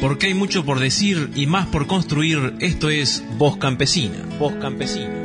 Porque 0.00 0.28
hay 0.28 0.34
mucho 0.34 0.64
por 0.64 0.80
decir 0.80 1.30
y 1.34 1.46
más 1.46 1.66
por 1.66 1.86
construir, 1.86 2.54
esto 2.60 2.88
es 2.88 3.22
Voz 3.36 3.58
Campesina. 3.58 4.16
Voz 4.38 4.54
Campesina. 4.54 5.20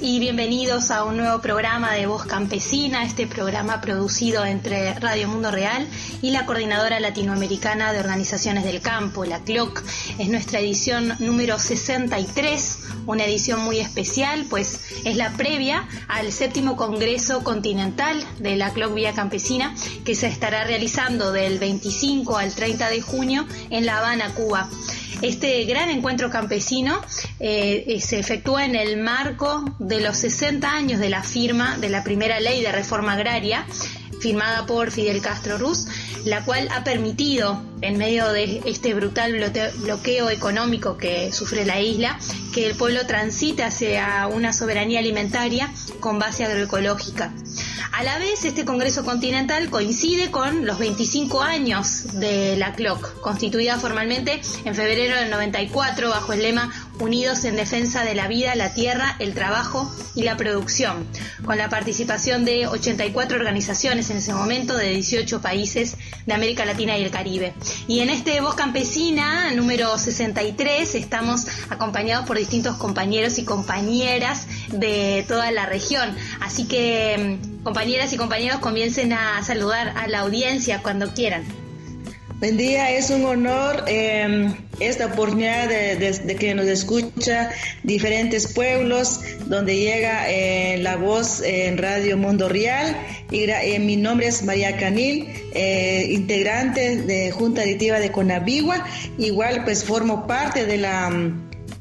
y 0.00 0.20
bienvenidos 0.20 0.90
a 0.92 1.02
un 1.02 1.16
nuevo 1.16 1.40
programa 1.40 1.92
de 1.92 2.06
Voz 2.06 2.24
Campesina, 2.24 3.04
este 3.04 3.26
programa 3.26 3.80
producido 3.80 4.44
entre 4.44 4.94
Radio 4.94 5.28
Mundo 5.28 5.50
Real 5.50 5.86
y 6.22 6.30
la 6.30 6.46
Coordinadora 6.46 7.00
Latinoamericana 7.00 7.92
de 7.92 7.98
Organizaciones 7.98 8.64
del 8.64 8.80
Campo, 8.80 9.24
la 9.24 9.40
CLOC. 9.40 9.82
Es 10.18 10.28
nuestra 10.28 10.60
edición 10.60 11.14
número 11.18 11.58
63, 11.58 12.78
una 13.06 13.26
edición 13.26 13.60
muy 13.60 13.80
especial, 13.80 14.46
pues 14.48 14.80
es 15.04 15.14
la 15.14 15.32
previa 15.32 15.86
al 16.08 16.32
séptimo 16.32 16.74
Congreso 16.74 17.44
Continental 17.44 18.24
de 18.38 18.56
la 18.56 18.72
CLOC 18.72 18.94
Vía 18.94 19.12
Campesina, 19.12 19.74
que 20.06 20.14
se 20.14 20.28
estará 20.28 20.64
realizando 20.64 21.32
del 21.32 21.58
25 21.58 22.38
al 22.38 22.54
30 22.54 22.88
de 22.88 23.02
junio 23.02 23.46
en 23.68 23.84
La 23.84 23.98
Habana, 23.98 24.32
Cuba. 24.34 24.70
Este 25.22 25.64
gran 25.64 25.88
encuentro 25.90 26.30
campesino 26.30 27.00
eh, 27.40 27.84
eh, 27.86 28.00
se 28.00 28.18
efectúa 28.18 28.64
en 28.64 28.74
el 28.74 28.98
marco 28.98 29.64
de 29.78 30.00
los 30.00 30.16
60 30.18 30.70
años 30.70 31.00
de 31.00 31.08
la 31.08 31.22
firma 31.22 31.78
de 31.78 31.88
la 31.88 32.04
primera 32.04 32.38
ley 32.40 32.62
de 32.62 32.70
reforma 32.70 33.14
agraria 33.14 33.66
firmada 34.20 34.66
por 34.66 34.90
Fidel 34.90 35.20
Castro 35.20 35.58
Ruz, 35.58 35.86
la 36.24 36.44
cual 36.44 36.68
ha 36.72 36.84
permitido, 36.84 37.62
en 37.82 37.98
medio 37.98 38.28
de 38.32 38.62
este 38.64 38.94
brutal 38.94 39.52
bloqueo 39.78 40.30
económico 40.30 40.96
que 40.96 41.32
sufre 41.32 41.64
la 41.64 41.80
isla, 41.80 42.18
que 42.52 42.66
el 42.66 42.76
pueblo 42.76 43.06
transite 43.06 43.62
hacia 43.62 44.26
una 44.26 44.52
soberanía 44.52 45.00
alimentaria 45.00 45.70
con 46.00 46.18
base 46.18 46.44
agroecológica. 46.44 47.32
A 47.92 48.02
la 48.02 48.18
vez, 48.18 48.44
este 48.44 48.66
Congreso 48.66 49.06
Continental 49.06 49.70
coincide 49.70 50.30
con 50.30 50.66
los 50.66 50.78
25 50.78 51.40
años 51.40 52.20
de 52.20 52.54
la 52.56 52.74
CLOC, 52.74 53.20
constituida 53.20 53.78
formalmente 53.78 54.42
en 54.66 54.74
febrero 54.74 55.16
del 55.16 55.30
94 55.30 56.10
bajo 56.10 56.34
el 56.34 56.42
lema 56.42 56.70
Unidos 56.98 57.44
en 57.44 57.56
defensa 57.56 58.04
de 58.04 58.14
la 58.14 58.26
vida, 58.26 58.54
la 58.54 58.72
tierra, 58.72 59.16
el 59.18 59.34
trabajo 59.34 59.90
y 60.14 60.22
la 60.22 60.36
producción, 60.36 61.06
con 61.44 61.58
la 61.58 61.68
participación 61.68 62.44
de 62.44 62.66
84 62.66 63.36
organizaciones 63.36 64.08
en 64.10 64.16
ese 64.16 64.32
momento 64.32 64.76
de 64.76 64.90
18 64.90 65.42
países 65.42 65.96
de 66.24 66.32
América 66.34 66.64
Latina 66.64 66.96
y 66.96 67.04
el 67.04 67.10
Caribe. 67.10 67.52
Y 67.86 68.00
en 68.00 68.08
este 68.08 68.40
Voz 68.40 68.54
Campesina, 68.54 69.50
número 69.52 69.96
63, 69.98 70.94
estamos 70.94 71.46
acompañados 71.68 72.26
por 72.26 72.38
distintos 72.38 72.76
compañeros 72.76 73.38
y 73.38 73.44
compañeras 73.44 74.46
de 74.72 75.24
toda 75.28 75.50
la 75.50 75.66
región. 75.66 76.14
Así 76.40 76.66
que, 76.66 77.38
mm, 77.40 77.62
compañeras 77.62 78.12
y 78.12 78.16
compañeros, 78.16 78.60
comiencen 78.60 79.12
a 79.12 79.42
saludar 79.42 79.92
a 79.96 80.08
la 80.08 80.20
audiencia 80.20 80.82
cuando 80.82 81.12
quieran. 81.12 81.65
Buen 82.38 82.58
día, 82.58 82.90
es 82.90 83.08
un 83.08 83.24
honor 83.24 83.84
eh, 83.86 84.52
esta 84.78 85.06
oportunidad 85.06 85.68
de, 85.68 86.36
que 86.38 86.54
nos 86.54 86.66
escucha 86.66 87.50
diferentes 87.82 88.52
pueblos, 88.52 89.20
donde 89.46 89.78
llega 89.78 90.30
eh, 90.30 90.76
la 90.78 90.96
voz 90.96 91.40
en 91.42 91.78
Radio 91.78 92.18
Mundo 92.18 92.48
Real. 92.48 92.94
Y 93.30 93.44
eh, 93.44 93.78
mi 93.78 93.96
nombre 93.96 94.26
es 94.26 94.42
María 94.42 94.76
Canil, 94.76 95.28
eh, 95.54 96.08
integrante 96.10 97.02
de 97.02 97.30
Junta 97.30 97.62
Directiva 97.62 98.00
de 98.00 98.12
Conabigua. 98.12 98.84
Igual 99.16 99.64
pues 99.64 99.84
formo 99.84 100.26
parte 100.26 100.66
de 100.66 100.76
la 100.76 101.10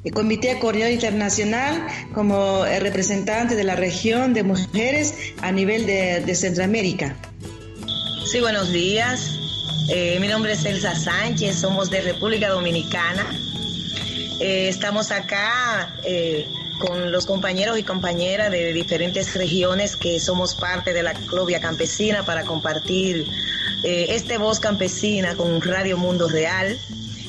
el 0.06 0.14
Comité 0.14 0.58
Coordinador 0.60 0.94
Internacional 0.94 1.88
como 2.14 2.64
representante 2.64 3.56
de 3.56 3.64
la 3.64 3.76
región 3.76 4.36
de 4.36 4.44
mujeres 4.44 5.16
a 5.42 5.52
nivel 5.52 5.88
de, 5.88 6.36
Centroamérica. 6.36 7.16
Sí, 8.32 8.40
buenos 8.40 8.72
días. 8.72 9.45
Eh, 9.88 10.18
mi 10.20 10.28
nombre 10.28 10.54
es 10.54 10.66
Elsa 10.66 10.96
Sánchez, 10.96 11.60
somos 11.60 11.92
de 11.92 12.02
República 12.02 12.50
Dominicana. 12.50 13.24
Eh, 14.40 14.68
estamos 14.68 15.12
acá 15.12 15.96
eh, 16.04 16.48
con 16.80 17.12
los 17.12 17.28
compañeros 17.28 17.78
y 17.78 17.84
compañeras 17.84 18.50
de 18.52 18.74
diferentes 18.74 19.36
regiones 19.36 19.96
que 19.96 20.20
somos 20.20 20.56
parte 20.56 20.92
de 20.92 21.04
la 21.04 21.14
Clovia 21.14 21.60
Campesina 21.60 22.26
para 22.26 22.44
compartir 22.44 23.28
este 23.84 24.40
voz 24.40 24.60
campesina 24.60 25.36
con 25.36 25.62
Radio 25.62 25.98
Mundo 25.98 26.28
Real. 26.28 26.76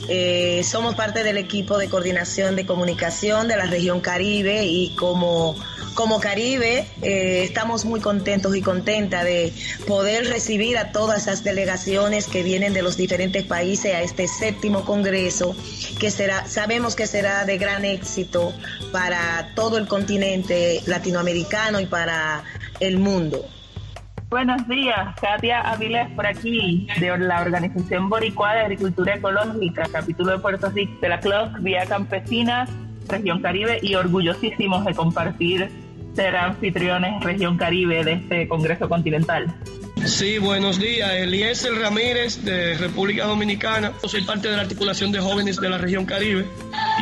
Eh, 0.09 0.63
somos 0.65 0.95
parte 0.95 1.25
del 1.25 1.37
equipo 1.37 1.79
de 1.79 1.89
coordinación 1.89 2.55
de 2.55 2.65
comunicación 2.65 3.49
de 3.49 3.57
la 3.57 3.67
región 3.67 4.01
Caribe 4.01 4.65
y 4.65 4.91
como, 4.91 5.57
como 5.95 6.21
Caribe 6.21 6.87
eh, 7.03 7.43
estamos 7.43 7.85
muy 7.85 8.01
contentos 8.01 8.55
y 8.55 8.63
contentas 8.63 9.25
de 9.25 9.53
poder 9.87 10.29
recibir 10.29 10.79
a 10.79 10.93
todas 10.93 11.23
esas 11.23 11.43
delegaciones 11.43 12.27
que 12.27 12.45
vienen 12.45 12.73
de 12.73 12.83
los 12.83 12.97
diferentes 12.97 13.45
países 13.45 13.95
a 13.95 14.03
este 14.03 14.29
séptimo 14.29 14.85
congreso 14.85 15.57
que 15.99 16.11
será, 16.11 16.47
sabemos 16.47 16.95
que 16.95 17.07
será 17.07 17.45
de 17.45 17.59
gran 17.59 17.85
éxito 17.85 18.53
para 18.93 19.53
todo 19.55 19.77
el 19.77 19.89
continente 19.89 20.83
latinoamericano 20.87 21.81
y 21.81 21.87
para 21.87 22.45
el 22.79 22.99
mundo. 22.99 23.45
Buenos 24.29 24.67
días, 24.67 25.15
Katia 25.21 25.61
Avilés 25.61 26.11
por 26.11 26.27
aquí, 26.27 26.89
de 26.99 27.17
la 27.17 27.43
Organización 27.43 28.09
Boricua 28.09 28.55
de 28.55 28.61
Agricultura 28.63 29.15
Ecológica, 29.15 29.89
capítulo 29.93 30.33
de 30.33 30.39
Puerto 30.39 30.69
Rico, 30.71 31.01
de 31.01 31.09
la 31.09 31.21
CLOC, 31.21 31.61
Vía 31.61 31.87
Campesina, 31.87 32.67
Región 33.07 33.41
Caribe, 33.41 33.79
y 33.81 33.95
orgullosísimos 33.95 34.85
de 34.85 34.95
compartir 34.95 35.71
ser 36.17 36.35
anfitriones 36.35 37.23
Región 37.23 37.57
Caribe 37.57 38.03
de 38.03 38.15
este 38.15 38.49
Congreso 38.49 38.89
Continental. 38.89 39.47
Sí, 40.05 40.39
buenos 40.39 40.81
días. 40.81 41.09
Eliezer 41.13 41.75
Ramírez 41.75 42.45
de 42.45 42.75
República 42.79 43.27
Dominicana. 43.27 43.93
Soy 44.05 44.23
parte 44.23 44.49
de 44.49 44.57
la 44.57 44.63
articulación 44.63 45.13
de 45.13 45.21
jóvenes 45.21 45.57
de 45.61 45.71
la 45.71 45.79
región 45.79 46.05
Caribe 46.05 46.45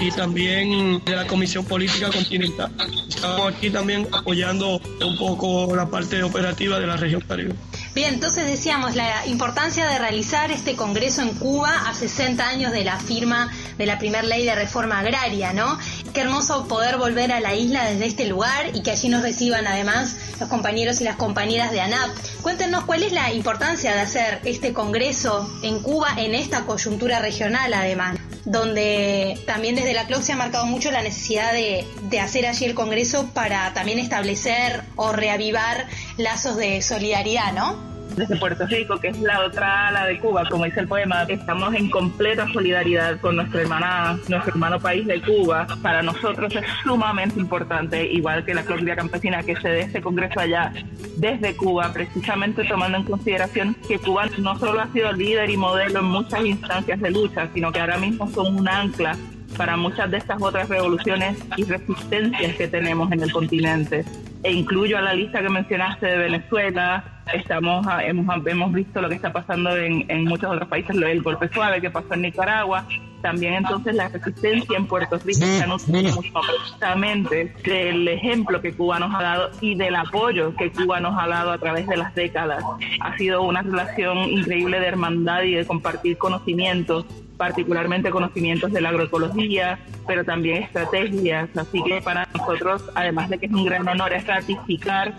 y 0.01 0.11
también 0.11 1.03
de 1.05 1.17
la 1.17 1.27
Comisión 1.27 1.65
Política 1.65 2.11
Continental. 2.11 2.73
Estamos 3.09 3.55
aquí 3.55 3.71
también 3.71 4.09
apoyando 4.13 4.81
un 5.01 5.19
poco 5.19 5.75
la 5.75 5.89
parte 5.89 6.23
operativa 6.23 6.79
de 6.79 6.87
la 6.87 6.97
región 6.97 7.21
Caribe. 7.23 7.55
Bien, 7.95 8.15
entonces 8.15 8.47
decíamos 8.47 8.97
la 8.97 9.27
importancia 9.27 9.87
de 9.87 9.99
realizar 9.99 10.51
este 10.51 10.75
Congreso 10.75 11.23
en 11.23 11.31
Cuba 11.35 11.89
a 11.89 11.95
60 11.95 12.47
años 12.47 12.73
de 12.73 12.85
la 12.85 12.99
firma 12.99 13.53
de 13.79 13.87
la 13.87 13.99
primera 13.99 14.25
ley 14.25 14.45
de 14.45 14.55
reforma 14.55 14.99
agraria, 14.99 15.53
¿no? 15.53 15.79
Qué 16.15 16.21
hermoso 16.21 16.69
poder 16.69 16.97
volver 16.97 17.33
a 17.33 17.41
la 17.41 17.57
isla 17.57 17.91
desde 17.91 18.07
este 18.07 18.27
lugar 18.27 18.71
y 18.73 18.85
que 18.85 18.93
allí 18.93 19.09
nos 19.09 19.23
reciban 19.23 19.67
además 19.67 20.17
los 20.39 20.49
compañeros 20.49 21.01
y 21.01 21.05
las 21.05 21.17
compañeras 21.17 21.73
de 21.73 21.81
ANAP. 21.81 22.09
Cuéntenos 22.41 22.85
cuál 22.85 23.03
es 23.03 23.11
la 23.11 23.33
importancia 23.33 23.93
de 23.93 24.01
hacer 24.01 24.39
este 24.45 24.73
Congreso 24.73 25.51
en 25.65 25.81
Cuba 25.81 26.15
en 26.17 26.37
esta 26.37 26.67
coyuntura 26.67 27.19
regional 27.19 27.75
además, 27.75 28.17
donde 28.45 29.43
también 29.45 29.75
desde 29.75 29.93
la 29.93 30.07
CLOC 30.07 30.23
se 30.23 30.33
ha 30.35 30.37
marcado 30.37 30.67
mucho 30.67 30.93
la 30.93 31.03
necesidad 31.03 31.53
de, 31.53 31.85
de 32.03 32.21
hacer 32.21 32.47
allí 32.47 32.65
el 32.65 32.77
Congreso 32.77 33.31
para 33.35 33.75
también 33.75 33.99
establecer 33.99 34.85
o 34.95 35.11
reavivar 35.11 35.89
lazos 36.17 36.57
de 36.57 36.81
solidaridad, 36.81 37.53
¿no? 37.55 37.94
Desde 38.17 38.37
Puerto 38.37 38.67
Rico, 38.67 38.99
que 38.99 39.09
es 39.09 39.21
la 39.21 39.41
otra 39.41 39.89
ala 39.89 40.07
de 40.07 40.19
Cuba, 40.19 40.45
como 40.49 40.65
dice 40.65 40.81
el 40.81 40.89
poema, 40.89 41.23
estamos 41.25 41.75
en 41.75 41.91
completa 41.91 42.47
solidaridad 42.53 43.21
con 43.21 43.37
nuestra 43.37 43.63
hermana, 43.63 44.19
nuestro 44.29 44.53
hermano 44.53 44.79
país 44.79 45.07
de 45.07 45.21
Cuba. 45.21 45.67
Para 45.83 46.03
nosotros 46.03 46.55
es 46.55 46.65
sumamente 46.83 47.41
importante, 47.41 48.07
igual 48.11 48.45
que 48.45 48.55
la 48.55 48.65
Colombia 48.65 48.97
Campesina, 48.97 49.43
que 49.43 49.57
se 49.57 49.69
dé 49.69 49.81
este 49.83 50.01
congreso 50.01 50.41
allá 50.41 50.73
desde 51.17 51.57
Cuba, 51.57 51.93
precisamente 51.93 52.65
tomando 52.65 52.99
en 52.99 53.05
consideración 53.05 53.77
que 53.87 53.99
Cuba 53.99 54.27
no 54.39 54.59
solo 54.59 54.81
ha 54.81 54.93
sido 54.93 55.13
líder 55.13 55.51
y 55.51 55.57
modelo 55.57 56.01
en 56.01 56.07
muchas 56.07 56.45
instancias 56.45 57.01
de 57.01 57.11
lucha, 57.11 57.49
sino 57.53 57.73
que 57.73 57.81
ahora 57.81 57.99
mismo 57.99 58.31
son 58.31 58.57
un 58.57 58.69
ancla 58.69 59.17
para 59.57 59.77
muchas 59.77 60.11
de 60.11 60.19
estas 60.19 60.41
otras 60.43 60.69
revoluciones 60.69 61.39
y 61.57 61.65
resistencias 61.65 62.57
que 62.57 62.69
tenemos 62.69 63.11
en 63.13 63.23
el 63.23 63.33
continente. 63.33 64.05
E 64.45 64.53
incluyo 64.53 64.99
a 64.99 65.01
la 65.01 65.15
lista 65.15 65.41
que 65.41 65.49
mencionaste 65.49 66.05
de 66.05 66.19
Venezuela, 66.19 67.03
estamos 67.33 67.87
hemos, 68.03 68.47
hemos 68.47 68.73
visto 68.75 69.01
lo 69.01 69.09
que 69.09 69.15
está 69.15 69.33
pasando 69.33 69.75
en, 69.75 70.05
en 70.11 70.25
muchos 70.25 70.51
otros 70.51 70.69
países, 70.69 70.95
del 70.95 71.23
golpe 71.23 71.49
suave 71.49 71.81
que 71.81 71.91
pasó 71.91 72.13
en 72.13 72.23
Nicaragua, 72.23 72.87
también 73.25 73.55
entonces 73.55 73.95
la 73.95 74.09
resistencia 74.09 74.77
en 74.77 74.87
Puerto 74.87 75.19
Rico 75.25 75.47
se 75.47 75.67
mucho 75.67 76.41
precisamente 76.47 77.55
del 77.65 78.07
ejemplo 78.07 78.61
que 78.61 78.75
Cuba 78.75 78.99
nos 78.99 79.15
ha 79.15 79.23
dado 79.23 79.51
y 79.63 79.75
del 79.77 79.97
apoyo 79.97 80.55
que 80.55 80.71
Cuba 80.71 81.01
nos 81.01 81.19
ha 81.19 81.27
dado 81.27 81.53
a 81.53 81.57
través 81.57 81.87
de 81.87 81.97
las 81.97 82.15
décadas. 82.15 82.63
Ha 83.01 83.17
sido 83.17 83.41
una 83.41 83.63
relación 83.63 84.19
increíble 84.19 84.79
de 84.79 84.89
hermandad 84.89 85.43
y 85.45 85.55
de 85.55 85.67
compartir 85.67 86.19
conocimientos 86.19 87.07
particularmente 87.39 88.11
conocimientos 88.11 88.71
de 88.73 88.83
la 88.83 88.91
agroecología, 88.91 89.79
pero 90.07 90.23
también 90.23 90.63
estrategias. 90.63 91.49
Así 91.57 91.83
que 91.83 92.03
para 92.03 92.29
nosotros, 92.35 92.85
además 92.95 93.31
de 93.31 93.39
que 93.39 93.47
es 93.47 93.53
un 93.53 93.65
gran 93.65 93.89
honor, 93.89 94.13
es 94.13 94.27
ratificar 94.27 95.15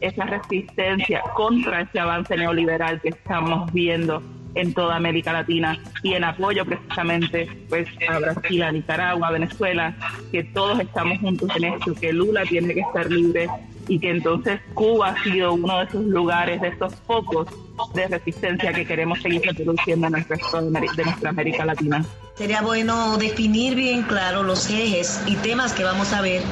esa 0.00 0.24
resistencia 0.26 1.22
contra 1.34 1.80
ese 1.80 1.98
avance 2.00 2.36
neoliberal 2.36 3.00
que 3.00 3.08
estamos 3.08 3.72
viendo 3.72 4.22
en 4.56 4.74
toda 4.74 4.96
América 4.96 5.32
Latina 5.32 5.78
y 6.02 6.14
en 6.14 6.24
apoyo 6.24 6.64
precisamente 6.64 7.48
pues 7.68 7.88
a 8.08 8.18
Brasil, 8.18 8.62
a 8.62 8.72
Nicaragua, 8.72 9.28
a 9.28 9.32
Venezuela, 9.32 9.94
que 10.32 10.42
todos 10.44 10.80
estamos 10.80 11.18
juntos 11.20 11.48
en 11.56 11.64
esto, 11.64 11.94
que 11.94 12.12
Lula 12.12 12.42
tiene 12.42 12.74
que 12.74 12.80
estar 12.80 13.10
libre 13.10 13.48
y 13.86 14.00
que 14.00 14.10
entonces 14.10 14.60
Cuba 14.74 15.10
ha 15.10 15.22
sido 15.22 15.54
uno 15.54 15.78
de 15.78 15.84
esos 15.84 16.04
lugares, 16.06 16.60
de 16.60 16.68
esos 16.68 16.94
focos 17.06 17.46
de 17.94 18.08
resistencia 18.08 18.72
que 18.72 18.84
queremos 18.84 19.20
seguir 19.20 19.42
reproduciendo 19.42 20.08
en 20.08 20.16
el 20.16 20.24
resto 20.24 20.62
de, 20.62 20.80
de 20.96 21.04
nuestra 21.04 21.30
América 21.30 21.64
Latina. 21.64 22.04
Sería 22.36 22.60
bueno 22.60 23.16
definir 23.16 23.74
bien 23.74 24.02
claro 24.02 24.42
los 24.42 24.68
ejes 24.68 25.20
y 25.26 25.36
temas 25.36 25.72
que 25.72 25.84
vamos 25.84 26.12
a 26.12 26.20
ver 26.20 26.42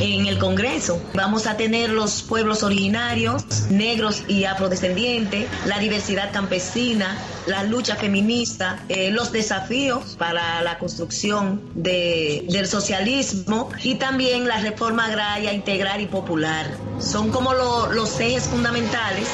en 0.00 0.26
el 0.26 0.38
Congreso. 0.38 1.00
Vamos 1.14 1.46
a 1.46 1.56
tener 1.56 1.90
los 1.90 2.24
pueblos 2.24 2.64
originarios, 2.64 3.44
negros 3.70 4.24
y 4.26 4.44
afrodescendientes, 4.44 5.46
la 5.66 5.78
diversidad 5.78 6.32
campesina, 6.32 7.16
la 7.46 7.62
lucha 7.62 7.94
feminista, 7.94 8.84
eh, 8.88 9.12
los 9.12 9.30
desafíos 9.30 10.16
para 10.18 10.62
la 10.62 10.78
construcción 10.80 11.62
de, 11.76 12.46
del 12.48 12.66
socialismo 12.66 13.70
y 13.84 13.94
también 13.94 14.48
la 14.48 14.58
reforma 14.58 15.06
agraria 15.06 15.52
integral 15.52 16.00
y 16.00 16.06
popular. 16.06 16.66
Son 16.98 17.30
como 17.30 17.54
lo, 17.54 17.92
los 17.92 18.18
ejes 18.18 18.48
fundamentales 18.48 19.28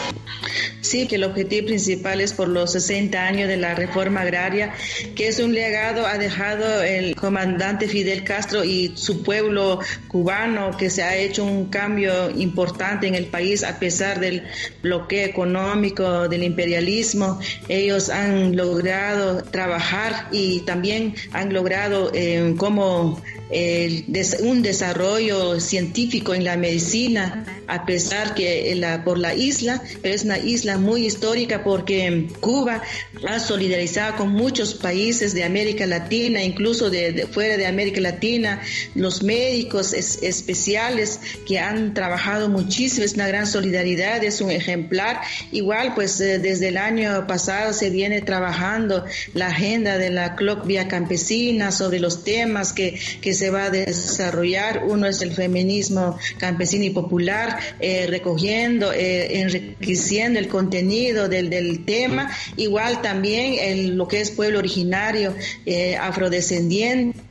Sí, 0.80 1.08
que 1.08 1.16
el 1.16 1.24
objetivo 1.24 1.66
principal 1.66 2.20
es 2.20 2.32
por 2.32 2.48
los 2.48 2.72
60 2.72 3.20
años 3.20 3.48
de 3.48 3.56
la 3.56 3.74
reforma 3.74 4.20
agraria, 4.20 4.72
que 5.16 5.28
es 5.28 5.40
un 5.40 5.52
legado 5.52 5.85
ha 5.86 6.18
dejado 6.18 6.82
el 6.82 7.14
comandante 7.14 7.86
Fidel 7.86 8.24
Castro 8.24 8.64
y 8.64 8.92
su 8.96 9.22
pueblo 9.22 9.78
cubano, 10.08 10.76
que 10.76 10.90
se 10.90 11.02
ha 11.02 11.16
hecho 11.16 11.44
un 11.44 11.66
cambio 11.66 12.30
importante 12.30 13.06
en 13.06 13.14
el 13.14 13.26
país 13.26 13.62
a 13.62 13.78
pesar 13.78 14.18
del 14.18 14.42
bloqueo 14.82 15.24
económico, 15.24 16.28
del 16.28 16.42
imperialismo. 16.42 17.38
Ellos 17.68 18.10
han 18.10 18.56
logrado 18.56 19.44
trabajar 19.44 20.28
y 20.32 20.60
también 20.60 21.14
han 21.32 21.52
logrado 21.52 22.10
eh, 22.14 22.54
como 22.58 23.22
un 23.48 24.62
desarrollo 24.62 25.60
científico 25.60 26.34
en 26.34 26.44
la 26.44 26.56
medicina, 26.56 27.44
a 27.68 27.86
pesar 27.86 28.34
que 28.34 28.74
la, 28.74 29.04
por 29.04 29.18
la 29.18 29.34
isla, 29.34 29.82
pero 30.02 30.14
es 30.14 30.24
una 30.24 30.38
isla 30.38 30.78
muy 30.78 31.06
histórica 31.06 31.62
porque 31.62 32.28
Cuba 32.40 32.82
ha 33.26 33.38
solidarizado 33.38 34.16
con 34.16 34.30
muchos 34.30 34.74
países 34.74 35.32
de 35.32 35.44
América 35.44 35.86
Latina, 35.86 36.42
incluso 36.42 36.90
de, 36.90 37.26
fuera 37.30 37.56
de 37.56 37.66
América 37.66 38.00
Latina, 38.00 38.60
los 38.94 39.22
médicos 39.22 39.92
especiales 39.92 41.20
que 41.46 41.58
han 41.58 41.94
trabajado 41.94 42.48
muchísimo, 42.48 43.04
es 43.04 43.14
una 43.14 43.28
gran 43.28 43.46
solidaridad, 43.46 44.22
es 44.24 44.40
un 44.40 44.50
ejemplar. 44.50 45.20
Igual, 45.52 45.94
pues 45.94 46.20
eh, 46.20 46.38
desde 46.38 46.68
el 46.68 46.76
año 46.76 47.26
pasado 47.26 47.72
se 47.72 47.90
viene 47.90 48.22
trabajando 48.22 49.04
la 49.34 49.48
agenda 49.48 49.98
de 49.98 50.10
la 50.10 50.34
Clock 50.34 50.66
Vía 50.66 50.88
Campesina 50.88 51.70
sobre 51.70 52.00
los 52.00 52.24
temas 52.24 52.72
que, 52.72 52.98
que 53.20 53.35
se 53.36 53.50
va 53.50 53.64
a 53.64 53.70
desarrollar. 53.70 54.84
Uno 54.86 55.06
es 55.06 55.22
el 55.22 55.32
feminismo 55.32 56.18
campesino 56.38 56.84
y 56.84 56.90
popular, 56.90 57.58
eh, 57.80 58.06
recogiendo, 58.08 58.92
eh, 58.92 59.40
enriqueciendo 59.40 60.38
el 60.38 60.48
contenido 60.48 61.28
del, 61.28 61.50
del 61.50 61.84
tema. 61.84 62.30
Igual 62.56 63.02
también 63.02 63.96
lo 63.96 64.08
que 64.08 64.20
es 64.20 64.30
pueblo 64.30 64.58
originario, 64.58 65.34
eh, 65.64 65.96
afrodescendientes, 65.96 67.22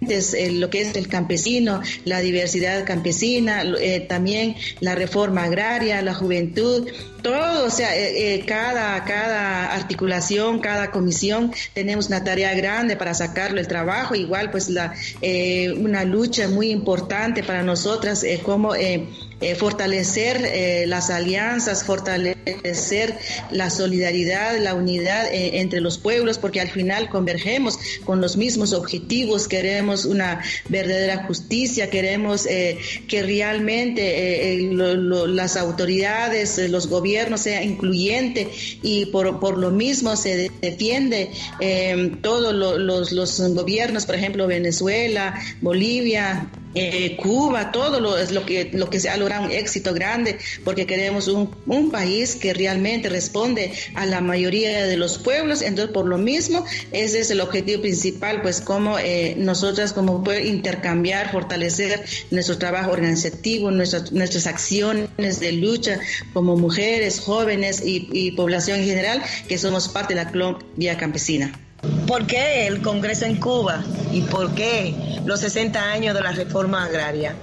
lo 0.51 0.69
que 0.69 0.81
es 0.81 0.95
el 0.95 1.07
campesino, 1.07 1.81
la 2.03 2.19
diversidad 2.19 2.85
campesina, 2.85 3.63
también 4.07 4.55
la 4.79 4.95
reforma 4.95 5.43
agraria, 5.43 6.01
la 6.01 6.13
juventud 6.13 6.87
todo, 7.25 7.65
o 7.65 7.71
sea, 7.71 7.97
eh, 7.97 8.35
eh, 8.35 8.45
cada, 8.45 9.03
cada 9.03 9.73
articulación, 9.73 10.59
cada 10.59 10.91
comisión, 10.91 11.51
tenemos 11.73 12.05
una 12.05 12.23
tarea 12.23 12.53
grande 12.53 12.95
para 12.97 13.15
sacarlo 13.15 13.59
el 13.59 13.67
trabajo, 13.67 14.13
igual 14.13 14.51
pues 14.51 14.69
la, 14.69 14.93
eh, 15.23 15.73
una 15.75 16.03
lucha 16.03 16.47
muy 16.47 16.69
importante 16.69 17.41
para 17.41 17.63
nosotras, 17.63 18.23
como 18.43 18.75
eh, 19.41 19.53
fortalecer 19.55 20.41
eh, 20.45 20.85
las 20.87 21.09
alianzas, 21.09 21.83
fortalecer 21.83 23.17
la 23.51 23.69
solidaridad, 23.69 24.57
la 24.59 24.73
unidad 24.75 25.27
eh, 25.27 25.59
entre 25.59 25.81
los 25.81 25.97
pueblos, 25.97 26.37
porque 26.37 26.61
al 26.61 26.69
final 26.69 27.09
convergemos 27.09 27.77
con 28.05 28.21
los 28.21 28.37
mismos 28.37 28.71
objetivos, 28.71 29.49
queremos 29.49 30.05
una 30.05 30.41
verdadera 30.69 31.25
justicia, 31.25 31.89
queremos 31.89 32.45
que 32.45 33.23
realmente 33.23 34.69
las 34.71 35.57
autoridades, 35.57 36.57
los 36.69 36.87
gobiernos 36.87 37.41
sean 37.41 37.63
incluyentes 37.63 38.47
y 38.81 39.07
por, 39.07 39.39
por 39.39 39.57
lo 39.57 39.71
mismo 39.71 40.15
se 40.15 40.49
defiende 40.61 41.31
todos 42.21 42.53
los 42.53 43.53
gobiernos, 43.53 44.05
por 44.05 44.15
ejemplo, 44.15 44.47
Venezuela, 44.47 45.39
Bolivia, 45.61 46.49
eh, 46.75 47.15
Cuba, 47.15 47.71
todo 47.71 47.99
lo, 47.99 48.17
es 48.17 48.31
lo 48.31 48.45
que, 48.45 48.69
lo 48.73 48.89
que 48.89 48.99
se 48.99 49.09
ha 49.09 49.17
logrado 49.17 49.45
un 49.45 49.51
éxito 49.51 49.93
grande, 49.93 50.37
porque 50.63 50.85
queremos 50.85 51.27
un, 51.27 51.55
un, 51.65 51.89
país 51.89 52.35
que 52.35 52.53
realmente 52.53 53.09
responde 53.09 53.71
a 53.93 54.05
la 54.05 54.19
mayoría 54.19 54.85
de 54.85 54.97
los 54.97 55.17
pueblos, 55.17 55.61
entonces 55.61 55.93
por 55.93 56.05
lo 56.05 56.17
mismo 56.17 56.65
ese 56.91 57.21
es 57.21 57.31
el 57.31 57.39
objetivo 57.39 57.81
principal, 57.81 58.41
pues 58.41 58.59
como 58.59 58.99
eh, 58.99 59.35
nosotras 59.37 59.93
como 59.93 60.23
poder 60.23 60.45
intercambiar, 60.45 61.31
fortalecer 61.31 62.03
nuestro 62.31 62.57
trabajo 62.57 62.91
organizativo, 62.91 63.71
nuestras, 63.71 64.11
nuestras 64.11 64.47
acciones 64.47 65.39
de 65.39 65.51
lucha 65.53 65.99
como 66.33 66.57
mujeres, 66.57 67.21
jóvenes 67.21 67.81
y, 67.85 68.09
y 68.11 68.31
población 68.31 68.79
en 68.79 68.85
general, 68.85 69.23
que 69.47 69.57
somos 69.57 69.87
parte 69.87 70.13
de 70.13 70.23
la 70.23 70.31
Colombia 70.31 70.97
Campesina. 70.97 71.64
¿Por 72.07 72.27
qué 72.27 72.67
el 72.67 72.83
Congreso 72.83 73.25
en 73.25 73.37
Cuba 73.37 73.83
y 74.11 74.21
por 74.21 74.53
qué 74.53 74.93
los 75.25 75.39
60 75.39 75.81
años 75.91 76.13
de 76.13 76.21
la 76.21 76.33
reforma 76.33 76.83
agraria? 76.83 77.35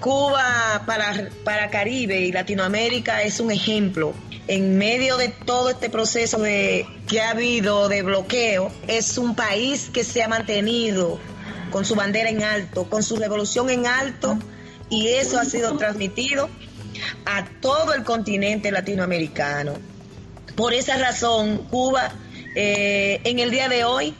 Cuba 0.00 0.82
para, 0.84 1.28
para 1.44 1.70
Caribe 1.70 2.18
y 2.20 2.32
Latinoamérica 2.32 3.22
es 3.22 3.38
un 3.38 3.52
ejemplo. 3.52 4.12
En 4.48 4.78
medio 4.78 5.16
de 5.16 5.28
todo 5.28 5.70
este 5.70 5.90
proceso 5.90 6.38
de, 6.38 6.86
que 7.06 7.20
ha 7.20 7.30
habido 7.30 7.88
de 7.88 8.02
bloqueo, 8.02 8.72
es 8.88 9.16
un 9.16 9.36
país 9.36 9.90
que 9.92 10.02
se 10.02 10.24
ha 10.24 10.28
mantenido 10.28 11.20
con 11.70 11.84
su 11.84 11.94
bandera 11.94 12.30
en 12.30 12.42
alto, 12.42 12.90
con 12.90 13.04
su 13.04 13.14
revolución 13.14 13.70
en 13.70 13.86
alto, 13.86 14.36
y 14.88 15.06
eso 15.06 15.38
ha 15.38 15.44
sido 15.44 15.76
transmitido 15.76 16.50
a 17.26 17.44
todo 17.60 17.94
el 17.94 18.02
continente 18.02 18.72
latinoamericano. 18.72 19.74
Por 20.56 20.74
esa 20.74 20.96
razón, 20.96 21.58
Cuba 21.70 22.12
eh, 22.54 23.20
en 23.24 23.38
el 23.38 23.50
día 23.50 23.68
de 23.68 23.84
hoy, 23.84 24.14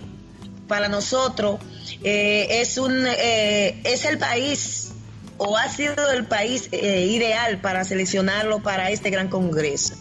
para 0.68 0.88
nosotros, 0.88 1.60
eh, 2.02 2.60
es, 2.60 2.78
un, 2.78 3.04
eh, 3.06 3.80
es 3.84 4.04
el 4.04 4.18
país 4.18 4.92
o 5.38 5.56
ha 5.56 5.68
sido 5.68 6.10
el 6.12 6.26
país 6.26 6.68
ideal 6.70 7.60
para 7.60 7.84
seleccionarlo 7.84 8.62
para 8.62 8.90
este 8.90 9.08
gran 9.08 9.28
congreso, 9.28 9.94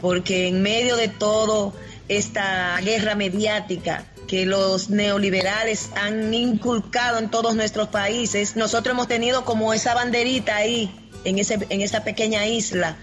porque 0.00 0.48
en 0.48 0.62
medio 0.62 0.96
de 0.96 1.06
todo 1.08 1.72
esta 2.08 2.76
guerra 2.80 3.14
mediática 3.14 4.04
que 4.26 4.46
los 4.46 4.90
neoliberales 4.90 5.90
han 5.94 6.34
inculcado 6.34 7.18
en 7.18 7.30
todos 7.30 7.54
nuestros 7.54 7.88
países, 7.88 8.56
nosotros 8.56 8.94
hemos 8.94 9.06
tenido 9.06 9.44
como 9.44 9.72
esa 9.72 9.94
banderita 9.94 10.56
ahí, 10.56 10.92
en, 11.24 11.38
ese, 11.38 11.58
en 11.68 11.80
esa 11.80 12.02
pequeña 12.02 12.46
isla, 12.46 12.96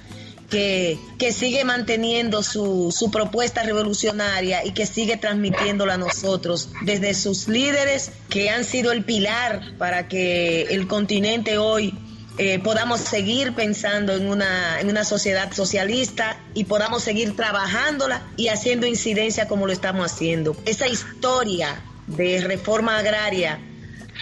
que, 0.50 0.98
sigue 1.32 1.64
manteniendo 1.64 2.42
su, 2.42 2.94
su, 2.98 3.12
propuesta 3.12 3.64
revolucionaria 3.64 4.66
y 4.66 4.72
que 4.72 4.86
sigue 4.86 5.18
transmitiéndola 5.18 5.96
a 5.96 5.98
nosotros 5.98 6.70
desde 6.84 7.14
sus 7.14 7.48
líderes 7.48 8.12
que 8.30 8.50
han 8.50 8.64
sido 8.64 8.92
el 8.92 9.04
pilar 9.04 9.62
para 9.78 10.08
que 10.08 10.64
el 10.64 10.88
continente 10.88 11.58
hoy 11.58 11.94
eh, 12.40 12.60
podamos 12.60 13.00
seguir 13.00 13.54
pensando 13.56 14.14
en 14.14 14.28
una, 14.30 14.80
en 14.80 14.90
una 14.90 15.04
sociedad 15.04 15.52
socialista 15.54 16.40
y 16.54 16.66
podamos 16.66 17.04
seguir 17.04 17.36
trabajándola 17.36 18.28
y 18.38 18.50
haciendo 18.50 18.86
incidencia 18.86 19.48
como 19.48 19.66
lo 19.66 19.74
estamos 19.74 20.12
haciendo. 20.12 20.56
Esa 20.66 20.88
historia 20.88 21.82
de 22.06 22.42
reforma 22.42 23.00
agraria 23.00 23.60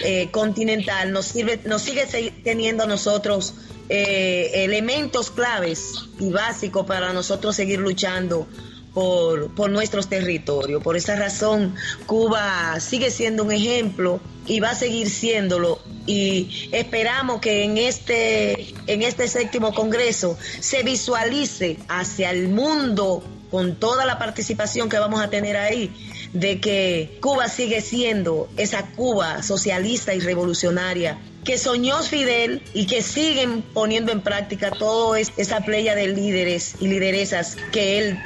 eh, 0.01 0.29
continental 0.31 1.11
nos, 1.11 1.25
sirve, 1.25 1.59
nos 1.65 1.81
sigue 1.81 2.05
teniendo 2.43 2.83
a 2.83 2.87
nosotros 2.87 3.53
eh, 3.89 4.51
elementos 4.63 5.29
claves 5.31 5.93
y 6.19 6.31
básicos 6.31 6.85
para 6.85 7.13
nosotros 7.13 7.55
seguir 7.55 7.79
luchando 7.79 8.47
por, 8.93 9.53
por, 9.53 9.69
nuestros 9.69 10.07
territorios. 10.07 10.81
Por 10.81 10.95
esa 10.95 11.15
razón, 11.15 11.75
Cuba 12.05 12.79
sigue 12.79 13.11
siendo 13.11 13.43
un 13.43 13.51
ejemplo 13.51 14.19
y 14.47 14.59
va 14.59 14.71
a 14.71 14.75
seguir 14.75 15.09
siéndolo. 15.09 15.79
Y 16.07 16.69
esperamos 16.71 17.41
que 17.41 17.63
en 17.63 17.77
este, 17.77 18.73
en 18.87 19.01
este 19.01 19.27
séptimo 19.27 19.73
Congreso 19.73 20.37
se 20.59 20.83
visualice 20.83 21.77
hacia 21.87 22.31
el 22.31 22.47
mundo 22.47 23.23
con 23.51 23.75
toda 23.75 24.05
la 24.05 24.17
participación 24.17 24.89
que 24.89 24.97
vamos 24.97 25.21
a 25.21 25.29
tener 25.29 25.57
ahí, 25.57 25.93
de 26.33 26.59
que 26.59 27.17
Cuba 27.21 27.47
sigue 27.47 27.81
siendo 27.81 28.49
esa 28.57 28.87
Cuba 28.87 29.43
socialista 29.43 30.13
y 30.13 30.19
revolucionaria 30.19 31.19
que 31.45 31.57
soñó 31.57 32.01
Fidel 32.01 32.61
y 32.73 32.87
que 32.87 33.01
siguen 33.01 33.61
poniendo 33.61 34.11
en 34.11 34.21
práctica 34.21 34.71
toda 34.71 35.19
esa 35.19 35.61
playa 35.61 35.95
de 35.95 36.07
líderes 36.07 36.75
y 36.81 36.87
lideresas 36.87 37.55
que 37.71 37.99
él 37.99 38.19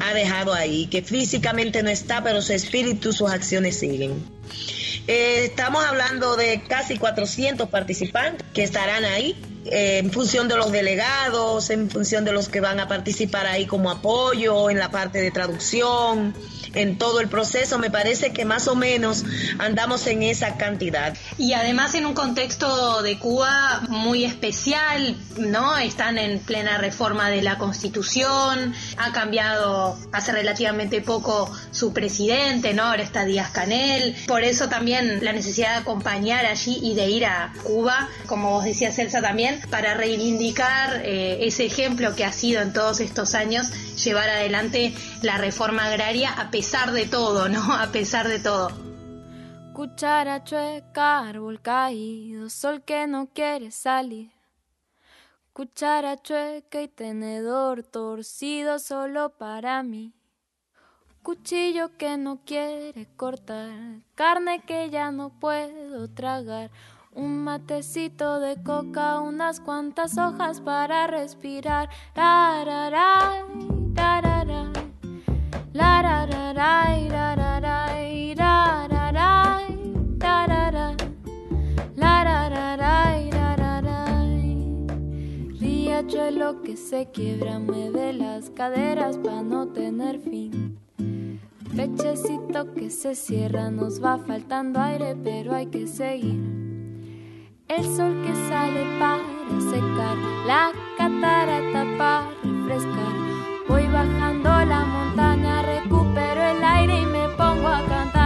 ha 0.00 0.12
dejado 0.12 0.52
ahí, 0.52 0.86
que 0.86 1.02
físicamente 1.02 1.82
no 1.82 1.88
está, 1.88 2.22
pero 2.22 2.42
su 2.42 2.52
espíritu, 2.52 3.12
sus 3.12 3.30
acciones 3.30 3.78
siguen. 3.78 4.22
Eh, 5.08 5.44
estamos 5.46 5.84
hablando 5.84 6.36
de 6.36 6.62
casi 6.68 6.98
400 6.98 7.68
participantes 7.70 8.46
que 8.52 8.64
estarán 8.64 9.04
ahí 9.04 9.36
eh, 9.64 9.98
en 9.98 10.10
función 10.10 10.46
de 10.46 10.56
los 10.56 10.70
delegados, 10.70 11.70
en 11.70 11.90
función 11.90 12.24
de 12.24 12.32
los 12.32 12.48
que 12.48 12.60
van 12.60 12.78
a 12.78 12.88
participar 12.88 13.46
ahí 13.46 13.66
como 13.66 13.90
apoyo, 13.90 14.68
en 14.68 14.78
la 14.78 14.90
parte 14.90 15.20
de 15.20 15.30
traducción, 15.30 16.34
en 16.76 16.98
todo 16.98 17.20
el 17.20 17.28
proceso. 17.28 17.78
Me 17.78 17.90
parece 17.90 18.32
que 18.32 18.44
más 18.44 18.68
o 18.68 18.76
menos 18.76 19.24
andamos 19.58 20.06
en 20.06 20.22
esa 20.22 20.56
cantidad. 20.56 21.16
Y 21.38 21.54
además 21.54 21.94
en 21.94 22.06
un 22.06 22.14
contexto 22.14 23.02
de 23.02 23.18
Cuba 23.18 23.82
muy 23.88 24.24
especial, 24.24 25.16
¿no? 25.38 25.76
Están 25.76 26.18
en 26.18 26.38
plena 26.38 26.78
reforma 26.78 27.28
de 27.30 27.42
la 27.42 27.58
Constitución, 27.58 28.74
ha 28.96 29.12
cambiado 29.12 29.98
hace 30.12 30.32
relativamente 30.32 31.00
poco 31.00 31.50
su 31.70 31.92
presidente, 31.92 32.74
¿no? 32.74 32.84
Ahora 32.84 33.02
está 33.02 33.24
Díaz 33.24 33.50
Canel. 33.50 34.14
Por 34.26 34.44
eso 34.44 34.68
también 34.68 35.24
la 35.24 35.32
necesidad 35.32 35.72
de 35.72 35.76
acompañar 35.78 36.46
allí 36.46 36.78
y 36.82 36.94
de 36.94 37.08
ir 37.08 37.26
a 37.26 37.52
Cuba, 37.62 38.08
como 38.26 38.50
vos 38.50 38.64
decías, 38.64 38.98
Elsa, 38.98 39.20
también, 39.20 39.60
para 39.70 39.94
reivindicar 39.94 41.02
eh, 41.04 41.38
ese 41.46 41.64
ejemplo 41.64 42.14
que 42.14 42.24
ha 42.24 42.32
sido 42.32 42.62
en 42.62 42.72
todos 42.72 43.00
estos 43.00 43.34
años 43.34 43.68
llevar 43.96 44.28
adelante 44.28 44.94
la 45.22 45.38
reforma 45.38 45.86
agraria 45.86 46.32
a 46.32 46.50
pesar 46.50 46.92
de 46.92 47.06
todo, 47.06 47.48
¿no? 47.48 47.74
A 47.76 47.88
pesar 47.92 48.28
de 48.28 48.38
todo. 48.38 48.70
Cuchara 49.72 50.42
chueca, 50.42 51.18
árbol 51.28 51.60
caído, 51.60 52.48
sol 52.48 52.82
que 52.82 53.06
no 53.06 53.28
quiere 53.28 53.70
salir. 53.70 54.30
Cuchara 55.52 56.16
chueca 56.16 56.80
y 56.82 56.88
tenedor 56.88 57.82
torcido 57.82 58.78
solo 58.78 59.30
para 59.36 59.82
mí. 59.82 60.14
Cuchillo 61.22 61.96
que 61.98 62.16
no 62.16 62.40
quiere 62.44 63.08
cortar, 63.16 64.00
carne 64.14 64.62
que 64.66 64.90
ya 64.90 65.10
no 65.10 65.30
puedo 65.40 66.08
tragar. 66.08 66.70
Un 67.12 67.42
matecito 67.42 68.38
de 68.38 68.62
coca, 68.62 69.20
unas 69.20 69.60
cuantas 69.60 70.18
hojas 70.18 70.60
para 70.60 71.06
respirar. 71.06 71.88
Rararay. 72.14 73.85
Riachuelo 85.58 86.62
que 86.62 86.76
se 86.76 87.06
quiebra, 87.10 87.58
mueve 87.58 88.12
las 88.12 88.50
caderas 88.50 89.16
para 89.16 89.42
no 89.42 89.68
tener 89.68 90.20
fin. 90.20 90.78
Pechecito 91.74 92.74
que 92.74 92.90
se 92.90 93.14
cierra, 93.14 93.70
nos 93.70 94.02
va 94.02 94.18
faltando 94.18 94.78
aire, 94.78 95.16
pero 95.24 95.54
hay 95.54 95.66
que 95.66 95.86
seguir. 95.86 96.38
El 97.68 97.84
sol 97.84 98.22
que 98.22 98.34
sale 98.48 98.84
para 98.98 99.22
secar, 99.70 100.16
la 100.46 100.70
catarata 100.98 101.86
para 101.98 102.30
refrescar 102.42 103.25
Voy 103.68 103.86
bajando 103.88 104.64
la 104.64 104.84
montaña, 104.84 105.62
recupero 105.62 106.42
el 106.42 106.62
aire 106.64 107.00
y 107.00 107.06
me 107.06 107.28
pongo 107.30 107.68
a 107.68 107.82
cantar. 107.88 108.25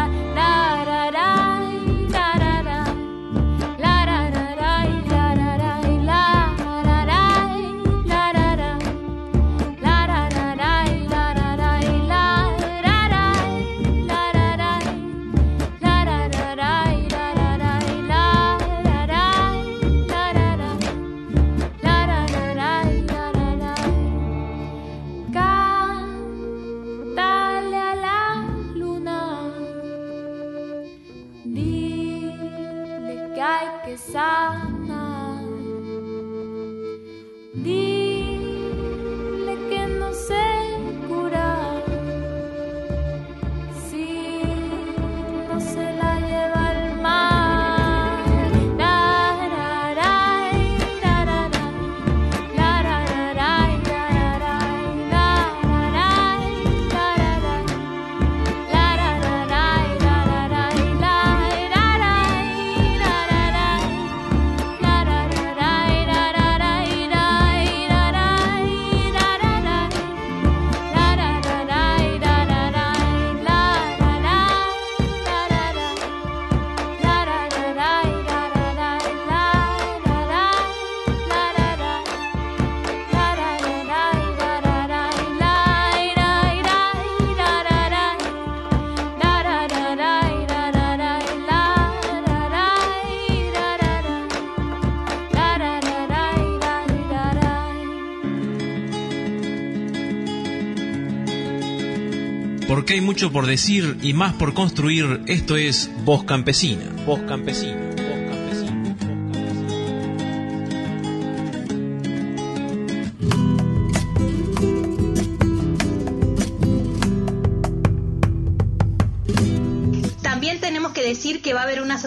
Porque 102.71 102.93
hay 102.93 103.01
mucho 103.01 103.33
por 103.33 103.47
decir 103.47 103.99
y 104.01 104.13
más 104.13 104.33
por 104.35 104.55
construir, 104.55 105.23
esto 105.27 105.57
es 105.57 105.91
Voz 106.05 106.23
Campesina. 106.23 106.85
Voz 107.05 107.19
Campesina. 107.27 107.90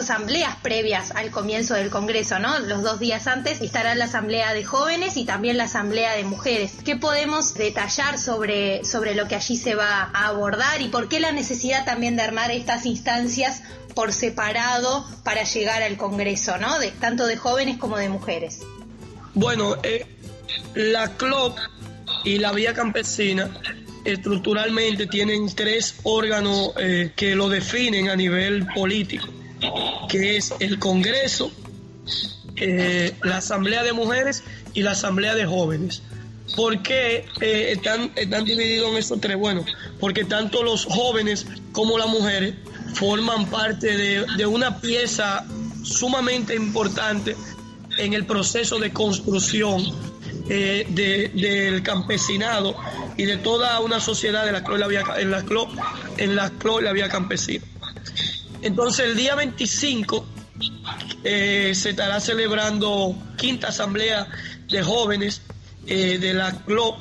Asambleas 0.04 0.56
previas 0.58 1.12
al 1.12 1.32
comienzo 1.32 1.74
del 1.74 1.90
Congreso, 1.90 2.40
¿no? 2.40 2.60
Los 2.60 2.84
dos 2.84 3.00
días 3.00 3.28
antes 3.28 3.62
estará 3.62 3.96
la 3.96 4.06
asamblea 4.06 4.54
de 4.54 4.64
jóvenes 4.64 5.18
y 5.18 5.26
también 5.26 5.58
la 5.58 5.64
asamblea 5.66 6.14
de 6.14 6.24
mujeres. 6.24 6.74
¿Qué 6.84 6.96
podemos 6.96 7.54
detallar 7.54 8.20
sobre, 8.20 8.84
sobre 8.86 9.16
lo 9.16 9.28
que 9.28 9.36
allí 9.36 9.58
se 9.58 9.76
va 9.76 10.10
a 10.14 10.28
abordar 10.28 10.82
y 10.82 10.90
por 10.90 11.10
qué 11.10 11.20
la 11.20 11.32
necesidad 11.32 11.86
también 11.86 12.16
de 12.16 12.24
armar 12.24 12.52
estas 12.52 12.86
instancias 12.86 13.64
por 13.96 14.12
separado 14.14 15.06
para 15.24 15.44
llegar 15.44 15.82
al 15.82 15.98
Congreso, 15.98 16.58
¿no? 16.58 16.80
De, 16.80 16.92
tanto 16.92 17.26
de 17.26 17.38
jóvenes 17.38 17.78
como 17.78 17.98
de 17.98 18.10
mujeres. 18.10 18.60
Bueno, 19.34 19.78
eh, 19.84 20.06
la 20.76 21.16
CLOP 21.16 21.58
y 22.26 22.38
la 22.38 22.52
Vía 22.52 22.74
Campesina 22.74 23.50
estructuralmente 24.06 25.08
tienen 25.08 25.54
tres 25.56 25.96
órganos 26.04 26.72
eh, 26.78 27.12
que 27.16 27.36
lo 27.36 27.50
definen 27.50 28.10
a 28.10 28.16
nivel 28.16 28.68
político, 28.68 29.28
que 30.08 30.38
es 30.38 30.54
el 30.60 30.80
Congreso, 30.80 31.52
eh, 32.56 33.14
la 33.24 33.38
Asamblea 33.38 33.84
de 33.84 33.94
Mujeres 33.94 34.44
y 34.74 34.82
la 34.82 34.92
Asamblea 34.92 35.36
de 35.36 35.46
Jóvenes. 35.46 36.02
¿Por 36.56 36.84
qué 36.84 37.26
eh, 37.42 37.72
están, 37.72 38.12
están 38.16 38.46
divididos 38.46 38.92
en 38.92 38.98
estos 38.98 39.22
tres? 39.22 39.38
Bueno, 39.38 39.66
porque 40.00 40.24
tanto 40.26 40.62
los 40.62 40.86
jóvenes 40.86 41.48
como 41.72 41.98
las 41.98 42.08
mujeres 42.08 42.56
forman 42.94 43.48
parte 43.48 43.98
de, 43.98 44.26
de 44.38 44.46
una 44.46 44.80
pieza 44.80 45.46
sumamente 45.84 46.56
importante 46.56 47.36
en 47.98 48.14
el 48.14 48.26
proceso 48.26 48.80
de 48.80 48.92
construcción 48.92 49.82
eh, 50.50 50.86
del 50.90 51.82
campesinado 51.84 52.76
y 53.18 53.24
de 53.24 53.38
toda 53.38 53.80
una 53.80 54.00
sociedad 54.00 54.46
de 54.46 54.52
la 54.52 54.60
en 55.18 55.32
la 55.32 55.44
en 56.18 56.36
la, 56.36 56.52
la 56.82 56.92
vía 56.92 57.08
campesina. 57.08 57.64
Entonces 58.64 59.08
el 59.08 59.18
día 59.18 59.36
25 59.36 60.26
eh, 61.26 61.74
se 61.76 61.90
estará 61.90 62.22
celebrando 62.22 63.16
quinta 63.38 63.68
asamblea 63.68 64.26
de 64.70 64.82
jóvenes 64.82 65.42
eh, 65.86 66.18
de 66.18 66.34
la 66.34 66.54
CLOP 66.64 66.98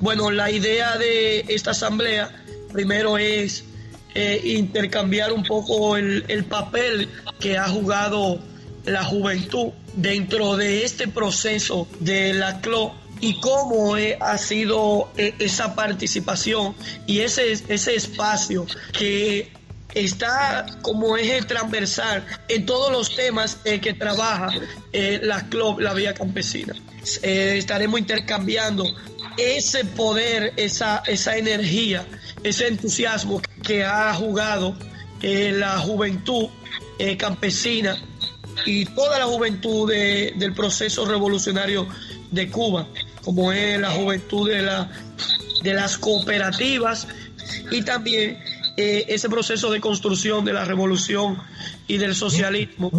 Bueno, 0.00 0.32
la 0.32 0.50
idea 0.50 0.98
de 0.98 1.40
esta 1.48 1.70
asamblea 1.70 2.30
primero 2.72 3.16
es 3.16 3.64
eh, 4.16 4.40
intercambiar 4.44 5.32
un 5.32 5.44
poco 5.44 5.96
el, 5.96 6.24
el 6.26 6.44
papel 6.44 7.08
que 7.38 7.58
ha 7.58 7.68
jugado 7.68 8.40
la 8.84 9.04
juventud 9.04 9.68
dentro 9.94 10.56
de 10.56 10.84
este 10.84 11.06
proceso 11.06 11.86
de 12.00 12.34
la 12.34 12.60
CLO 12.60 12.92
y 13.20 13.38
cómo 13.38 13.94
ha 13.94 14.38
sido 14.38 15.10
esa 15.16 15.76
participación 15.76 16.74
y 17.06 17.20
ese, 17.20 17.52
ese 17.52 17.94
espacio 17.94 18.66
que 18.92 19.52
está 19.94 20.66
como 20.82 21.16
eje 21.16 21.42
transversal 21.42 22.24
en 22.48 22.66
todos 22.66 22.90
los 22.90 23.14
temas 23.14 23.58
eh, 23.64 23.80
que 23.80 23.94
trabaja 23.94 24.48
eh, 24.92 25.20
la 25.22 25.48
CLOB, 25.48 25.80
la 25.80 25.94
Vía 25.94 26.14
Campesina. 26.14 26.74
estaremos 27.22 28.00
intercambiando 28.00 28.84
ese 29.36 29.84
poder, 29.84 30.52
esa, 30.56 31.02
esa 31.06 31.36
energía, 31.36 32.06
ese 32.42 32.68
entusiasmo 32.68 33.40
que 33.62 33.84
ha 33.84 34.12
jugado 34.14 34.76
la 35.22 35.78
juventud 35.78 36.48
campesina 37.16 37.96
y 38.66 38.84
toda 38.86 39.18
la 39.18 39.26
juventud 39.26 39.90
del 39.90 40.54
proceso 40.54 41.04
revolucionario 41.04 41.86
de 42.30 42.50
Cuba, 42.50 42.86
como 43.24 43.52
es 43.52 43.80
la 43.80 43.90
juventud 43.90 44.50
de, 44.50 44.62
la, 44.62 44.90
de 45.62 45.74
las 45.74 45.98
cooperativas 45.98 47.06
y 47.70 47.82
también 47.82 48.38
eh, 48.76 49.04
ese 49.08 49.28
proceso 49.28 49.70
de 49.70 49.80
construcción 49.80 50.44
de 50.44 50.52
la 50.52 50.64
revolución 50.64 51.38
y 51.86 51.96
del 51.96 52.14
socialismo, 52.16 52.90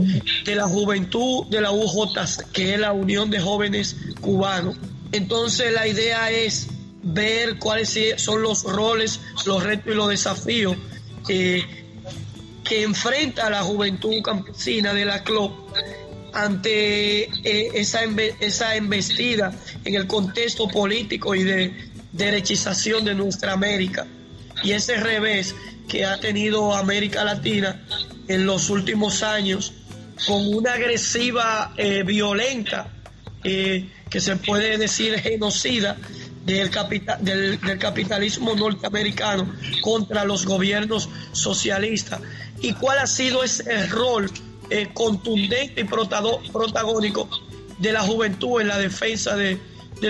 de 0.46 0.55
la 0.55 0.63
juventud 0.63 1.48
de 1.48 1.60
la 1.60 1.72
UJ, 1.72 2.13
que 2.53 2.74
es 2.74 2.79
la 2.79 2.94
Unión 2.94 3.29
de 3.29 3.41
Jóvenes 3.41 3.98
Cubanos. 4.22 4.77
Entonces 5.12 5.74
la 5.74 5.86
idea 5.86 6.32
es 6.32 6.67
ver 7.03 7.60
cuáles 7.60 8.00
son 8.15 8.41
los 8.41 8.63
roles, 8.63 9.20
los 9.46 9.63
retos 9.63 9.94
y 9.94 9.96
los 9.96 10.08
desafíos 10.08 10.77
eh, 11.27 11.63
que 12.63 12.84
enfrenta 12.84 13.50
la 13.50 13.62
juventud 13.62 14.22
campesina 14.24 14.94
de 14.94 15.03
la 15.03 15.24
CLOP 15.24 15.51
ante 16.34 17.24
eh, 17.24 17.72
esa, 17.74 18.00
esa 18.39 18.75
embestida 18.77 19.53
en 19.84 19.96
el 19.96 20.08
contexto 20.08 20.70
político 20.70 21.36
y 21.36 21.44
de 21.44 21.74
derechización 22.13 23.03
de 23.03 23.13
nuestra 23.13 23.51
América 23.51 24.08
y 24.65 24.72
ese 24.72 24.98
revés 24.98 25.55
que 25.88 26.05
ha 26.05 26.19
tenido 26.19 26.75
América 26.75 27.24
Latina 27.24 27.86
en 28.27 28.48
los 28.48 28.72
últimos 28.72 29.22
años 29.22 29.74
con 30.25 30.48
una 30.48 30.74
agresiva 30.74 31.74
eh, 31.77 32.01
violenta 32.03 32.91
eh, 33.43 33.88
que 34.10 34.19
se 34.19 34.36
puede 34.38 34.79
decir 34.79 35.19
genocida 35.19 35.98
del, 36.45 36.72
capital, 36.72 37.24
del, 37.24 37.60
capitalismo 37.77 38.55
norteamericano 38.55 39.53
contra 39.81 40.25
los 40.25 40.48
gobiernos 40.48 41.10
socialistas. 41.31 42.22
Y 42.60 42.74
cuál 42.74 42.98
ha 43.00 43.07
sido 43.07 43.43
ese 43.43 43.86
rol 43.88 44.31
eh, 44.72 44.89
contundente 44.93 45.81
y 45.81 45.84
protagónico 45.84 47.29
de 47.77 47.91
la 47.91 48.01
juventud 48.01 48.62
en 48.62 48.69
la 48.69 48.79
defensa 48.79 49.36
de, 49.36 49.60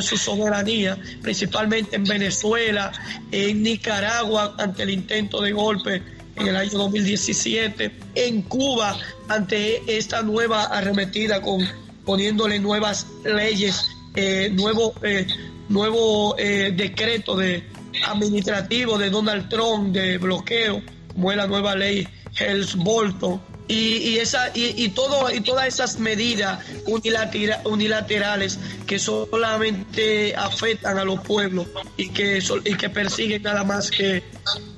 su 0.01 0.18
soberanía, 0.18 0.98
principalmente 1.22 1.96
en 1.96 2.04
Venezuela, 2.04 2.92
en 3.32 3.63
Nicaragua 3.63 4.56
ante 4.58 4.84
el 4.84 4.89
intento 4.89 5.42
de 5.42 5.51
golpe 5.51 6.01
en 6.36 6.48
el 6.48 6.56
año 6.56 6.72
2017, 6.72 7.92
en 8.15 8.42
Cuba 8.44 8.98
ante 9.30 9.82
esta 9.88 10.22
nueva 10.22 10.63
arremetida 10.63 11.42
con 11.42 11.65
poniéndole 12.06 12.60
nuevas 12.60 13.08
leyes, 13.24 13.89
eh, 14.15 14.50
nuevo, 14.51 14.94
eh, 15.01 15.25
nuevo 15.70 16.36
decreto 16.36 17.36
de 17.36 17.63
administrativo 18.06 18.98
de 18.98 19.10
Donald 19.10 19.50
Trump 19.50 19.94
de 19.94 20.18
bloqueo, 20.18 20.82
como 21.13 21.32
es 21.32 21.38
la 21.38 21.48
nueva 21.48 21.75
ley 21.75 22.08
Hells 22.38 22.75
Bolton 22.75 23.42
y, 23.67 24.17
esa, 24.17 24.51
y, 24.53 24.89
todo, 24.89 25.31
y 25.31 25.41
todas 25.41 25.67
esas 25.67 25.99
medidas 25.99 26.60
unilaterales 26.86 28.60
que 28.86 28.99
solamente 28.99 30.36
afectan 30.36 30.97
a 30.97 31.06
los 31.06 31.19
pueblos 31.21 31.67
y 31.97 32.10
que, 32.10 32.43
y 32.65 32.75
que 32.75 32.89
persiguen 32.89 33.41
nada 33.43 33.63
más 33.63 33.89
que, 33.89 34.23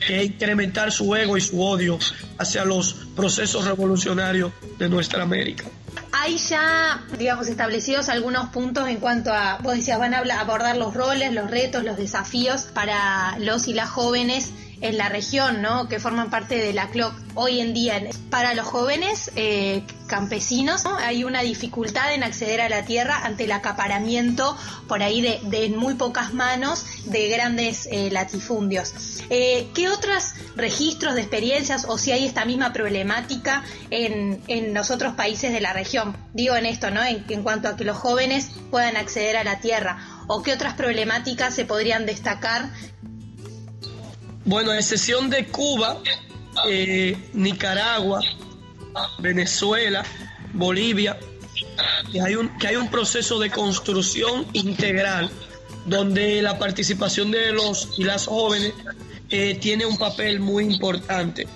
que 0.06 0.24
incrementar 0.24 0.92
su 0.92 1.14
ego 1.16 1.38
y 1.38 1.42
su 1.42 1.62
odio 1.62 2.00
hacia 2.38 2.64
los 2.64 2.94
procesos 3.16 3.66
revolucionarios 3.66 4.52
de 4.78 4.90
nuestra 4.90 5.24
América 5.24 5.66
hay 6.20 6.38
ya, 6.38 7.04
digamos, 7.18 7.48
establecidos 7.48 8.10
algunos 8.10 8.50
puntos 8.50 8.88
en 8.88 8.98
cuanto 8.98 9.32
a, 9.34 9.60
vos 9.62 9.76
decías, 9.76 10.00
van 10.00 10.14
a 10.14 10.20
abordar 10.40 10.78
los 10.78 10.94
roles, 10.94 11.32
los 11.34 11.50
retos, 11.52 11.84
los 11.84 11.98
desafíos 11.98 12.64
para 12.74 13.38
los 13.40 13.68
y 13.68 13.74
las 13.74 13.90
jóvenes 13.90 14.52
en 14.82 14.98
la 14.98 15.10
región, 15.10 15.62
¿no? 15.62 15.88
Que 15.88 16.00
forman 16.00 16.30
parte 16.30 16.56
de 16.56 16.74
la 16.74 16.90
CLOC 16.90 17.14
hoy 17.36 17.60
en 17.60 17.74
día. 17.74 18.00
Para 18.30 18.54
los 18.54 18.68
jóvenes 18.68 19.32
eh, 19.36 19.84
campesinos 20.08 20.84
hay 20.86 21.24
una 21.24 21.42
dificultad 21.42 22.14
en 22.14 22.24
acceder 22.24 22.62
a 22.62 22.70
la 22.70 22.86
tierra 22.86 23.22
ante 23.24 23.46
el 23.46 23.52
acaparamiento 23.52 24.56
por 24.88 25.02
ahí 25.02 25.22
de, 25.22 25.70
muy 25.70 25.96
pocas 25.96 26.34
manos 26.34 26.86
de 27.06 27.28
grandes 27.30 27.88
eh, 27.92 28.10
latifundios. 28.12 28.94
Eh, 29.30 29.68
¿Qué 29.74 29.90
otros 29.90 30.34
registros 30.56 31.16
de 31.16 31.22
experiencias 31.22 31.86
o 31.88 31.98
si 31.98 32.12
hay 32.12 32.26
esta 32.26 32.46
misma 32.46 32.72
problemática 32.72 33.64
en, 33.90 34.42
en 34.48 34.74
los 34.74 34.92
otros 34.92 35.16
países 35.16 35.52
de 35.52 35.62
la 35.62 35.74
región? 35.74 36.07
Digo 36.34 36.56
en 36.56 36.66
esto, 36.66 36.92
¿no? 36.92 37.04
En, 37.04 37.26
en 37.30 37.44
cuanto 37.44 37.68
a 37.68 37.76
que 37.76 37.84
los 37.84 37.98
jóvenes 37.98 38.52
puedan 38.72 38.98
acceder 38.98 39.38
a 39.38 39.44
la 39.44 39.60
tierra. 39.60 39.98
¿O 40.28 40.44
qué 40.44 40.54
otras 40.54 40.74
problemáticas 40.74 41.56
se 41.56 41.66
podrían 41.66 42.06
destacar 42.06 42.70
bueno, 44.48 44.72
a 44.72 44.78
excepción 44.78 45.30
de 45.30 45.46
Cuba, 45.48 46.02
eh, 46.70 47.18
Nicaragua, 47.34 48.22
Venezuela, 49.20 50.06
Bolivia, 50.54 51.20
que 52.10 52.22
hay, 52.22 52.36
un, 52.36 52.58
que 52.58 52.68
hay 52.68 52.78
un 52.78 52.90
proceso 52.90 53.40
de 53.40 53.50
construcción 53.50 54.48
integral 54.54 55.30
donde 55.86 56.42
la 56.42 56.58
participación 56.58 57.30
de 57.30 57.52
los 57.52 58.00
y 58.00 58.06
las 58.06 58.28
jóvenes 58.28 58.72
eh, 59.30 59.58
tiene 59.60 59.86
un 59.86 59.98
papel 59.98 60.40
muy 60.40 60.64
importante. 60.64 61.48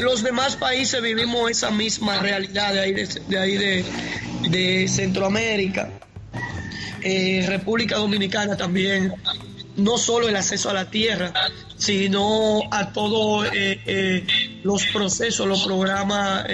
Los 0.00 0.22
demás 0.22 0.56
países 0.56 1.02
vivimos 1.02 1.50
esa 1.50 1.70
misma 1.70 2.18
realidad 2.18 2.72
de 2.72 2.80
ahí 2.80 2.92
de, 2.92 3.38
ahí 3.38 3.84
de, 4.48 4.88
Centroamérica, 4.88 5.90
eh, 7.02 7.44
República 7.46 7.96
Dominicana 7.96 8.56
también 8.56 9.12
no 9.76 9.98
solo 9.98 10.28
el 10.28 10.36
acceso 10.36 10.70
a 10.70 10.72
la 10.72 10.88
tierra, 10.88 11.32
sino 11.76 12.62
a 12.70 12.92
todos 12.92 13.48
eh, 13.52 14.24
los 14.62 14.86
procesos, 14.86 15.46
los 15.46 15.64
programas 15.64 16.46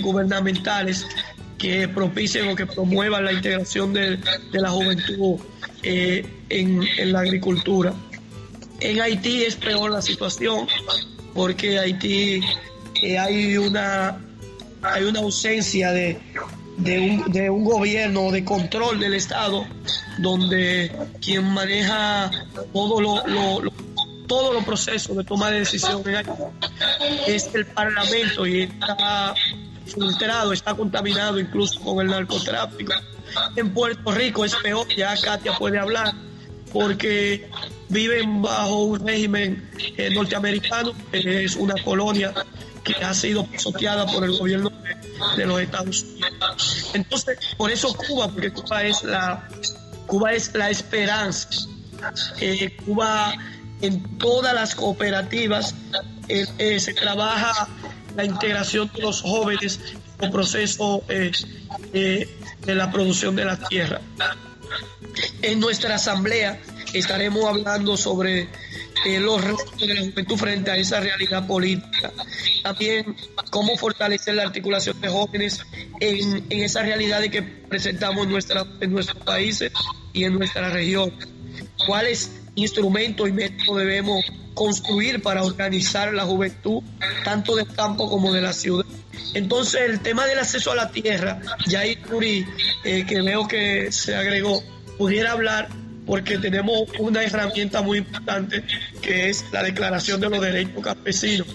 gubernamentales 0.00 1.06
que 1.56 1.86
propicien 1.86 2.48
o 2.48 2.56
que 2.56 2.66
promuevan 2.66 3.24
la 3.24 3.32
integración 3.32 3.92
de, 3.92 4.18
la 4.52 4.70
juventud 4.70 5.38
en, 5.84 7.12
la 7.12 7.20
agricultura. 7.20 7.94
En 8.82 9.00
Haití 9.00 9.44
es 9.44 9.56
peor 9.56 9.90
la 9.90 10.02
situación 10.02 10.66
porque 11.34 11.78
Haití 11.78 12.40
hay 13.18 13.56
una 13.56 14.18
hay 14.82 15.04
una 15.04 15.20
ausencia 15.20 15.92
de, 15.92 16.20
de 16.76 17.50
un, 17.50 17.64
gobierno 17.64 18.32
de 18.32 18.44
control 18.44 18.98
del 18.98 19.14
Estado 19.14 19.64
donde 20.18 20.90
quien 21.20 21.44
maneja 21.44 22.30
todo 22.72 23.00
lo, 23.00 23.22
todos 24.26 24.54
los 24.54 24.64
procesos 24.64 25.16
de 25.16 25.24
toma 25.24 25.50
de 25.50 25.60
decisión 25.60 26.02
es 27.26 27.54
el 27.54 27.66
Parlamento 27.66 28.46
y 28.46 28.62
está 28.62 29.34
filtrado, 29.84 30.52
está 30.52 30.74
contaminado 30.74 31.38
incluso 31.38 31.80
con 31.80 32.00
el 32.00 32.08
narcotráfico. 32.08 32.92
En 33.56 33.72
Puerto 33.72 34.10
Rico 34.10 34.44
es 34.44 34.54
peor, 34.56 34.86
ya 34.96 35.14
Katia 35.16 35.52
puede 35.56 35.78
hablar, 35.78 36.14
porque 36.72 37.48
viven 37.88 38.42
bajo 38.42 38.84
un 38.84 39.06
régimen 39.06 39.70
eh, 39.96 40.10
norteamericano, 40.10 40.92
es 41.12 41.56
una 41.56 41.74
colonia 41.84 42.32
que 42.82 42.94
ha 43.04 43.14
sido 43.14 43.46
pisoteada 43.46 44.06
por 44.06 44.24
el 44.24 44.36
gobierno 44.36 44.72
de, 45.36 45.46
los 45.46 45.60
Estados 45.60 46.02
Unidos. 46.02 46.90
Entonces, 46.94 47.38
por 47.56 47.70
eso 47.70 47.94
Cuba, 47.94 48.28
porque 48.28 48.50
Cuba 48.52 48.82
es 48.82 49.04
la, 49.04 49.48
Cuba 50.06 50.32
es 50.32 50.52
la 50.54 50.70
esperanza. 50.70 51.48
Eh, 52.40 52.76
Cuba 52.84 53.34
en 53.82 54.18
todas 54.18 54.54
las 54.54 54.74
cooperativas 54.74 55.74
eh, 56.28 56.80
se 56.80 56.94
trabaja 56.94 57.68
la 58.16 58.24
integración 58.24 58.90
de 58.94 59.02
los 59.02 59.22
jóvenes 59.22 59.78
en 60.18 60.24
el 60.24 60.30
proceso 60.30 61.04
de 61.08 62.28
la 62.66 62.90
producción 62.90 63.36
de 63.36 63.44
la 63.44 63.56
tierra. 63.56 64.00
En 65.42 65.60
nuestra 65.60 65.96
asamblea 65.96 66.60
estaremos 66.92 67.44
hablando 67.44 67.96
sobre 67.96 68.48
los 69.18 69.42
retos 69.42 69.76
de 69.78 69.94
la 69.94 70.00
juventud 70.00 70.36
frente 70.36 70.70
a 70.70 70.76
esa 70.76 71.00
realidad 71.00 71.46
política. 71.46 72.12
También 72.62 73.16
cómo 73.50 73.76
fortalecer 73.76 74.34
la 74.34 74.44
articulación 74.44 75.00
de 75.00 75.08
jóvenes 75.08 75.60
en, 76.00 76.44
en 76.48 76.62
esa 76.62 76.82
realidad 76.82 77.22
que 77.22 77.42
presentamos 77.42 78.24
en, 78.24 78.30
nuestra, 78.30 78.64
en 78.80 78.92
nuestros 78.92 79.22
países 79.24 79.72
y 80.12 80.24
en 80.24 80.34
nuestra 80.34 80.68
región. 80.70 81.12
¿Cuáles 81.86 82.30
instrumento 82.54 83.26
y 83.26 83.32
método 83.32 83.76
debemos 83.76 84.24
construir 84.54 85.22
para 85.22 85.42
organizar 85.42 86.12
la 86.12 86.24
juventud, 86.24 86.82
tanto 87.24 87.56
del 87.56 87.66
campo 87.68 88.08
como 88.08 88.32
de 88.32 88.42
la 88.42 88.52
ciudad. 88.52 88.84
Entonces, 89.34 89.82
el 89.88 90.00
tema 90.00 90.26
del 90.26 90.38
acceso 90.38 90.72
a 90.72 90.74
la 90.74 90.90
tierra, 90.90 91.40
ya 91.66 91.80
ahí 91.80 91.98
eh, 92.84 93.06
que 93.06 93.22
veo 93.22 93.48
que 93.48 93.90
se 93.90 94.14
agregó, 94.14 94.62
pudiera 94.98 95.32
hablar 95.32 95.68
porque 96.06 96.38
tenemos 96.38 96.82
una 96.98 97.22
herramienta 97.22 97.82
muy 97.82 97.98
importante 97.98 98.64
que 99.00 99.28
es 99.30 99.44
la 99.52 99.62
Declaración 99.62 100.20
de 100.20 100.30
los 100.30 100.40
Derechos 100.40 100.82
Campesinos. 100.82 101.46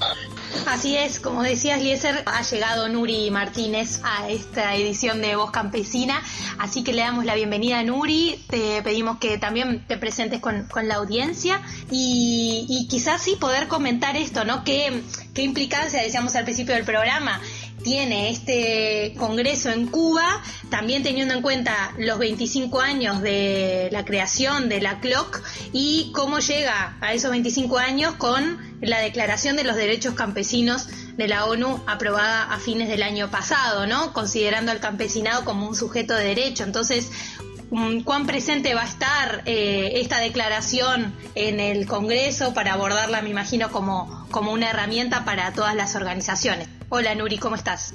Así 0.65 0.95
es, 0.95 1.19
como 1.19 1.43
decías, 1.43 1.81
Lieser, 1.81 2.23
ha 2.25 2.41
llegado 2.41 2.87
Nuri 2.87 3.29
Martínez 3.31 3.99
a 4.03 4.29
esta 4.29 4.75
edición 4.75 5.21
de 5.21 5.35
Voz 5.35 5.51
Campesina, 5.51 6.21
así 6.57 6.83
que 6.83 6.93
le 6.93 7.01
damos 7.01 7.25
la 7.25 7.35
bienvenida 7.35 7.79
a 7.79 7.83
Nuri, 7.83 8.43
te 8.49 8.81
pedimos 8.81 9.17
que 9.19 9.37
también 9.37 9.85
te 9.87 9.97
presentes 9.97 10.39
con, 10.39 10.67
la 10.83 10.95
audiencia 10.95 11.61
y, 11.91 12.87
quizás 12.89 13.21
sí 13.21 13.35
poder 13.39 13.67
comentar 13.67 14.15
esto, 14.15 14.45
¿no? 14.45 14.63
¿Qué, 14.63 15.03
qué 15.33 15.41
implicancia, 15.43 16.01
decíamos 16.01 16.35
al 16.35 16.45
principio 16.45 16.73
del 16.75 16.85
programa, 16.85 17.41
tiene 17.87 18.31
este 18.31 19.13
Congreso 19.17 19.69
en 19.69 19.87
Cuba, 19.87 20.43
también 20.69 21.03
teniendo 21.03 21.33
en 21.33 21.41
cuenta 21.41 21.93
los 21.97 22.19
25 22.19 22.81
años 22.81 23.21
de 23.21 23.87
la 23.93 24.03
creación 24.03 24.67
de 24.67 24.81
la 24.81 24.99
CLOC 24.99 25.41
y 25.71 26.11
cómo 26.13 26.39
llega 26.39 26.97
a 26.99 27.13
esos 27.13 27.31
25 27.31 27.77
años 27.77 28.15
con 28.15 28.57
la 28.81 28.99
Declaración 28.99 29.55
de 29.55 29.63
los 29.63 29.77
Derechos 29.77 30.15
Campesinos 30.15 30.89
de 31.15 31.29
la 31.29 31.45
ONU 31.45 31.81
aprobada 31.87 32.51
a 32.51 32.59
fines 32.59 32.89
del 32.89 33.03
año 33.03 33.31
pasado, 33.31 33.87
¿no? 33.87 34.11
Considerando 34.11 34.73
al 34.73 34.81
campesinado 34.81 35.45
como 35.45 35.65
un 35.65 35.73
sujeto 35.73 36.13
de 36.13 36.25
derecho. 36.25 36.65
Entonces, 36.65 37.09
cuán 38.03 38.25
presente 38.25 38.73
va 38.73 38.81
a 38.81 38.87
estar 38.87 39.43
eh, 39.45 39.93
esta 39.95 40.19
declaración 40.19 41.13
en 41.35 41.59
el 41.59 41.85
Congreso 41.85 42.53
para 42.53 42.73
abordarla, 42.73 43.21
me 43.21 43.29
imagino, 43.29 43.71
como, 43.71 44.27
como 44.31 44.51
una 44.51 44.69
herramienta 44.69 45.25
para 45.25 45.53
todas 45.53 45.75
las 45.75 45.95
organizaciones. 45.95 46.67
Hola 46.89 47.15
Nuri, 47.15 47.37
¿cómo 47.37 47.55
estás? 47.55 47.93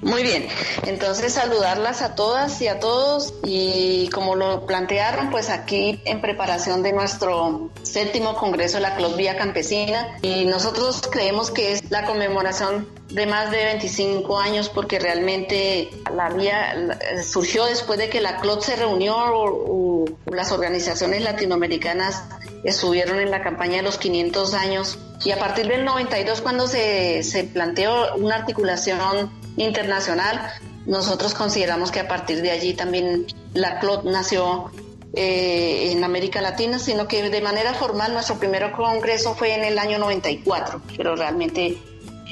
Muy 0.00 0.22
bien, 0.22 0.46
entonces 0.86 1.32
saludarlas 1.32 2.02
a 2.02 2.14
todas 2.14 2.60
y 2.60 2.68
a 2.68 2.78
todos. 2.78 3.34
Y 3.44 4.08
como 4.10 4.34
lo 4.36 4.66
plantearon, 4.66 5.30
pues 5.30 5.48
aquí 5.48 6.00
en 6.04 6.20
preparación 6.20 6.82
de 6.82 6.92
nuestro 6.92 7.70
séptimo 7.82 8.34
Congreso 8.36 8.76
de 8.76 8.82
la 8.82 8.96
Club 8.96 9.16
Vía 9.16 9.36
Campesina. 9.36 10.18
Y 10.22 10.44
nosotros 10.44 11.02
creemos 11.10 11.50
que 11.50 11.72
es 11.72 11.90
la 11.90 12.04
conmemoración 12.04 12.86
de 13.08 13.26
más 13.26 13.50
de 13.50 13.64
25 13.64 14.38
años 14.38 14.68
porque 14.68 14.98
realmente 14.98 15.90
la 16.14 16.28
vía 16.28 16.98
surgió 17.24 17.64
después 17.64 17.98
de 17.98 18.10
que 18.10 18.20
la 18.20 18.38
CLOT 18.40 18.62
se 18.62 18.76
reunió 18.76 19.16
o, 19.16 20.04
las 20.26 20.52
organizaciones 20.52 21.22
latinoamericanas 21.22 22.24
estuvieron 22.64 23.20
en 23.20 23.30
la 23.30 23.42
campaña 23.42 23.76
de 23.76 23.82
los 23.82 23.96
500 23.96 24.54
años. 24.54 24.98
Y 25.24 25.30
a 25.30 25.38
partir 25.38 25.66
del 25.68 25.84
92 25.84 26.42
cuando 26.42 26.66
se, 26.66 27.22
se 27.22 27.44
planteó 27.44 28.14
una 28.16 28.36
articulación 28.36 29.30
internacional, 29.56 30.50
nosotros 30.86 31.34
consideramos 31.34 31.90
que 31.90 32.00
a 32.00 32.08
partir 32.08 32.42
de 32.42 32.50
allí 32.50 32.74
también 32.74 33.26
la 33.54 33.80
CLOT 33.80 34.04
nació 34.04 34.70
eh, 35.14 35.92
en 35.92 36.04
América 36.04 36.40
Latina, 36.40 36.78
sino 36.78 37.08
que 37.08 37.28
de 37.30 37.40
manera 37.40 37.74
formal 37.74 38.12
nuestro 38.12 38.38
primer 38.38 38.70
congreso 38.72 39.34
fue 39.34 39.54
en 39.54 39.64
el 39.64 39.78
año 39.78 39.98
94, 39.98 40.82
pero 40.96 41.16
realmente 41.16 41.78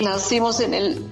nacimos 0.00 0.60
en 0.60 0.74
el, 0.74 1.06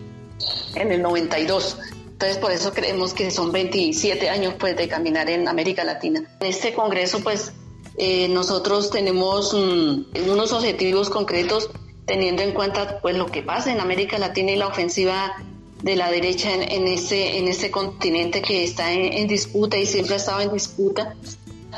en 0.75 0.93
el 0.93 1.03
92. 1.03 1.79
Entonces, 2.23 2.39
por 2.39 2.53
eso 2.53 2.73
creemos 2.73 3.15
que 3.15 3.31
son 3.31 3.51
27 3.51 4.29
años 4.29 4.55
pues, 4.59 4.77
de 4.77 4.87
caminar 4.87 5.29
en 5.29 5.49
América 5.49 5.83
Latina. 5.83 6.23
En 6.41 6.47
este 6.47 6.75
congreso, 6.75 7.21
pues, 7.21 7.53
eh, 7.97 8.29
nosotros 8.29 8.91
tenemos 8.91 9.53
mm, 9.53 10.31
unos 10.31 10.53
objetivos 10.53 11.11
concretos 11.11 11.71
teniendo 12.07 12.43
en 12.43 12.53
cuenta 12.53 13.01
pues, 13.01 13.17
lo 13.17 13.27
que 13.27 13.43
pasa 13.43 13.73
en 13.73 13.81
América 13.81 14.19
Latina 14.19 14.53
y 14.53 14.57
la 14.57 14.69
ofensiva 14.69 15.35
de 15.83 15.97
la 15.97 16.11
derecha 16.11 16.53
en, 16.53 16.63
en 16.63 16.87
ese, 16.87 17.39
en 17.39 17.49
ese 17.49 17.71
continente 17.71 18.41
que 18.41 18.65
está 18.65 18.93
en, 18.93 19.27
disputa 19.27 19.77
y 19.77 19.87
siempre 19.87 20.15
ha 20.15 20.17
estado 20.17 20.41
en 20.41 20.53
disputa 20.53 21.15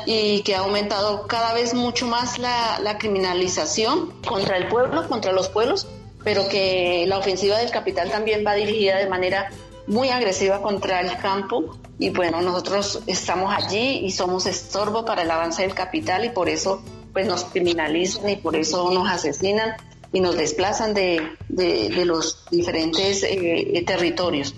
y 0.05 0.41
que 0.41 0.55
ha 0.55 0.59
aumentado 0.59 1.25
cada 1.27 1.53
vez 1.53 1.73
mucho 1.73 2.05
más 2.05 2.37
la, 2.37 2.79
la 2.79 2.97
criminalización 2.97 4.13
contra 4.27 4.57
el 4.57 4.67
pueblo, 4.67 5.07
contra 5.07 5.31
los 5.31 5.49
pueblos, 5.49 5.87
pero 6.23 6.47
que 6.47 7.05
la 7.07 7.17
ofensiva 7.17 7.57
del 7.57 7.71
capital 7.71 8.11
también 8.11 8.43
va 8.45 8.53
dirigida 8.53 8.97
de 8.97 9.07
manera 9.07 9.49
muy 9.87 10.09
agresiva 10.09 10.61
contra 10.61 11.01
el 11.01 11.17
campo. 11.17 11.77
Y 11.97 12.09
bueno, 12.09 12.41
nosotros 12.41 13.01
estamos 13.07 13.53
allí 13.55 14.05
y 14.05 14.11
somos 14.11 14.45
estorbo 14.45 15.05
para 15.05 15.21
el 15.21 15.31
avance 15.31 15.61
del 15.61 15.73
capital 15.73 16.25
y 16.25 16.29
por 16.29 16.49
eso 16.49 16.81
pues 17.13 17.27
nos 17.27 17.45
criminalizan 17.45 18.29
y 18.29 18.35
por 18.35 18.57
eso 18.57 18.91
nos 18.91 19.09
asesinan 19.09 19.77
y 20.15 20.21
nos 20.21 20.37
desplazan 20.37 20.93
de, 20.93 21.21
de, 21.49 22.05
los 22.05 22.45
diferentes 22.49 23.21
eh, 23.23 23.83
territorios. 23.85 24.55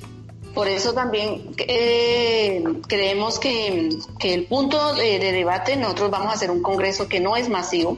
Por 0.53 0.67
eso 0.67 0.93
también 0.93 1.55
eh, 1.57 2.63
creemos 2.87 3.39
que, 3.39 3.89
que, 4.19 4.35
el 4.35 4.45
punto 4.45 4.93
de, 4.93 5.17
de, 5.17 5.31
debate, 5.31 5.75
nosotros 5.75 6.11
vamos 6.11 6.27
a 6.27 6.33
hacer 6.33 6.51
un 6.51 6.61
congreso 6.61 7.07
que 7.07 7.19
no 7.19 7.35
es 7.35 7.49
masivo, 7.49 7.97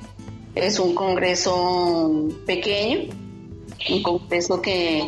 es 0.56 0.80
un 0.80 0.95
congreso 0.95 2.30
pequeño, 2.45 3.10
un 3.89 4.04
congreso 4.04 4.62
que, 4.62 5.06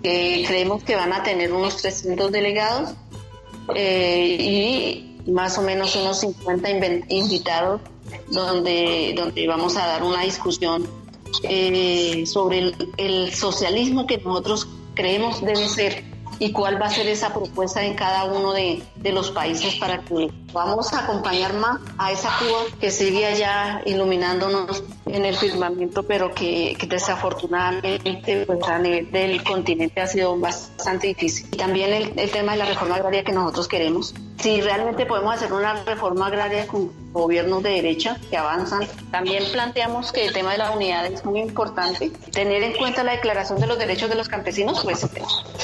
creemos 0.00 0.84
que 0.84 0.94
van 0.94 1.12
a 1.12 1.24
tener 1.24 1.52
unos 1.52 1.78
300 1.78 2.30
delegados 2.30 2.90
eh, 3.74 4.36
y 5.26 5.28
más 5.28 5.58
o 5.58 5.62
menos 5.62 5.96
unos 5.96 6.20
50 6.20 6.70
invitados 7.08 7.80
donde, 8.28 9.12
donde 9.16 9.48
vamos 9.48 9.76
a 9.76 9.88
dar 9.88 10.04
una 10.04 10.22
discusión 10.22 10.99
eh, 11.42 12.24
sobre 12.26 12.58
el, 12.58 12.92
el 12.96 13.34
socialismo 13.34 14.06
que 14.06 14.18
nosotros 14.18 14.68
creemos 14.94 15.40
debe 15.40 15.68
ser 15.68 16.04
y 16.38 16.52
cuál 16.52 16.80
va 16.80 16.86
a 16.86 16.90
ser 16.90 17.06
esa 17.06 17.32
propuesta 17.32 17.84
en 17.84 17.94
cada 17.94 18.24
uno 18.24 18.52
de, 18.52 18.82
de 18.96 19.12
los 19.12 19.30
países 19.30 19.74
para 19.76 20.00
que 20.00 20.30
vamos 20.52 20.92
a 20.92 21.04
acompañar 21.04 21.54
más 21.54 21.80
a 21.98 22.12
esa 22.12 22.30
Cuba 22.38 22.76
que 22.80 22.90
sigue 22.90 23.26
allá 23.26 23.82
iluminándonos 23.86 24.82
en 25.06 25.24
el 25.24 25.36
firmamento, 25.36 26.02
pero 26.02 26.32
que, 26.34 26.76
desafortunadamente 26.88 28.44
pues, 28.46 28.62
a 28.68 28.78
nivel 28.78 29.10
del 29.10 29.42
continente 29.42 30.00
ha 30.00 30.06
sido 30.06 30.38
bastante 30.38 31.08
difícil. 31.08 31.48
Y 31.52 31.56
también 31.56 31.92
el, 31.92 32.18
el 32.18 32.30
tema 32.30 32.52
de 32.52 32.58
la 32.58 32.64
reforma 32.66 32.96
agraria 32.96 33.24
que 33.24 33.32
nosotros 33.32 33.68
queremos. 33.68 34.14
Si 34.38 34.60
realmente 34.60 35.06
podemos 35.06 35.34
hacer 35.34 35.52
una 35.52 35.84
reforma 35.84 36.26
agraria 36.26 36.66
con 36.66 36.90
gobiernos 37.12 37.62
de 37.62 37.70
derecha 37.70 38.16
que 38.30 38.36
avanzan. 38.36 38.86
También 39.10 39.44
planteamos 39.52 40.12
que 40.12 40.26
el 40.26 40.32
tema 40.32 40.52
de 40.52 40.58
la 40.58 40.70
unidad 40.70 41.06
es 41.06 41.24
muy 41.24 41.40
importante. 41.40 42.10
Tener 42.32 42.62
en 42.62 42.74
cuenta 42.74 43.02
la 43.02 43.12
Declaración 43.12 43.60
de 43.60 43.66
los 43.66 43.78
Derechos 43.78 44.08
de 44.08 44.14
los 44.14 44.28
Campesinos, 44.28 44.80
pues 44.82 45.06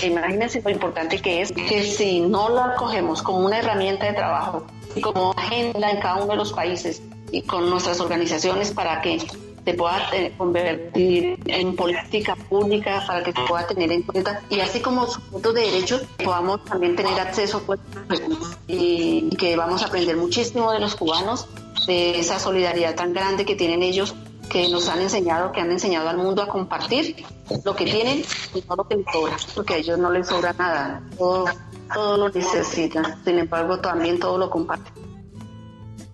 imagínense 0.02 0.60
lo 0.62 0.70
importante 0.70 1.20
que 1.20 1.42
es 1.42 1.52
que 1.52 1.84
si 1.84 2.20
no 2.20 2.48
la 2.48 2.74
cogemos 2.74 3.22
como 3.22 3.38
una 3.38 3.58
herramienta 3.58 4.06
de 4.06 4.12
trabajo 4.14 4.66
y 4.96 5.00
como 5.00 5.32
agenda 5.36 5.90
en 5.90 6.00
cada 6.00 6.16
uno 6.16 6.32
de 6.32 6.36
los 6.36 6.52
países 6.52 7.02
y 7.30 7.42
con 7.42 7.68
nuestras 7.70 8.00
organizaciones 8.00 8.72
para 8.72 9.00
que 9.02 9.18
se 9.64 9.74
pueda 9.74 10.08
eh, 10.12 10.32
convertir 10.38 11.38
en 11.46 11.74
política 11.74 12.36
pública 12.36 13.04
para 13.06 13.22
que 13.24 13.32
se 13.32 13.40
pueda 13.48 13.66
tener 13.66 13.90
en 13.90 14.02
cuenta. 14.02 14.40
Y 14.48 14.60
así 14.60 14.80
como 14.80 15.06
sujetos 15.06 15.54
de 15.54 15.60
derechos 15.62 16.02
podamos 16.24 16.64
también 16.64 16.94
tener 16.94 17.18
acceso 17.18 17.62
pues, 17.66 17.80
y, 18.68 19.28
que 19.36 19.56
vamos 19.56 19.82
a 19.82 19.86
aprender 19.86 20.16
muchísimo 20.16 20.70
de 20.72 20.78
los 20.78 20.94
cubanos 20.94 21.48
de 21.86 22.18
esa 22.18 22.38
solidaridad 22.38 22.94
tan 22.94 23.12
grande 23.12 23.44
que 23.44 23.56
tienen 23.56 23.82
ellos 23.82 24.14
que 24.48 24.68
nos 24.68 24.88
han 24.88 25.00
enseñado, 25.00 25.50
que 25.50 25.60
han 25.60 25.72
enseñado 25.72 26.08
al 26.08 26.18
mundo 26.18 26.42
a 26.42 26.46
compartir 26.48 27.24
lo 27.64 27.74
que 27.74 27.84
tienen 27.84 28.24
y 28.54 28.62
no 28.68 28.76
lo 28.76 28.86
que 28.86 28.96
les 28.96 29.06
sobra, 29.12 29.36
porque 29.54 29.74
a 29.74 29.76
ellos 29.78 29.98
no 29.98 30.10
les 30.10 30.28
sobra 30.28 30.52
nada, 30.52 31.02
todo, 31.18 31.46
todo 31.92 32.16
lo 32.16 32.28
necesitan, 32.28 33.22
sin 33.24 33.38
embargo 33.38 33.78
también 33.78 34.18
todo 34.18 34.38
lo 34.38 34.50
comparten. 34.50 35.15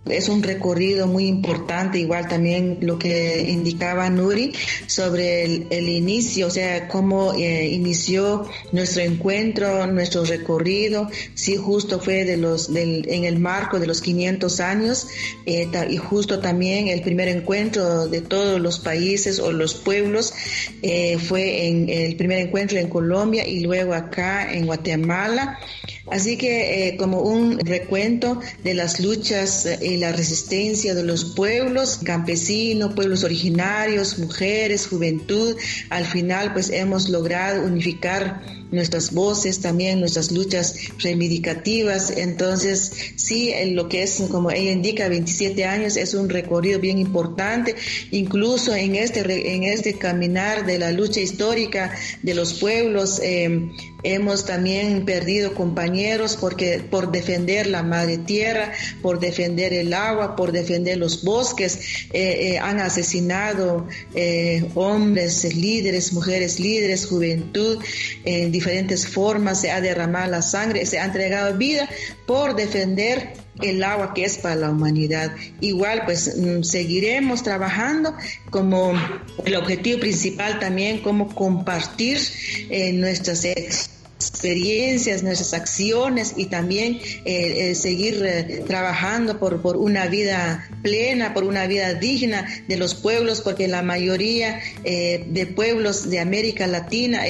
Es 0.07 0.29
un 0.29 0.43
recorrido 0.43 1.07
muy 1.07 1.27
importante, 1.27 1.99
igual 1.99 2.27
también 2.27 2.79
lo 2.81 2.99
que 2.99 3.47
indicaba 3.49 4.11
Nuri 4.11 4.53
sobre 4.88 5.45
el, 5.45 5.88
inicio, 5.88 6.49
o 6.49 6.51
sea, 6.51 6.88
cómo 6.88 7.35
eh, 7.35 7.69
inició 7.69 8.45
nuestro 8.73 9.03
encuentro, 9.03 9.87
nuestro 9.87 10.25
recorrido, 10.25 11.09
sí, 11.35 11.57
justo 11.57 12.01
fue 12.01 12.25
de 12.25 12.37
los, 12.37 12.73
del, 12.75 13.07
en 13.09 13.25
el 13.25 13.38
marco 13.38 13.79
de 13.79 13.87
los 13.87 14.01
500 14.01 14.59
años 14.59 15.07
eh, 15.47 15.69
y 15.88 15.97
justo 15.99 16.41
también 16.41 16.88
el 16.88 17.03
primer 17.03 17.29
encuentro 17.29 18.09
de 18.09 18.23
todos 18.23 18.61
los 18.61 18.81
países 18.81 19.38
o 19.38 19.53
los 19.53 19.75
pueblos 19.75 20.35
eh, 20.83 21.17
fue 21.19 21.69
en 21.69 21.88
el 21.88 22.17
primer 22.17 22.41
encuentro 22.41 22.77
en 22.77 22.88
Colombia 22.88 23.47
y 23.47 23.61
luego 23.61 23.95
acá 23.95 24.53
en 24.53 24.67
Guatemala 24.67 25.61
Así 26.11 26.37
que 26.37 26.88
eh, 26.88 26.97
como 26.97 27.21
un 27.21 27.59
recuento 27.61 28.41
de 28.65 28.75
las 28.75 29.01
luchas 29.01 29.69
y 29.81 29.97
la 29.99 30.12
resistencia 30.12 30.95
de 30.95 31.05
los 31.05 31.25
pueblos 31.25 32.01
campesinos, 32.05 32.95
pueblos 32.95 33.25
originarios, 33.25 34.19
mujeres, 34.19 34.87
juventud, 34.88 35.57
al 35.91 36.05
final 36.05 36.53
pues 36.53 36.71
hemos 36.71 37.09
logrado 37.09 37.62
unificar 37.62 38.62
nuestras 38.72 39.12
voces, 39.12 39.61
también 39.61 40.00
nuestras 40.00 40.32
luchas 40.32 40.74
reivindicativas. 40.98 42.11
Entonces, 42.11 42.92
sí, 43.16 43.52
lo 43.72 43.88
que 43.88 44.02
es, 44.02 44.22
como 44.30 44.50
ella 44.50 44.72
indica, 44.72 45.08
27 45.08 45.64
años 45.64 45.96
es 45.96 46.14
un 46.14 46.28
recorrido 46.28 46.80
bien 46.80 46.98
importante, 46.98 47.76
incluso 48.11 48.74
en 48.74 48.96
este, 48.96 49.54
en 49.54 49.64
este 49.64 49.94
caminar 49.94 50.66
de 50.66 50.78
la 50.78 50.92
lucha 50.92 51.20
histórica 51.20 51.94
de 52.22 52.35
los 52.35 52.54
pueblos. 52.54 53.20
Eh, 53.22 53.70
Hemos 54.04 54.44
también 54.44 55.04
perdido 55.04 55.54
compañeros 55.54 56.37
porque 56.40 56.80
por 56.80 57.12
defender 57.12 57.68
la 57.68 57.85
madre 57.85 58.18
tierra, 58.18 58.72
por 59.00 59.20
defender 59.20 59.72
el 59.72 59.94
agua, 59.94 60.35
por 60.35 60.50
defender 60.50 60.98
los 60.98 61.22
bosques, 61.22 61.78
eh, 62.12 62.54
eh, 62.54 62.58
han 62.58 62.80
asesinado 62.80 63.87
eh, 64.14 64.64
hombres 64.74 65.44
líderes, 65.54 66.12
mujeres 66.12 66.58
líderes, 66.58 67.06
juventud 67.06 67.78
en 68.24 68.50
diferentes 68.62 69.09
formas, 69.09 69.61
se 69.61 69.72
ha 69.72 69.81
derramado 69.81 70.31
la 70.31 70.42
sangre, 70.42 70.87
se 70.87 71.01
ha 71.01 71.05
entregado 71.05 71.59
vida 71.59 71.88
por 72.27 72.55
defender 72.55 73.35
el 73.61 73.83
agua 73.83 74.14
que 74.14 74.25
es 74.25 74.38
para 74.38 74.55
la 74.55 74.70
humanidad. 74.70 75.33
Igual, 75.61 76.03
pues 76.05 76.37
mm, 76.37 76.62
seguiremos 76.62 77.42
trabajando 77.42 78.14
como 78.51 78.92
el 79.44 79.57
objetivo 79.57 79.98
principal 79.98 80.61
también, 80.61 81.01
como 81.01 81.35
compartir 81.35 82.18
nuestras 82.94 83.44
experiencias, 84.42 85.22
nuestras 85.22 85.55
acciones 85.55 86.35
y 86.37 86.46
también 86.46 86.98
eh, 87.24 87.70
eh, 87.70 87.74
seguir 87.76 88.22
eh, 88.24 88.64
trabajando 88.66 89.38
por, 89.38 89.62
por 89.62 89.76
una 89.76 90.07
vida 90.07 90.68
plena, 90.83 91.33
por 91.33 91.44
una 91.44 91.68
vida 91.68 91.94
digna 91.94 92.48
de 92.66 92.76
los 92.76 92.96
pueblos, 92.96 93.40
porque 93.40 93.68
la 93.68 93.83
mayoría 93.83 94.61
de 94.83 95.52
pueblos 95.55 96.11
de 96.11 96.18
América 96.18 96.66
Latina, 96.66 97.22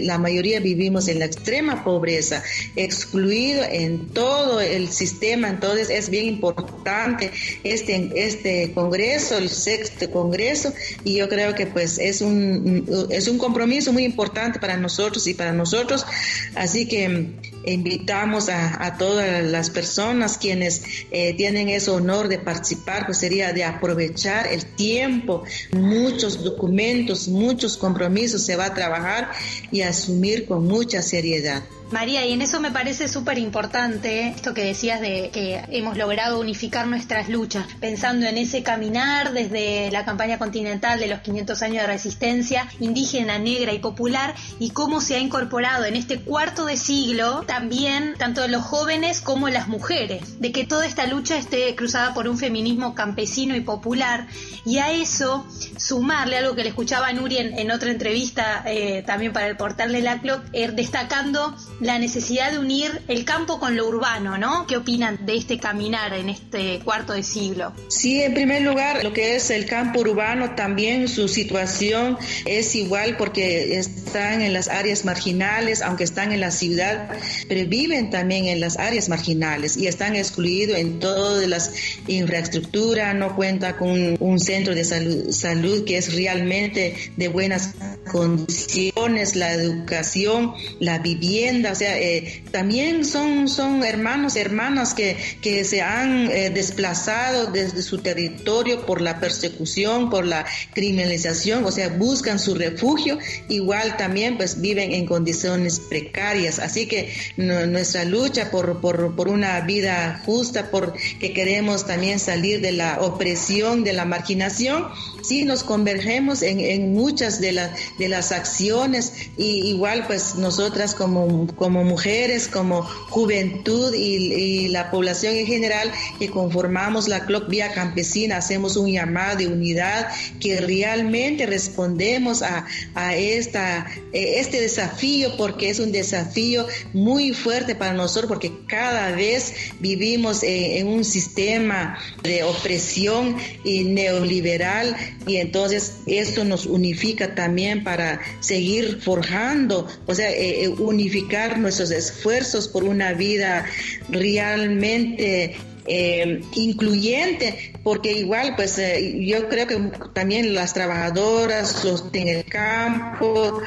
la 0.00 0.16
mayoría 0.16 0.60
vivimos 0.60 1.08
en 1.08 1.18
la 1.18 1.26
extrema 1.26 1.84
pobreza, 1.84 2.42
excluido 2.76 3.62
en 3.64 4.08
todo 4.08 4.60
el 4.62 4.88
sistema, 4.88 5.50
entonces 5.50 5.90
es 5.90 6.08
bien 6.08 6.24
importante 6.24 7.30
este, 7.62 8.10
este 8.14 8.72
congreso, 8.72 9.36
el 9.36 9.50
sexto 9.50 10.10
congreso, 10.10 10.72
y 11.04 11.16
yo 11.16 11.28
creo 11.28 11.54
que 11.54 11.66
pues 11.66 11.98
es 11.98 12.22
un, 12.22 12.86
es 13.10 13.28
un 13.28 13.36
compromiso 13.36 13.92
muy 13.92 14.04
importante 14.04 14.58
para 14.58 14.78
nosotros 14.78 15.26
y 15.26 15.34
para 15.34 15.52
nosotros 15.52 16.06
Así 16.54 16.86
que 16.86 17.08
mm, 17.08 17.40
invitamos 17.66 18.48
a, 18.48 18.96
todas 18.98 19.44
las 19.44 19.70
personas 19.70 20.38
quienes 20.38 20.82
eh, 21.10 21.34
tienen 21.34 21.68
ese 21.68 21.90
honor 21.90 22.28
de 22.28 22.38
participar, 22.38 23.06
pues 23.06 23.18
sería 23.18 23.52
de 23.52 23.64
aprovechar 23.64 24.46
el 24.46 24.64
tiempo, 24.64 25.44
muchos 25.72 26.42
documentos, 26.42 27.28
muchos 27.28 27.76
compromisos 27.76 28.44
se 28.44 28.56
va 28.56 28.66
a 28.66 28.74
trabajar 28.74 29.30
y 29.70 29.82
asumir 29.82 30.46
con 30.46 30.66
mucha 30.66 31.02
seriedad. 31.02 31.62
María, 31.90 32.26
y 32.26 32.34
en 32.34 32.42
eso 32.42 32.60
me 32.60 32.70
parece 32.70 33.08
súper 33.08 33.38
importante 33.38 34.28
esto 34.28 34.52
que 34.52 34.62
decías 34.62 35.00
de 35.00 35.30
que 35.32 35.64
hemos 35.70 35.96
logrado 35.96 36.38
unificar 36.38 36.86
nuestras 36.86 37.30
luchas, 37.30 37.64
pensando 37.80 38.26
en 38.26 38.36
ese 38.36 38.62
caminar 38.62 39.32
desde 39.32 39.90
la 39.90 40.04
campaña 40.04 40.38
continental 40.38 41.00
de 41.00 41.06
los 41.06 41.20
500 41.20 41.62
años 41.62 41.82
de 41.82 41.86
resistencia 41.86 42.68
indígena, 42.78 43.38
negra 43.38 43.72
y 43.72 43.78
popular, 43.78 44.34
y 44.58 44.70
cómo 44.70 45.00
se 45.00 45.16
ha 45.16 45.18
incorporado 45.18 45.86
en 45.86 45.96
este 45.96 46.20
cuarto 46.20 46.66
de 46.66 46.76
siglo 46.76 47.44
también 47.46 48.14
tanto 48.18 48.46
los 48.48 48.62
jóvenes 48.62 49.22
como 49.22 49.48
las 49.48 49.66
mujeres, 49.68 50.40
de 50.40 50.52
que 50.52 50.66
toda 50.66 50.84
esta 50.84 51.06
lucha 51.06 51.38
esté 51.38 51.74
cruzada 51.74 52.12
por 52.12 52.28
un 52.28 52.36
feminismo 52.36 52.94
campesino 52.94 53.56
y 53.56 53.62
popular, 53.62 54.26
y 54.66 54.76
a 54.76 54.92
eso 54.92 55.46
sumarle 55.78 56.36
algo 56.36 56.54
que 56.54 56.64
le 56.64 56.68
escuchaba 56.68 57.08
a 57.08 57.12
Nuri 57.14 57.38
en, 57.38 57.70
otra 57.70 57.90
entrevista 57.90 58.62
eh, 58.66 59.02
también 59.06 59.32
para 59.32 59.46
el 59.46 59.56
portal 59.56 59.92
de 59.92 60.02
la 60.02 60.20
eh, 60.52 60.70
destacando 60.72 61.56
la 61.80 61.98
necesidad 61.98 62.52
de 62.52 62.58
unir 62.58 63.02
el 63.08 63.24
campo 63.24 63.60
con 63.60 63.76
lo 63.76 63.86
urbano, 63.86 64.38
¿no? 64.38 64.66
¿Qué 64.66 64.76
opinan 64.76 65.24
de 65.26 65.36
este 65.36 65.58
caminar 65.58 66.12
en 66.14 66.28
este 66.28 66.80
cuarto 66.80 67.12
de 67.12 67.22
siglo? 67.22 67.72
Sí, 67.88 68.20
en 68.22 68.34
primer 68.34 68.62
lugar, 68.62 69.04
lo 69.04 69.12
que 69.12 69.36
es 69.36 69.50
el 69.50 69.66
campo 69.66 70.00
urbano 70.00 70.54
también 70.54 71.08
su 71.08 71.28
situación 71.28 72.18
es 72.44 72.74
igual 72.74 73.16
porque 73.16 73.78
están 73.78 74.42
en 74.42 74.52
las 74.52 74.68
áreas 74.68 75.04
marginales, 75.04 75.82
aunque 75.82 76.04
están 76.04 76.32
en 76.32 76.40
la 76.40 76.50
ciudad, 76.50 77.10
pero 77.48 77.68
viven 77.68 78.10
también 78.10 78.46
en 78.46 78.60
las 78.60 78.78
áreas 78.78 79.08
marginales 79.08 79.76
y 79.76 79.86
están 79.86 80.16
excluidos 80.16 80.78
en 80.78 80.98
todas 80.98 81.46
las 81.46 81.72
infraestructuras, 82.06 83.14
no 83.14 83.36
cuenta 83.36 83.76
con 83.76 84.16
un 84.18 84.40
centro 84.40 84.74
de 84.74 84.84
salud, 84.84 85.30
salud 85.30 85.84
que 85.84 85.98
es 85.98 86.14
realmente 86.14 86.96
de 87.16 87.28
buenas 87.28 87.74
condiciones, 88.08 89.36
la 89.36 89.52
educación, 89.52 90.54
la 90.80 90.98
vivienda, 90.98 91.72
o 91.72 91.74
sea, 91.74 91.98
eh, 91.98 92.42
también 92.50 93.04
son, 93.04 93.48
son 93.48 93.84
hermanos, 93.84 94.36
hermanas 94.36 94.94
que, 94.94 95.16
que 95.40 95.64
se 95.64 95.82
han 95.82 96.30
eh, 96.30 96.50
desplazado 96.50 97.46
desde 97.46 97.82
su 97.82 97.98
territorio 97.98 98.84
por 98.86 99.00
la 99.00 99.20
persecución, 99.20 100.10
por 100.10 100.26
la 100.26 100.46
criminalización, 100.74 101.64
o 101.64 101.70
sea, 101.70 101.88
buscan 101.88 102.38
su 102.38 102.54
refugio, 102.54 103.18
igual 103.48 103.96
también 103.96 104.36
pues 104.36 104.60
viven 104.60 104.92
en 104.92 105.06
condiciones 105.06 105.80
precarias. 105.80 106.58
Así 106.58 106.86
que 106.86 107.12
nuestra 107.36 108.04
lucha 108.04 108.50
por, 108.50 108.80
por, 108.80 109.14
por 109.14 109.28
una 109.28 109.60
vida 109.60 110.22
justa, 110.24 110.70
por 110.70 110.94
que 111.20 111.32
queremos 111.32 111.86
también 111.86 112.18
salir 112.18 112.60
de 112.60 112.72
la 112.72 113.00
opresión, 113.00 113.84
de 113.84 113.92
la 113.92 114.04
marginación, 114.04 114.86
sí 115.22 115.44
nos 115.44 115.62
convergemos 115.62 116.42
en, 116.42 116.60
en 116.60 116.92
muchas 116.92 117.40
de, 117.40 117.52
las 117.52 117.70
de 117.98 118.08
las 118.08 118.32
acciones. 118.32 119.12
Y 119.36 119.68
igual 119.68 120.06
pues 120.06 120.36
nosotras 120.36 120.94
como, 120.94 121.46
como 121.56 121.84
mujeres, 121.84 122.48
como 122.48 122.82
juventud 122.82 123.94
y, 123.94 124.68
la 124.68 124.90
población 124.90 125.34
en 125.34 125.46
general 125.46 125.90
que 126.18 126.28
conformamos 126.30 127.08
la 127.08 127.24
CLOC 127.24 127.48
Vía 127.48 127.72
Campesina, 127.72 128.36
hacemos 128.36 128.76
un 128.76 128.90
llamado 128.90 129.38
de 129.38 129.46
unidad 129.46 130.08
que 130.40 130.60
realmente 130.60 131.46
respondemos 131.46 132.42
a, 132.42 132.66
a 132.94 133.16
esta, 133.16 133.86
eh, 134.12 134.34
este 134.38 134.60
desafío 134.60 135.36
porque 135.36 135.70
es 135.70 135.78
un 135.78 135.92
desafío 135.92 136.66
muy 136.92 137.32
fuerte 137.32 137.74
para 137.74 137.92
nosotros 137.92 138.28
porque 138.28 138.52
cada 138.66 139.12
vez 139.12 139.54
vivimos 139.80 140.42
en 140.42 140.86
un 140.86 141.04
sistema 141.04 141.98
de 142.22 142.42
opresión 142.42 143.36
y 143.64 143.84
neoliberal 143.84 144.96
y 145.26 145.36
entonces 145.36 145.94
esto 146.06 146.44
nos 146.44 146.66
unifica 146.66 147.34
también 147.34 147.84
para 147.88 148.20
seguir 148.40 149.00
forjando, 149.00 149.88
o 150.04 150.14
sea, 150.14 150.30
eh, 150.30 150.64
eh, 150.64 150.68
unificar 150.68 151.58
nuestros 151.58 151.90
esfuerzos 151.90 152.68
por 152.68 152.84
una 152.84 153.14
vida 153.14 153.64
realmente 154.10 155.56
eh, 155.86 156.42
incluyente, 156.54 157.72
porque 157.82 158.12
igual, 158.12 158.56
pues 158.56 158.78
yo 159.20 159.48
creo 159.48 159.66
que 159.66 159.76
también 160.12 160.54
las 160.54 160.74
trabajadoras 160.74 161.82
los 161.82 162.04
en 162.12 162.28
el 162.28 162.44
campo, 162.44 163.62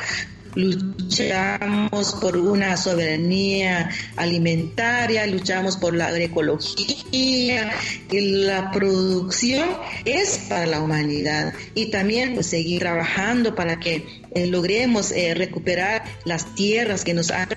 luchamos 0.56 2.16
por 2.22 2.38
una 2.38 2.78
soberanía 2.78 3.90
alimentaria, 4.16 5.26
luchamos 5.28 5.78
por 5.78 5.96
la 5.96 6.08
agroecología, 6.08 7.72
y 8.12 8.20
la 8.46 8.72
producción 8.72 9.70
es 10.06 10.46
para 10.50 10.66
la 10.66 10.82
humanidad. 10.82 11.54
Y 11.76 11.92
también 11.92 12.34
pues, 12.34 12.48
seguir 12.48 12.80
trabajando 12.80 13.56
para 13.56 13.80
que 13.80 14.06
eh, 14.34 14.48
logremos 14.48 15.12
eh, 15.12 15.34
recuperar 15.34 16.04
las 16.26 16.56
tierras 16.56 17.04
que 17.04 17.14
nos 17.14 17.32
han 17.32 17.50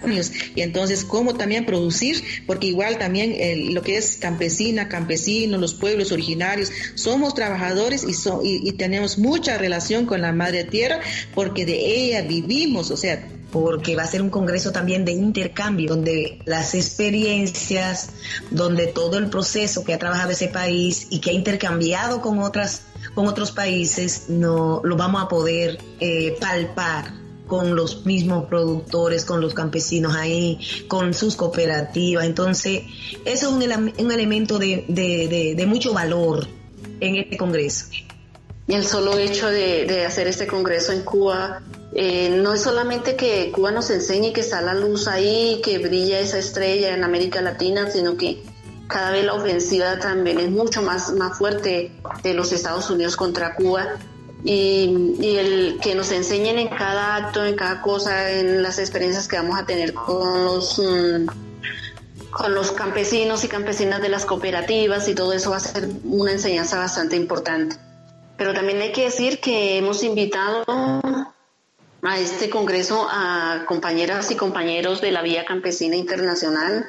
y 0.54 0.60
entonces 0.60 1.04
cómo 1.04 1.34
también 1.34 1.66
producir, 1.66 2.22
porque 2.46 2.66
igual 2.66 2.98
también 2.98 3.32
eh, 3.32 3.68
lo 3.70 3.82
que 3.82 3.96
es 3.96 4.16
campesina, 4.16 4.88
campesino, 4.88 5.56
los 5.58 5.74
pueblos 5.74 6.12
originarios, 6.12 6.70
somos 6.94 7.34
trabajadores 7.34 8.04
y, 8.04 8.68
y 8.68 8.72
tenemos 8.72 9.18
mucha 9.18 9.56
relación 9.56 10.06
con 10.06 10.20
la 10.22 10.32
madre 10.32 10.64
tierra 10.64 11.00
porque 11.34 11.64
de 11.64 11.78
ella 11.78 12.22
vivimos, 12.22 12.90
o 12.90 12.96
sea, 12.96 13.24
porque 13.52 13.94
va 13.94 14.02
a 14.02 14.08
ser 14.08 14.20
un 14.20 14.30
congreso 14.30 14.72
también 14.72 15.04
de 15.04 15.12
intercambio, 15.12 15.90
donde 15.90 16.40
las 16.44 16.74
experiencias, 16.74 18.08
donde 18.50 18.88
todo 18.88 19.16
el 19.16 19.30
proceso 19.30 19.84
que 19.84 19.94
ha 19.94 19.98
trabajado 19.98 20.32
ese 20.32 20.48
país 20.48 21.06
y 21.10 21.20
que 21.20 21.30
ha 21.30 21.34
intercambiado 21.34 22.20
con 22.20 22.40
otras 22.40 22.82
con 23.14 23.27
otros 23.27 23.53
países, 23.53 24.27
no 24.29 24.81
lo 24.85 24.96
vamos 24.96 25.22
a 25.22 25.29
poder 25.29 25.79
eh, 26.00 26.37
palpar 26.40 27.12
con 27.46 27.77
los 27.77 28.05
mismos 28.07 28.46
productores, 28.46 29.24
con 29.24 29.40
los 29.40 29.55
campesinos 29.55 30.14
ahí, 30.16 30.59
con 30.88 31.12
sus 31.14 31.37
cooperativas. 31.37 32.24
Entonces, 32.24 32.83
eso 33.24 33.59
es 33.59 33.68
un, 33.68 33.94
un 33.98 34.12
elemento 34.12 34.59
de, 34.59 34.85
de, 34.88 35.55
de, 35.57 35.66
mucho 35.66 35.92
valor 35.92 36.46
en 37.00 37.16
este 37.16 37.37
Congreso. 37.37 37.87
Y 38.66 38.72
el 38.74 38.85
solo 38.85 39.18
hecho 39.18 39.50
de, 39.50 39.85
de 39.85 40.07
hacer 40.07 40.27
este 40.27 40.46
Congreso 40.46 40.92
en 40.92 41.03
Cuba 41.03 41.62
Eh, 41.96 42.29
no 42.42 42.53
es 42.53 42.62
solamente 42.62 43.14
que 43.14 43.53
Cuba 43.53 43.70
nos 43.70 43.88
enseñe 43.90 44.33
que 44.33 44.40
está 44.40 44.61
la 44.61 44.74
luz 44.74 45.07
ahí, 45.07 45.61
que 45.62 45.79
brilla 45.79 46.18
esa 46.18 46.38
estrella 46.38 46.92
en 46.92 47.05
América 47.05 47.40
Latina, 47.40 47.88
sino 47.88 48.16
que 48.16 48.42
cada 48.94 49.11
vez 49.11 49.24
la 49.24 49.35
ofensiva 49.35 49.98
también 49.98 50.38
es 50.38 50.48
mucho 50.52 50.80
más, 50.80 51.12
más 51.14 51.37
fuerte 51.37 51.90
de 52.22 52.33
los 52.33 52.52
Estados 52.52 52.88
Unidos 52.90 53.16
contra 53.16 53.57
Cuba. 53.57 53.96
Y, 54.44 55.37
el 55.37 55.80
que 55.83 55.96
nos 55.96 56.12
enseñen 56.12 56.61
en 56.61 56.68
cada 56.68 57.16
acto, 57.16 57.44
en 57.44 57.57
cada 57.57 57.83
cosa, 57.83 58.30
en 58.30 58.62
las 58.62 58.78
experiencias 58.78 59.26
que 59.26 59.35
vamos 59.37 59.59
a 59.59 59.66
tener 59.66 59.94
con 59.94 60.44
los, 60.44 60.78
mm, 60.78 61.26
con 62.30 62.54
los 62.54 62.70
campesinos 62.70 63.42
y 63.42 63.48
campesinas 63.48 64.00
de 64.00 64.11
las 64.11 64.24
cooperativas 64.26 65.09
y 65.09 65.14
todo 65.16 65.33
eso 65.33 65.50
va 65.50 65.57
a 65.57 65.61
ser 65.61 65.88
una 66.04 66.30
enseñanza 66.30 66.78
bastante 66.78 67.16
importante. 67.16 67.74
Pero 68.37 68.54
también 68.54 68.80
hay 68.80 68.92
que 68.92 69.07
decir 69.07 69.40
que 69.40 69.78
hemos 69.78 70.04
invitado 70.04 70.62
a 70.68 72.18
este 72.20 72.48
congreso 72.48 73.09
a 73.11 73.64
compañeras 73.66 74.30
y 74.30 74.37
compañeros 74.37 75.00
de 75.00 75.11
la 75.11 75.22
Vía 75.22 75.44
Campesina 75.44 75.96
Internacional, 75.96 76.87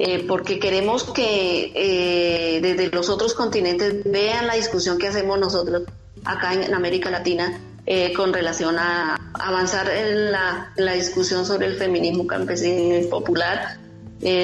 eh, 0.00 0.24
porque 0.28 0.60
queremos 0.60 1.02
que 1.02 1.72
eh, 1.74 2.60
desde 2.62 2.88
los 2.90 3.08
otros 3.08 3.34
continentes 3.34 4.04
vean 4.04 4.46
la 4.46 4.54
discusión 4.54 4.96
que 4.96 5.08
hacemos 5.08 5.40
nosotros 5.40 5.82
acá 6.24 6.54
en, 6.54 6.72
América 6.72 7.10
Latina 7.10 7.60
eh, 7.84 8.12
con 8.12 8.32
relación 8.32 8.78
a 8.78 9.16
avanzar 9.34 9.90
en 9.90 10.30
la, 10.30 10.92
discusión 10.94 11.44
sobre 11.44 11.66
el 11.66 11.74
feminismo 11.74 12.28
campesino 12.28 13.08
popular, 13.08 13.78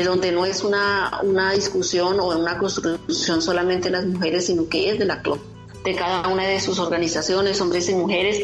donde 0.04 0.32
no 0.32 0.44
es 0.44 0.64
una, 0.64 1.20
una 1.22 1.52
discusión 1.52 2.18
o 2.18 2.36
una 2.36 2.58
construcción 2.58 3.40
solamente 3.40 3.90
de 3.90 3.96
las 3.98 4.06
mujeres, 4.06 4.46
sino 4.46 4.68
que 4.68 4.90
es 4.90 4.98
de 4.98 5.04
la 5.04 5.22
de 5.84 5.94
cada 5.94 6.28
una 6.28 6.48
de 6.48 6.60
sus 6.60 6.80
organizaciones, 6.80 7.60
hombres 7.60 7.88
y 7.88 7.94
mujeres, 7.94 8.40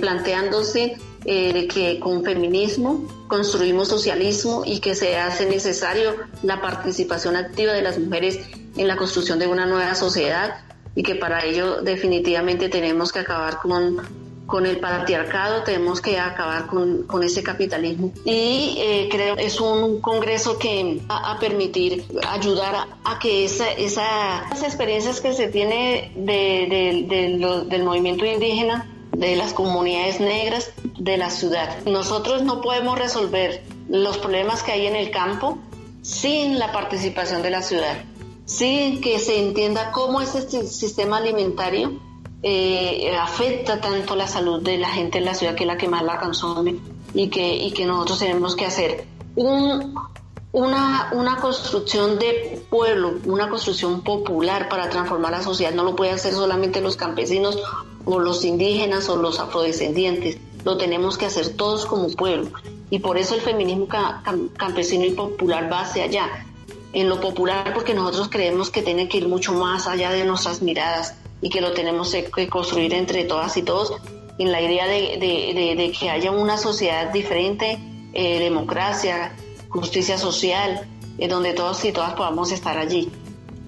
planteándose 0.00 0.98
eh, 1.24 1.68
que 1.68 2.00
con 2.00 2.24
feminismo 2.24 3.06
construimos 3.28 3.88
socialismo 3.88 4.62
y 4.64 4.80
que 4.80 4.94
se 4.94 5.18
hace 5.18 5.46
necesario 5.46 6.16
la 6.42 6.60
participación 6.60 7.36
activa 7.36 7.72
de 7.72 7.82
las 7.82 7.98
mujeres 7.98 8.40
en 8.76 8.88
la 8.88 8.96
construcción 8.96 9.38
de 9.38 9.46
una 9.46 9.66
nueva 9.66 9.94
sociedad 9.94 10.62
y 10.94 11.02
que 11.02 11.14
para 11.14 11.44
ello 11.44 11.82
definitivamente 11.82 12.68
tenemos 12.68 13.12
que 13.12 13.20
acabar 13.20 13.58
con, 13.58 14.00
con 14.46 14.66
el 14.66 14.78
patriarcado, 14.80 15.62
tenemos 15.62 16.00
que 16.00 16.18
acabar 16.18 16.66
con, 16.66 17.04
con 17.04 17.22
ese 17.22 17.42
capitalismo. 17.42 18.12
Y 18.24 18.76
eh, 18.78 19.08
creo 19.10 19.36
que 19.36 19.44
es 19.44 19.60
un 19.60 20.00
congreso 20.00 20.58
que 20.58 21.00
va 21.08 21.32
a 21.32 21.38
permitir 21.38 22.04
ayudar 22.28 22.88
a, 23.04 23.18
que 23.18 23.44
esa, 23.44 23.70
esas 23.72 24.62
experiencias 24.62 25.20
que 25.20 25.32
se 25.34 25.48
tiene 25.48 26.12
de, 26.16 27.06
de, 27.08 27.66
del 27.68 27.84
movimiento 27.84 28.24
indígena 28.24 28.89
de 29.12 29.36
las 29.36 29.52
comunidades 29.52 30.20
negras 30.20 30.72
de 30.98 31.16
la 31.16 31.30
ciudad. 31.30 31.84
Nosotros 31.84 32.42
no 32.42 32.60
podemos 32.60 32.98
resolver 32.98 33.62
los 33.88 34.18
problemas 34.18 34.62
que 34.62 34.72
hay 34.72 34.86
en 34.86 34.96
el 34.96 35.10
campo 35.10 35.58
sin 36.02 36.58
la 36.58 36.72
participación 36.72 37.42
de 37.42 37.50
la 37.50 37.62
ciudad, 37.62 38.04
sin 38.44 39.00
que 39.00 39.18
se 39.18 39.40
entienda 39.40 39.92
cómo 39.92 40.20
este 40.20 40.42
sistema 40.66 41.18
alimentario 41.18 42.00
eh, 42.42 43.14
afecta 43.20 43.80
tanto 43.80 44.16
la 44.16 44.26
salud 44.26 44.62
de 44.62 44.78
la 44.78 44.88
gente 44.88 45.18
en 45.18 45.26
la 45.26 45.34
ciudad 45.34 45.54
que 45.54 45.64
es 45.64 45.68
la 45.68 45.76
que 45.76 45.88
más 45.88 46.02
la 46.02 46.18
consume 46.18 46.76
y 47.12 47.28
que, 47.28 47.56
y 47.56 47.72
que 47.72 47.84
nosotros 47.84 48.20
tenemos 48.20 48.56
que 48.56 48.64
hacer 48.64 49.04
un, 49.36 49.94
una, 50.52 51.10
una 51.12 51.36
construcción 51.36 52.18
de 52.18 52.62
pueblo, 52.68 53.14
una 53.24 53.48
construcción 53.48 54.02
popular 54.02 54.68
para 54.68 54.88
transformar 54.88 55.32
la 55.32 55.42
sociedad. 55.42 55.72
No 55.72 55.84
lo 55.84 55.96
pueden 55.96 56.14
hacer 56.14 56.32
solamente 56.32 56.80
los 56.80 56.96
campesinos 56.96 57.58
o 58.04 58.18
los 58.18 58.44
indígenas 58.44 59.08
o 59.08 59.16
los 59.16 59.38
afrodescendientes. 59.38 60.38
Lo 60.64 60.76
tenemos 60.76 61.16
que 61.16 61.26
hacer 61.26 61.56
todos 61.56 61.86
como 61.86 62.10
pueblo. 62.10 62.50
Y 62.90 62.98
por 62.98 63.16
eso 63.16 63.34
el 63.34 63.40
feminismo 63.40 63.86
campesino 64.56 65.04
y 65.04 65.12
popular 65.12 65.72
va 65.72 65.82
hacia 65.82 66.04
allá. 66.04 66.46
En 66.92 67.08
lo 67.08 67.20
popular 67.20 67.72
porque 67.72 67.94
nosotros 67.94 68.28
creemos 68.28 68.70
que 68.70 68.82
tiene 68.82 69.08
que 69.08 69.18
ir 69.18 69.28
mucho 69.28 69.52
más 69.52 69.86
allá 69.86 70.10
de 70.10 70.24
nuestras 70.24 70.60
miradas 70.60 71.14
y 71.40 71.48
que 71.48 71.60
lo 71.60 71.72
tenemos 71.72 72.12
que 72.12 72.48
construir 72.48 72.92
entre 72.94 73.24
todas 73.24 73.56
y 73.56 73.62
todos 73.62 73.94
en 74.40 74.52
la 74.52 74.62
idea 74.62 74.86
de, 74.86 75.92
que 75.98 76.10
haya 76.10 76.30
una 76.30 76.56
sociedad 76.56 77.12
diferente, 77.12 77.78
eh, 78.14 78.38
democracia, 78.38 79.36
justicia 79.70 80.18
social, 80.18 80.86
en 81.18 81.30
donde 81.30 81.54
todos 81.54 81.84
y 81.84 81.92
todas 81.92 82.12
podamos 82.14 82.52
estar 82.52 82.76
allí. 82.76 83.10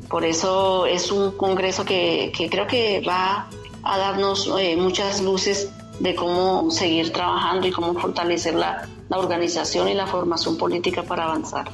Por 0.09 0.25
eso 0.25 0.85
es 0.85 1.11
un 1.11 1.33
congreso 1.33 1.85
que, 1.85 2.33
creo 2.51 2.67
que 2.67 3.03
va 3.07 3.49
a 3.83 3.99
darnos 3.99 4.51
eh, 4.59 4.77
muchas 4.77 5.23
luces 5.23 5.71
de 6.01 6.15
cómo 6.15 6.71
seguir 6.71 7.13
trabajando 7.13 7.67
y 7.67 7.71
cómo 7.71 7.95
fortalecer 7.95 8.55
la 8.55 8.89
organización 9.09 9.89
y 9.89 9.95
la 9.95 10.07
formación 10.07 10.59
política 10.59 11.03
para 11.03 11.25
avanzar. 11.25 11.71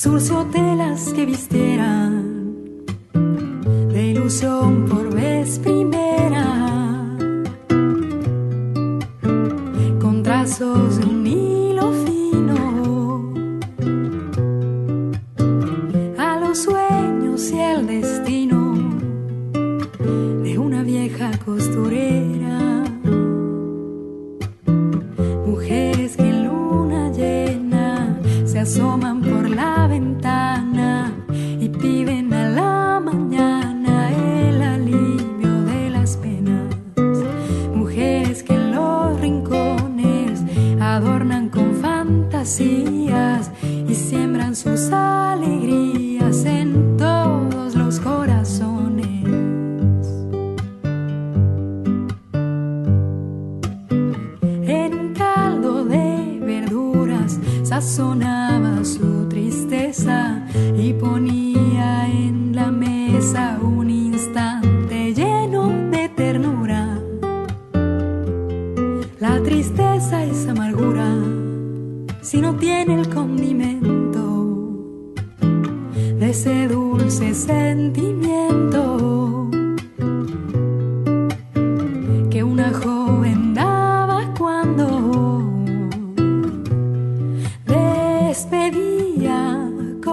surció 0.00 0.46
telas 0.46 1.12
que 1.12 1.26
vistieran 1.26 2.86
de 3.12 4.02
ilusión 4.02 4.86
por 4.88 5.14
vez 5.14 5.58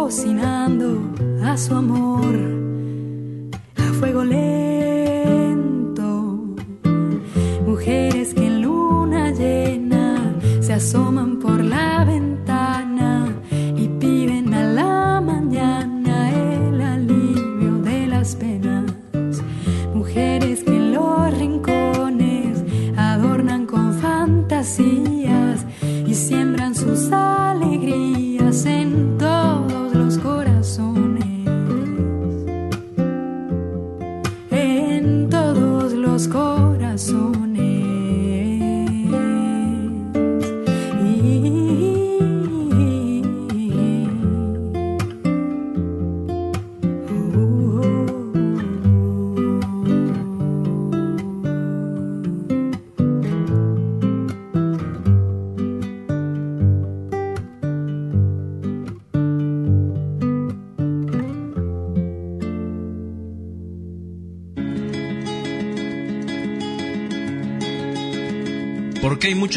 fuego 0.09 0.33
lento, 0.33 1.81
mujeres 1.81 2.56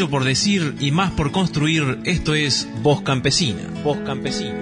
mucho 0.01 0.09
por 0.09 0.23
decir 0.23 0.77
y 0.79 0.89
más 0.89 1.11
por 1.11 1.31
construir, 1.31 1.99
esto 2.05 2.33
es 2.33 2.67
Voz 2.81 3.01
Campesina. 3.01 3.61
Voz 3.83 3.99
Campesina. 3.99 4.60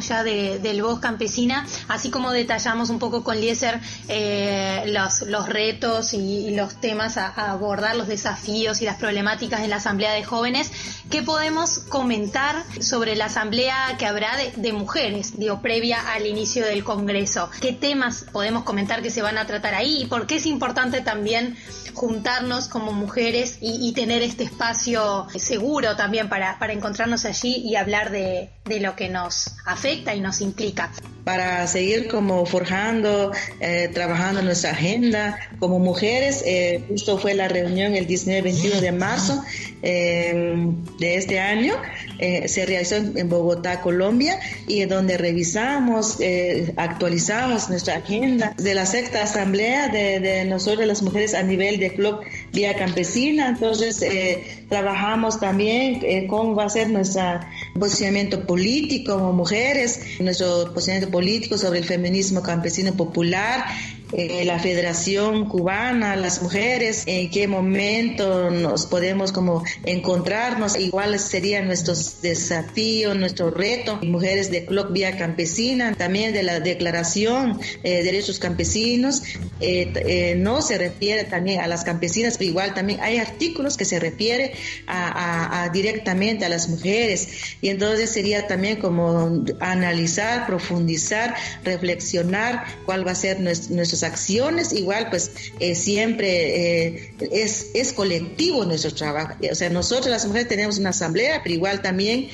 Ya 0.00 0.22
de, 0.22 0.58
del 0.58 0.82
Voz 0.82 1.00
Campesina, 1.00 1.66
así 1.88 2.10
como 2.10 2.32
detallamos 2.32 2.90
un 2.90 2.98
poco 2.98 3.22
con 3.22 3.40
Lieser 3.40 3.80
eh, 4.08 4.84
los, 4.86 5.22
los 5.22 5.48
retos 5.48 6.14
y, 6.14 6.50
los 6.50 6.80
temas 6.80 7.16
a, 7.16 7.28
abordar, 7.50 7.96
los 7.96 8.08
desafíos 8.08 8.82
y 8.82 8.84
las 8.84 8.96
problemáticas 8.96 9.60
en 9.60 9.70
la 9.70 9.76
Asamblea 9.76 10.12
de 10.12 10.24
Jóvenes, 10.24 10.70
¿qué 11.10 11.22
podemos 11.22 11.78
comentar 11.78 12.64
sobre 12.80 13.16
la 13.16 13.26
Asamblea 13.26 13.96
que 13.98 14.06
habrá 14.06 14.36
de, 14.36 14.52
de 14.56 14.72
mujeres, 14.72 15.38
digo, 15.38 15.60
previa 15.60 16.12
al 16.12 16.26
inicio 16.26 16.66
del 16.66 16.84
Congreso? 16.84 17.50
¿Qué 17.60 17.72
temas 17.72 18.26
podemos 18.32 18.64
comentar 18.64 19.02
que 19.02 19.10
se 19.10 19.22
van 19.22 19.38
a 19.38 19.46
tratar 19.46 19.74
ahí 19.74 20.02
y 20.02 20.06
por 20.06 20.26
qué 20.26 20.36
es 20.36 20.46
importante 20.46 21.00
también 21.00 21.56
juntarnos 21.94 22.68
como 22.68 22.92
mujeres 22.92 23.58
y, 23.60 23.88
y 23.88 23.92
tener 23.92 24.22
este 24.22 24.44
espacio 24.44 25.26
seguro 25.36 25.96
también 25.96 26.28
para, 26.28 26.58
para 26.58 26.72
encontrarnos 26.72 27.24
allí 27.24 27.56
y 27.56 27.76
hablar 27.76 28.10
de, 28.10 28.50
de 28.70 28.80
lo 28.80 28.96
que 28.96 29.10
nos 29.10 29.50
afecta 29.66 30.14
y 30.14 30.20
nos 30.20 30.40
implica? 30.40 30.90
para 31.24 31.66
seguir 31.66 32.08
como 32.08 32.44
forjando, 32.46 33.30
eh, 33.60 33.88
trabajando 33.92 34.42
nuestra 34.42 34.70
agenda 34.70 35.38
como 35.58 35.78
mujeres. 35.78 36.42
Eh, 36.46 36.84
justo 36.88 37.18
fue 37.18 37.34
la 37.34 37.46
reunión 37.46 37.94
el 37.94 38.06
19-21 38.06 38.80
de 38.80 38.92
marzo 38.92 39.42
eh, 39.82 40.66
de 40.98 41.14
este 41.16 41.40
año. 41.40 41.74
eh, 42.20 42.48
se 42.48 42.66
realizó 42.66 42.96
en, 42.96 43.28
Bogotá, 43.28 43.80
Colombia, 43.80 44.38
y 44.66 44.84
donde 44.84 45.16
revisamos, 45.16 46.16
eh, 46.20 46.72
actualizamos 46.76 47.70
nuestra 47.70 47.96
agenda 47.96 48.54
de 48.58 48.74
la 48.74 48.84
sexta 48.84 49.22
asamblea 49.22 49.88
de, 49.88 50.20
de 50.20 50.44
nosotros 50.44 50.86
las 50.86 51.02
mujeres 51.02 51.34
a 51.34 51.42
nivel 51.42 51.78
de 51.78 51.94
Club 51.94 52.20
Vía 52.52 52.74
Campesina. 52.74 53.48
Entonces, 53.48 54.02
eh, 54.02 54.64
trabajamos 54.68 55.40
también 55.40 56.00
eh, 56.02 56.26
cómo 56.28 56.54
va 56.54 56.64
a 56.64 56.68
ser 56.68 56.90
nuestro 56.90 57.40
posicionamiento 57.78 58.46
político 58.46 59.14
como 59.14 59.32
mujeres, 59.32 60.00
nuestro 60.20 60.72
posicionamiento 60.74 61.10
político 61.10 61.56
sobre 61.56 61.78
el 61.78 61.84
feminismo 61.84 62.42
campesino 62.42 62.92
popular, 62.94 63.64
eh, 64.12 64.44
la 64.44 64.58
Federación 64.58 65.48
Cubana, 65.48 66.16
las 66.16 66.42
mujeres, 66.42 67.04
en 67.06 67.30
qué 67.30 67.46
momento 67.46 68.50
nos 68.50 68.86
podemos 68.86 69.32
como 69.32 69.62
encontrarnos, 69.84 70.76
iguáles 70.76 71.22
serían 71.22 71.66
nuestros 71.66 72.20
desafíos, 72.22 73.16
nuestro 73.16 73.50
reto, 73.50 73.98
mujeres 74.02 74.50
de 74.50 74.64
Club 74.64 74.92
Vía 74.92 75.16
Campesina, 75.16 75.94
también 75.94 76.32
de 76.32 76.42
la 76.42 76.60
Declaración 76.60 77.60
eh, 77.82 77.98
de 77.98 78.02
Derechos 78.02 78.38
Campesinos, 78.38 79.22
eh, 79.60 80.34
no 80.38 80.62
se 80.62 80.78
refiere 80.78 81.24
también 81.24 81.60
a 81.60 81.66
las 81.66 81.84
campesinas, 81.84 82.38
pero 82.38 82.50
igual 82.50 82.74
también 82.74 83.00
hay 83.00 83.18
artículos 83.18 83.76
que 83.76 83.84
se 83.84 83.98
refiere 83.98 84.52
a, 84.86 85.70
directamente 85.72 86.44
a 86.44 86.48
las 86.48 86.68
mujeres. 86.68 87.28
Y 87.60 87.68
entonces 87.68 88.10
sería 88.10 88.46
también 88.46 88.78
como 88.78 89.44
analizar, 89.60 90.46
profundizar, 90.46 91.34
reflexionar 91.64 92.64
cuál 92.86 93.06
va 93.06 93.12
a 93.12 93.14
ser 93.14 93.40
nuestro, 93.40 93.74
acciones, 94.02 94.72
igual 94.72 95.08
pues 95.10 95.30
eh, 95.58 95.74
siempre 95.74 96.86
eh, 96.86 97.14
es, 97.32 97.70
es 97.74 97.92
colectivo 97.92 98.64
nuestro 98.64 98.92
trabajo, 98.92 99.34
o 99.50 99.54
sea, 99.54 99.70
nosotros 99.70 100.08
las 100.08 100.26
mujeres 100.26 100.48
tenemos 100.48 100.78
una 100.78 100.90
asamblea, 100.90 101.40
pero 101.42 101.54
igual 101.54 101.82
también 101.82 102.28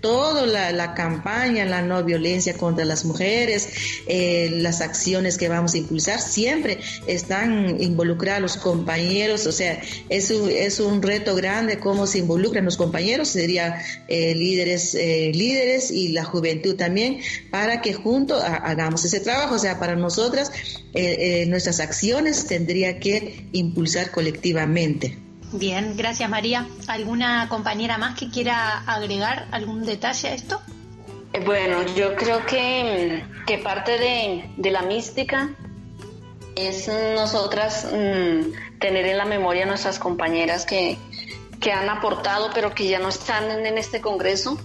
toda 0.00 0.46
la, 0.46 0.72
la 0.72 0.94
campaña, 0.94 1.64
la 1.64 1.82
no 1.82 2.02
violencia 2.04 2.54
contra 2.54 2.84
las 2.84 3.04
mujeres, 3.04 3.68
eh, 4.06 4.48
las 4.52 4.80
acciones 4.80 5.38
que 5.38 5.48
vamos 5.48 5.74
a 5.74 5.78
impulsar, 5.78 6.20
siempre 6.20 6.78
están 7.06 7.80
involucrados 7.80 8.42
los 8.42 8.56
compañeros, 8.56 9.46
o 9.46 9.52
sea, 9.52 9.80
es 10.08 10.30
un, 10.30 10.50
es 10.50 10.80
un 10.80 11.02
reto 11.02 11.34
grande 11.34 11.78
cómo 11.78 12.06
se 12.06 12.18
involucran 12.18 12.64
los 12.64 12.76
compañeros, 12.76 13.28
sería 13.28 13.82
eh, 14.08 14.34
líderes, 14.34 14.94
eh, 14.94 15.32
líderes 15.34 15.90
y 15.90 16.08
la 16.08 16.24
juventud 16.24 16.76
también, 16.76 17.20
para 17.50 17.80
que 17.80 17.92
juntos 17.92 18.42
hagamos 18.42 19.04
ese 19.04 19.20
trabajo, 19.20 19.56
o 19.56 19.58
sea, 19.58 19.78
para 19.78 19.96
nosotras 19.96 20.50
eh, 20.92 21.42
eh, 21.42 21.46
nuestras 21.46 21.78
acciones 21.80 22.46
tendría 22.46 22.98
que 22.98 23.46
impulsar 23.52 24.10
colectivamente. 24.10 25.29
Bien, 25.52 25.96
gracias 25.96 26.28
María. 26.30 26.66
¿Alguna 26.86 27.48
compañera 27.48 27.98
más 27.98 28.18
que 28.18 28.30
quiera 28.30 28.84
agregar 28.86 29.48
algún 29.50 29.84
detalle 29.84 30.28
a 30.28 30.34
esto? 30.34 30.60
Eh, 31.32 31.42
Bueno, 31.44 31.82
yo 31.96 32.14
creo 32.14 32.44
que, 32.46 33.24
que 33.46 33.58
parte 33.58 33.98
de, 33.98 34.50
de 34.56 34.70
la 34.70 34.82
mística 34.82 35.50
es 36.54 36.88
nosotras 37.14 37.86
mm, 37.86 38.78
tener 38.78 39.06
en 39.06 39.18
la 39.18 39.24
memoria 39.24 39.64
a 39.64 39.66
nuestras 39.66 39.98
compañeras 39.98 40.66
que, 40.66 40.98
que 41.60 41.72
han 41.72 41.88
aportado, 41.88 42.50
pero 42.54 42.74
que 42.74 42.86
ya 42.88 42.98
no 42.98 43.08
están 43.08 43.50
en, 43.50 43.66
en 43.66 43.76
este 43.78 44.00
Congreso, 44.00 44.58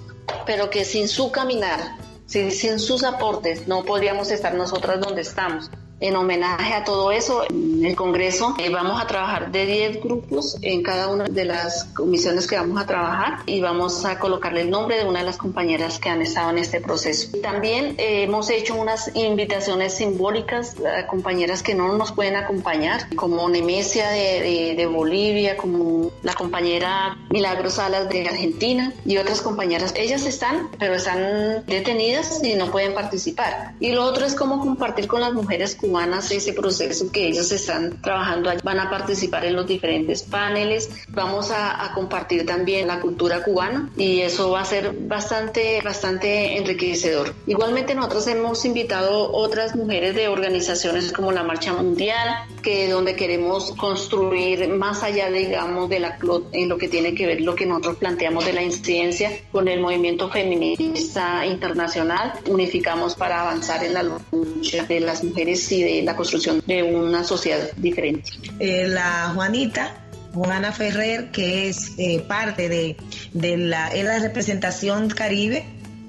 pero 0.46 0.70
que 0.70 0.86
sin 0.86 1.08
su 1.08 1.32
caminar, 1.32 1.80
sin, 2.28 2.52
sin 2.52 2.80
sus 2.80 3.04
aportes, 3.04 3.68
no 3.68 3.84
podríamos 3.86 4.30
estar 4.32 4.54
nosotras 4.54 5.00
donde 5.00 5.22
estamos. 5.22 5.70
En 6.02 6.16
homenaje 6.18 6.74
a 6.74 6.84
todo 6.84 7.12
eso, 7.12 7.44
en 7.50 7.86
el 7.86 7.96
Congreso 7.96 8.54
eh, 8.60 8.70
vamos 8.70 9.02
a 9.02 9.08
trabajar 9.08 9.52
de 9.52 9.66
10 9.66 10.04
grupos 10.04 10.58
en 10.62 10.84
cada 10.84 11.08
una 11.08 11.24
de 11.24 11.46
las 11.46 11.86
comisiones 11.96 12.48
que 12.48 12.58
vamos 12.58 12.82
a 12.82 12.86
trabajar 12.86 13.40
y 13.46 13.62
vamos 13.62 14.04
a 14.04 14.20
colocarle 14.20 14.62
el 14.62 14.70
nombre 14.70 14.98
de 14.98 15.06
una 15.06 15.20
de 15.20 15.26
las 15.26 15.38
compañeras 15.38 15.98
que 15.98 16.10
han 16.10 16.22
estado 16.22 16.50
en 16.50 16.58
este 16.58 16.82
proceso. 16.82 17.38
También 17.42 17.96
eh, 17.98 18.24
hemos 18.24 18.50
hecho 18.50 18.76
unas 18.76 19.10
invitaciones 19.16 19.94
simbólicas 19.94 20.76
a 20.86 21.08
compañeras 21.08 21.64
que 21.64 21.76
no 21.76 21.96
nos 21.98 22.12
pueden 22.12 22.36
acompañar, 22.36 23.16
como 23.16 23.48
Nemesia 23.48 24.10
de, 24.10 24.42
de- 24.42 24.74
de 24.76 24.86
Bolivia, 24.88 25.56
como 25.56 26.12
la 26.24 26.34
compañera 26.34 27.18
Milagros 27.30 27.76
Salas 27.76 28.10
de 28.10 28.28
Argentina 28.28 28.92
y 29.06 29.16
otras 29.18 29.42
compañeras. 29.42 29.94
Ellas 29.96 30.26
están, 30.26 30.70
pero 30.78 30.96
están 30.96 31.64
detenidas 31.68 32.44
y 32.44 32.56
no 32.56 32.70
pueden 32.70 32.94
participar. 32.94 33.74
Y 33.80 33.94
lo 33.94 34.04
otro 34.04 34.26
es 34.26 34.36
cómo 34.36 34.60
compartir 34.60 35.08
con 35.08 35.22
las 35.22 35.34
mujeres 35.34 35.78
cubanas 35.86 36.32
ese 36.32 36.54
proceso 36.54 37.12
que 37.12 37.28
ellas 37.28 37.52
están 37.52 38.02
trabajando. 38.02 38.52
Van 38.64 38.80
a 38.80 38.90
participar 38.90 39.46
en 39.46 39.56
los 39.56 39.68
diferentes 39.68 40.24
paneles. 40.24 40.90
Vamos 41.10 41.52
a, 41.52 41.86
a 41.86 41.94
compartir 41.94 42.46
también 42.46 42.88
la 42.88 43.00
cultura 43.00 43.44
cubana 43.44 43.90
y 43.98 44.22
eso 44.22 44.52
va 44.52 44.62
a 44.62 44.66
ser 44.66 44.94
bastante, 44.94 45.82
bastante 45.84 46.58
enriquecedor. 46.58 47.34
Igualmente 47.48 47.96
nosotros 47.96 48.28
hemos 48.28 48.66
invitado 48.66 49.32
otras 49.32 49.76
mujeres 49.76 50.16
de 50.16 50.28
organizaciones 50.28 51.12
como 51.12 51.32
la 51.32 51.44
Marcha 51.44 51.74
Mundial, 51.74 52.46
que 52.62 52.90
donde 52.90 53.16
queremos 53.16 53.72
construir 53.74 54.68
más 54.70 55.04
allá, 55.04 55.30
digamos, 55.30 55.90
de 55.90 56.00
la 56.00 56.18
en 56.52 56.70
lo 56.70 56.78
que 56.78 56.88
tiene 56.88 57.14
que 57.14 57.28
ver 57.28 57.42
lo 57.42 57.56
que 57.56 57.66
nosotros 57.66 57.98
planteamos 57.98 58.46
de 58.46 58.54
la 58.54 58.64
incidencia 58.64 59.32
con 59.52 59.68
el 59.68 59.80
movimiento 59.80 60.30
feminista 60.30 61.46
internacional. 61.46 62.34
Unificamos 62.48 63.16
para 63.16 63.42
avanzar 63.42 63.84
en 63.84 63.94
la 63.94 64.04
lucha 64.04 64.86
de 64.86 65.00
las 65.00 65.24
mujeres 65.24 65.64
y 65.76 65.84
de 65.84 66.02
la 66.04 66.16
construcción 66.16 66.62
de 66.66 66.84
una 66.84 67.24
sociedad 67.24 67.70
diferente. 67.78 68.32
Eh, 68.60 68.88
la 68.88 69.32
Juanita 69.34 70.06
Juana 70.34 70.74
Ferrer, 70.74 71.32
que 71.32 71.70
es 71.70 71.94
eh, 71.98 72.20
parte 72.28 72.68
de, 72.68 72.98
de 73.34 73.58
la, 73.58 73.88
es 73.88 74.04
la 74.04 74.20
representación 74.20 75.10
Caribe 75.10 75.66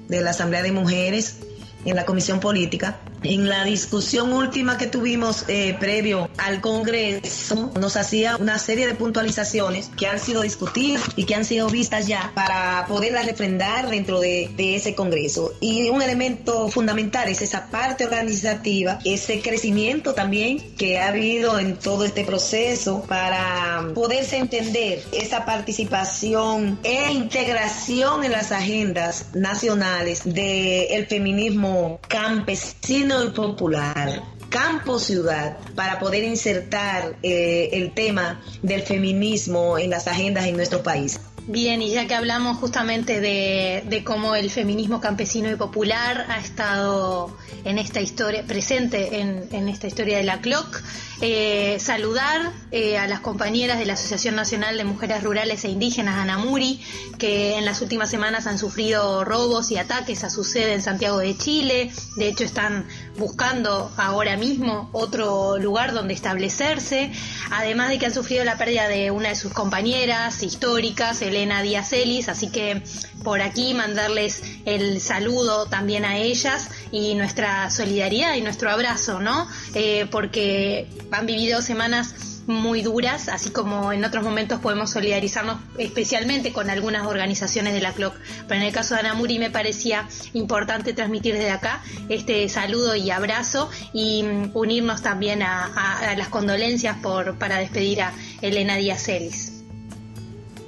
de 0.09 0.21
la 0.21 0.31
Asamblea 0.31 0.61
de 0.63 0.73
Mujeres 0.73 1.37
en 1.85 1.95
la 1.95 2.05
Comisión 2.05 2.39
Política. 2.39 2.99
En 3.23 3.49
la 3.49 3.63
discusión 3.63 4.31
última 4.31 4.77
que 4.77 4.85
tuvimos 4.85 5.45
eh, 5.47 5.75
previo 5.79 6.29
al 6.37 6.61
Congreso, 6.61 7.71
nos 7.79 7.97
hacía 7.97 8.37
una 8.37 8.59
serie 8.59 8.85
de 8.85 8.93
puntualizaciones 8.93 9.89
que 9.97 10.07
han 10.07 10.19
sido 10.19 10.43
discutidas 10.43 11.01
y 11.15 11.25
que 11.25 11.33
han 11.33 11.43
sido 11.43 11.67
vistas 11.67 12.07
ya 12.07 12.31
para 12.35 12.85
poderlas 12.87 13.25
refrendar 13.25 13.89
dentro 13.89 14.19
de, 14.19 14.51
de 14.55 14.75
ese 14.75 14.93
Congreso. 14.93 15.53
Y 15.59 15.89
un 15.89 16.01
elemento 16.01 16.69
fundamental 16.69 17.27
es 17.27 17.41
esa 17.41 17.69
parte 17.71 18.05
organizativa, 18.05 18.99
ese 19.03 19.41
crecimiento 19.41 20.13
también 20.13 20.75
que 20.75 20.99
ha 20.99 21.07
habido 21.07 21.57
en 21.59 21.77
todo 21.77 22.05
este 22.05 22.23
proceso 22.23 23.03
para 23.07 23.83
poderse 23.95 24.37
entender 24.37 25.03
esa 25.11 25.43
participación 25.45 26.79
e 26.83 27.11
integración 27.11 28.23
en 28.23 28.31
las 28.31 28.51
agendas 28.51 29.27
nacionales 29.33 30.21
del 30.23 31.07
feminismo 31.07 31.99
campesino 32.07 33.06
y 33.07 33.29
popular, 33.29 34.21
campo 34.49 34.99
ciudad, 34.99 35.57
para 35.75 35.97
poder 35.99 36.23
insertar 36.23 37.15
eh, 37.23 37.69
el 37.71 37.93
tema 37.93 38.41
del 38.61 38.81
feminismo 38.81 39.77
en 39.77 39.91
las 39.91 40.07
agendas 40.07 40.45
en 40.45 40.57
nuestro 40.57 40.83
país. 40.83 41.19
Bien, 41.49 41.81
y 41.81 41.91
ya 41.91 42.07
que 42.07 42.13
hablamos 42.13 42.57
justamente 42.57 43.21
de, 43.21 44.03
cómo 44.03 44.35
el 44.35 44.49
feminismo 44.49 44.99
campesino 44.99 45.49
y 45.49 45.55
popular 45.55 46.25
ha 46.27 46.39
estado 46.39 47.37
en 47.63 47.77
esta 47.77 48.01
historia, 48.01 48.43
presente 48.43 49.21
en, 49.21 49.47
en 49.53 49.69
esta 49.69 49.87
historia 49.87 50.17
de 50.17 50.23
la 50.23 50.41
CLOC, 50.41 50.83
eh, 51.21 51.77
saludar 51.79 52.51
eh, 52.71 52.97
a 52.97 53.07
las 53.07 53.21
compañeras 53.21 53.79
de 53.79 53.85
la 53.85 53.93
Asociación 53.93 54.35
Nacional 54.35 54.77
de 54.77 54.83
Mujeres 54.83 55.23
Rurales 55.23 55.63
e 55.63 55.69
Indígenas, 55.69 56.17
Anamuri, 56.17 56.81
que 57.17 57.57
en 57.57 57.63
las 57.63 57.81
últimas 57.81 58.09
semanas 58.09 58.45
han 58.45 58.59
sufrido 58.59 59.23
robos 59.23 59.71
y 59.71 59.77
ataques 59.77 60.25
a 60.25 60.29
su 60.29 60.43
sede 60.43 60.73
en 60.73 60.81
Santiago 60.83 61.17
de 61.17 61.35
Chile. 61.35 61.91
De 62.17 62.27
hecho, 62.27 62.43
están 62.43 62.85
buscando 63.17 63.91
ahora 63.97 64.37
mismo 64.37 64.89
otro 64.91 65.57
lugar 65.57 65.93
donde 65.93 66.13
establecerse, 66.13 67.11
además 67.51 67.89
de 67.89 67.99
que 67.99 68.05
han 68.05 68.13
sufrido 68.13 68.43
la 68.43 68.57
pérdida 68.57 68.87
de 68.87 69.11
una 69.11 69.29
de 69.29 69.35
sus 69.35 69.53
compañeras 69.53 70.43
históricas, 70.43 71.21
Elena 71.21 71.61
Díaz 71.61 71.93
Ellis, 71.93 72.29
así 72.29 72.49
que 72.49 72.81
por 73.23 73.41
aquí 73.41 73.73
mandarles 73.73 74.41
el 74.65 75.01
saludo 75.01 75.65
también 75.65 76.05
a 76.05 76.17
ellas 76.17 76.69
y 76.91 77.15
nuestra 77.15 77.69
solidaridad 77.69 78.35
y 78.35 78.41
nuestro 78.41 78.69
abrazo, 78.69 79.19
¿no? 79.19 79.47
Eh, 79.73 80.07
porque 80.11 80.87
han 81.11 81.25
vivido 81.25 81.61
semanas 81.61 82.13
muy 82.47 82.81
duras, 82.81 83.27
así 83.27 83.49
como 83.49 83.91
en 83.91 84.03
otros 84.05 84.23
momentos 84.23 84.59
podemos 84.61 84.89
solidarizarnos 84.89 85.59
especialmente 85.77 86.53
con 86.53 86.69
algunas 86.69 87.05
organizaciones 87.05 87.73
de 87.73 87.81
la 87.81 87.91
CLOC. 87.91 88.15
Pero 88.47 88.61
en 88.61 88.67
el 88.67 88.73
caso 88.73 88.95
de 88.95 89.01
Ana 89.01 89.13
Muri 89.13 89.37
me 89.37 89.51
parecía 89.51 90.07
importante 90.33 90.93
transmitir 90.93 91.35
desde 91.35 91.51
acá 91.51 91.83
este 92.09 92.47
saludo 92.47 92.95
y 92.95 93.11
abrazo 93.11 93.69
y 93.93 94.23
mm, 94.23 94.51
unirnos 94.53 95.01
también 95.01 95.43
a, 95.43 96.15
las 96.17 96.29
condolencias 96.29 96.97
por, 96.97 97.37
para 97.37 97.57
despedir 97.57 98.01
a 98.01 98.13
Elena 98.41 98.77
Díaz 98.77 99.07
Ellis. 99.09 99.53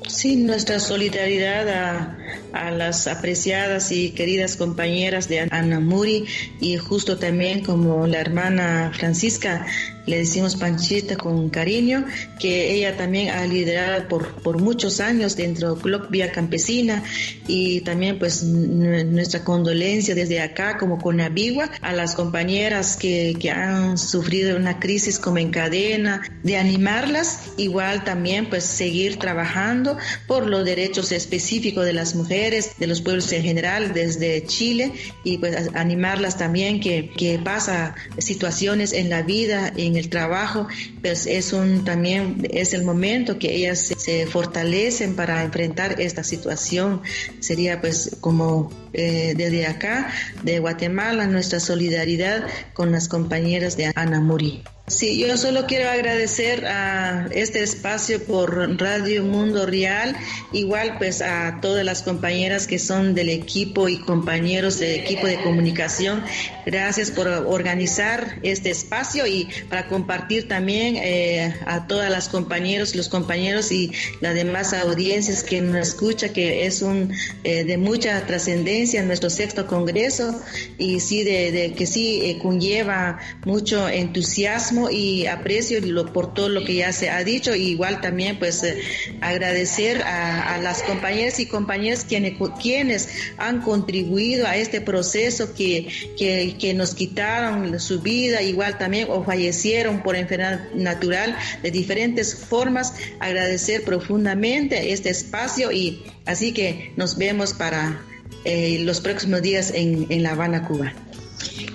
Sí, 0.08 0.36
nuestra 0.36 0.80
solidaridad 0.80 1.70
a, 1.70 2.18
a, 2.54 2.72
las 2.72 3.08
apreciadas 3.08 3.92
y 3.92 4.12
queridas 4.12 4.56
compañeras 4.56 5.28
de 5.28 5.48
Ana 5.52 5.80
Muri 5.80 6.26
y 6.60 6.78
justo 6.78 7.18
también 7.18 7.64
como 7.64 8.08
la 8.08 8.20
hermana 8.20 8.92
Francisca, 8.94 9.66
le 10.10 10.18
decimos 10.18 10.56
Panchita 10.56 11.16
con 11.16 11.50
cariño, 11.50 12.04
que 12.40 12.74
ella 12.74 12.98
también 12.98 13.30
ha 13.30 13.46
liderado 13.46 14.08
por, 14.08 14.42
por 14.42 14.60
muchos 14.60 15.00
años 15.00 15.36
dentro 15.36 15.76
de 15.76 15.82
Club 15.82 16.08
Vía 16.10 16.32
Campesina 16.32 17.04
y 17.48 17.82
también 17.82 18.18
pues 18.18 18.44
nuestra 18.44 19.44
condolencia 19.44 20.16
desde 20.16 20.42
acá 20.42 20.78
como 20.78 20.98
con 20.98 21.22
Abigua 21.22 21.70
a 21.82 21.94
las 21.94 22.16
compañeras 22.16 22.98
que, 22.98 23.36
que 23.40 23.52
han 23.52 23.98
sufrido 24.00 24.58
una 24.58 24.80
crisis 24.80 25.20
como 25.20 25.38
en 25.38 25.52
cadena, 25.52 26.22
de 26.44 26.58
animarlas, 26.58 27.52
igual 27.58 28.04
también 28.04 28.50
pues 28.50 28.64
seguir 28.64 29.18
trabajando 29.18 29.98
por 30.26 30.48
los 30.48 30.66
derechos 30.66 31.12
específicos 31.12 31.86
de 31.86 31.94
las 31.94 32.16
mujeres, 32.16 32.39
de 32.40 32.88
los 32.88 33.02
pueblos 33.02 33.32
en 33.34 33.44
general 33.44 33.94
desde 33.94 34.46
Chile 34.46 34.94
y 35.24 35.38
pues 35.38 35.70
animarlas 35.74 36.38
también 36.38 36.80
que, 36.80 37.10
que 37.10 37.38
pasa 37.38 37.96
situaciones 38.18 38.94
en 38.94 39.10
la 39.10 39.22
vida, 39.22 39.72
en 39.76 39.98
el 39.98 40.10
trabajo, 40.10 40.68
pues 41.02 41.26
es 41.26 41.52
un 41.54 41.84
también 41.84 42.48
es 42.52 42.74
el 42.74 42.84
momento 42.84 43.38
que 43.38 43.54
ellas 43.56 43.94
se, 43.98 44.26
fortalecen 44.26 45.16
para 45.16 45.44
enfrentar 45.44 46.00
esta 46.00 46.24
situación. 46.24 47.02
Sería 47.40 47.82
pues 47.82 48.18
como 48.22 48.72
eh, 48.94 49.34
desde 49.36 49.66
acá, 49.66 50.12
de 50.44 50.60
Guatemala, 50.60 51.28
nuestra 51.28 51.60
solidaridad 51.60 52.46
con 52.74 52.92
las 52.92 53.08
compañeras 53.08 53.76
de 53.78 53.92
Ana 53.96 54.22
Muri. 54.22 54.64
Sí, 54.90 55.20
yo 55.20 55.38
solo 55.38 55.68
quiero 55.68 55.88
agradecer 55.88 56.66
a 56.66 57.28
este 57.30 57.62
espacio 57.62 58.24
por 58.24 58.82
Radio 58.82 59.24
Mundo 59.24 59.68
Real, 59.68 60.16
igual 60.52 60.96
pues 60.98 61.22
a 61.22 61.60
todas 61.62 61.86
las 61.86 62.02
compañeras 62.02 62.66
que 62.66 62.80
son 62.80 63.14
del 63.14 63.30
equipo 63.30 63.88
y 63.88 64.00
compañeros 64.00 64.80
del 64.80 65.00
equipo 65.00 65.28
de 65.28 65.40
comunicación. 65.44 66.24
Gracias 66.66 67.12
por 67.12 67.28
organizar 67.28 68.40
este 68.42 68.72
espacio 68.72 69.28
y 69.28 69.48
para 69.70 69.88
compartir 69.88 70.48
también 70.48 70.96
eh, 70.96 71.56
a 71.68 71.86
todas 71.86 72.10
las 72.10 72.28
compañeros, 72.28 72.96
los 72.96 73.10
compañeros 73.10 73.72
y 73.72 73.92
las 74.22 74.34
demás 74.34 74.74
audiencias 74.74 75.44
que 75.44 75.62
nos 75.62 75.90
escucha, 75.90 76.30
que 76.30 76.66
es 76.66 76.82
un 76.82 77.14
eh, 77.44 77.64
de 77.64 77.78
mucha 77.78 78.26
trascendencia 78.26 79.02
en 79.02 79.08
nuestro 79.08 79.30
sexto 79.30 79.68
congreso 79.68 80.42
y 80.80 81.00
sí 81.00 81.24
de, 81.24 81.76
que 81.78 81.86
sí 81.86 82.22
eh, 82.24 82.40
conlleva 82.42 83.20
mucho 83.46 83.88
entusiasmo 83.88 84.79
y 84.90 85.28
aprecio 85.28 85.80
por 86.14 86.34
todo 86.34 86.50
lo 86.50 86.64
que 86.64 86.76
ya 86.76 86.94
se 86.94 87.10
ha 87.10 87.24
dicho. 87.24 87.56
Y 87.56 87.70
igual 87.70 88.02
también 88.02 88.38
pues 88.40 88.64
eh, 88.64 88.80
agradecer 89.22 90.02
a, 90.04 90.58
las 90.60 90.84
compañeras 90.84 91.40
y 91.40 91.46
compañeros 91.46 92.06
quienes, 92.08 92.34
quienes 92.62 93.10
han 93.38 93.62
contribuido 93.62 94.46
a 94.48 94.56
este 94.56 94.82
proceso 94.82 95.54
que, 95.54 95.88
que, 96.18 96.56
que, 96.60 96.74
nos 96.74 96.94
quitaron 96.94 97.80
su 97.80 98.02
vida, 98.02 98.42
igual 98.42 98.78
también 98.78 99.08
o 99.10 99.24
fallecieron 99.24 100.04
por 100.04 100.16
enfermedad 100.16 100.72
natural 100.74 101.36
de 101.64 101.72
diferentes 101.72 102.36
formas. 102.36 102.94
Agradecer 103.20 103.84
profundamente 103.84 104.94
este 104.94 105.10
espacio 105.10 105.72
y 105.72 106.04
así 106.26 106.54
que 106.54 106.94
nos 106.96 107.18
vemos 107.18 107.54
para 107.54 108.02
eh, 108.46 108.80
los 108.84 109.02
próximos 109.02 109.42
días 109.42 109.72
en, 109.74 110.08
en 110.10 110.24
La 110.24 110.32
Habana, 110.32 110.68
Cuba. 110.68 110.94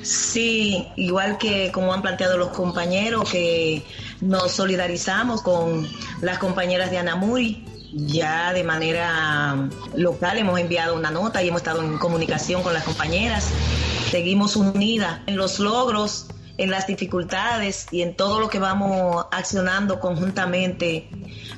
Sí, 0.02 0.86
igual 0.96 1.38
que 1.38 1.70
como 1.72 1.92
han 1.94 2.02
planteado 2.02 2.36
los 2.36 2.48
compañeros, 2.48 3.30
que 3.30 3.82
nos 4.20 4.52
solidarizamos 4.52 5.42
con 5.42 5.88
las 6.20 6.38
compañeras 6.38 6.90
de 6.90 6.98
Anamuri. 6.98 7.64
Ya 7.96 8.52
de 8.52 8.64
manera 8.64 9.68
local 9.94 10.38
hemos 10.38 10.58
enviado 10.58 10.96
una 10.96 11.12
nota 11.12 11.42
y 11.42 11.48
hemos 11.48 11.60
estado 11.60 11.80
en 11.80 11.96
comunicación 11.98 12.62
con 12.62 12.74
las 12.74 12.82
compañeras. 12.82 13.50
Seguimos 14.10 14.56
unidas 14.56 15.20
en 15.26 15.36
los 15.36 15.60
logros, 15.60 16.26
en 16.56 16.70
las 16.70 16.86
dificultades 16.86 17.86
y 17.90 18.02
en 18.02 18.14
todo 18.14 18.40
lo 18.40 18.48
que 18.48 18.58
vamos 18.58 19.26
accionando 19.30 20.00
conjuntamente 20.00 21.08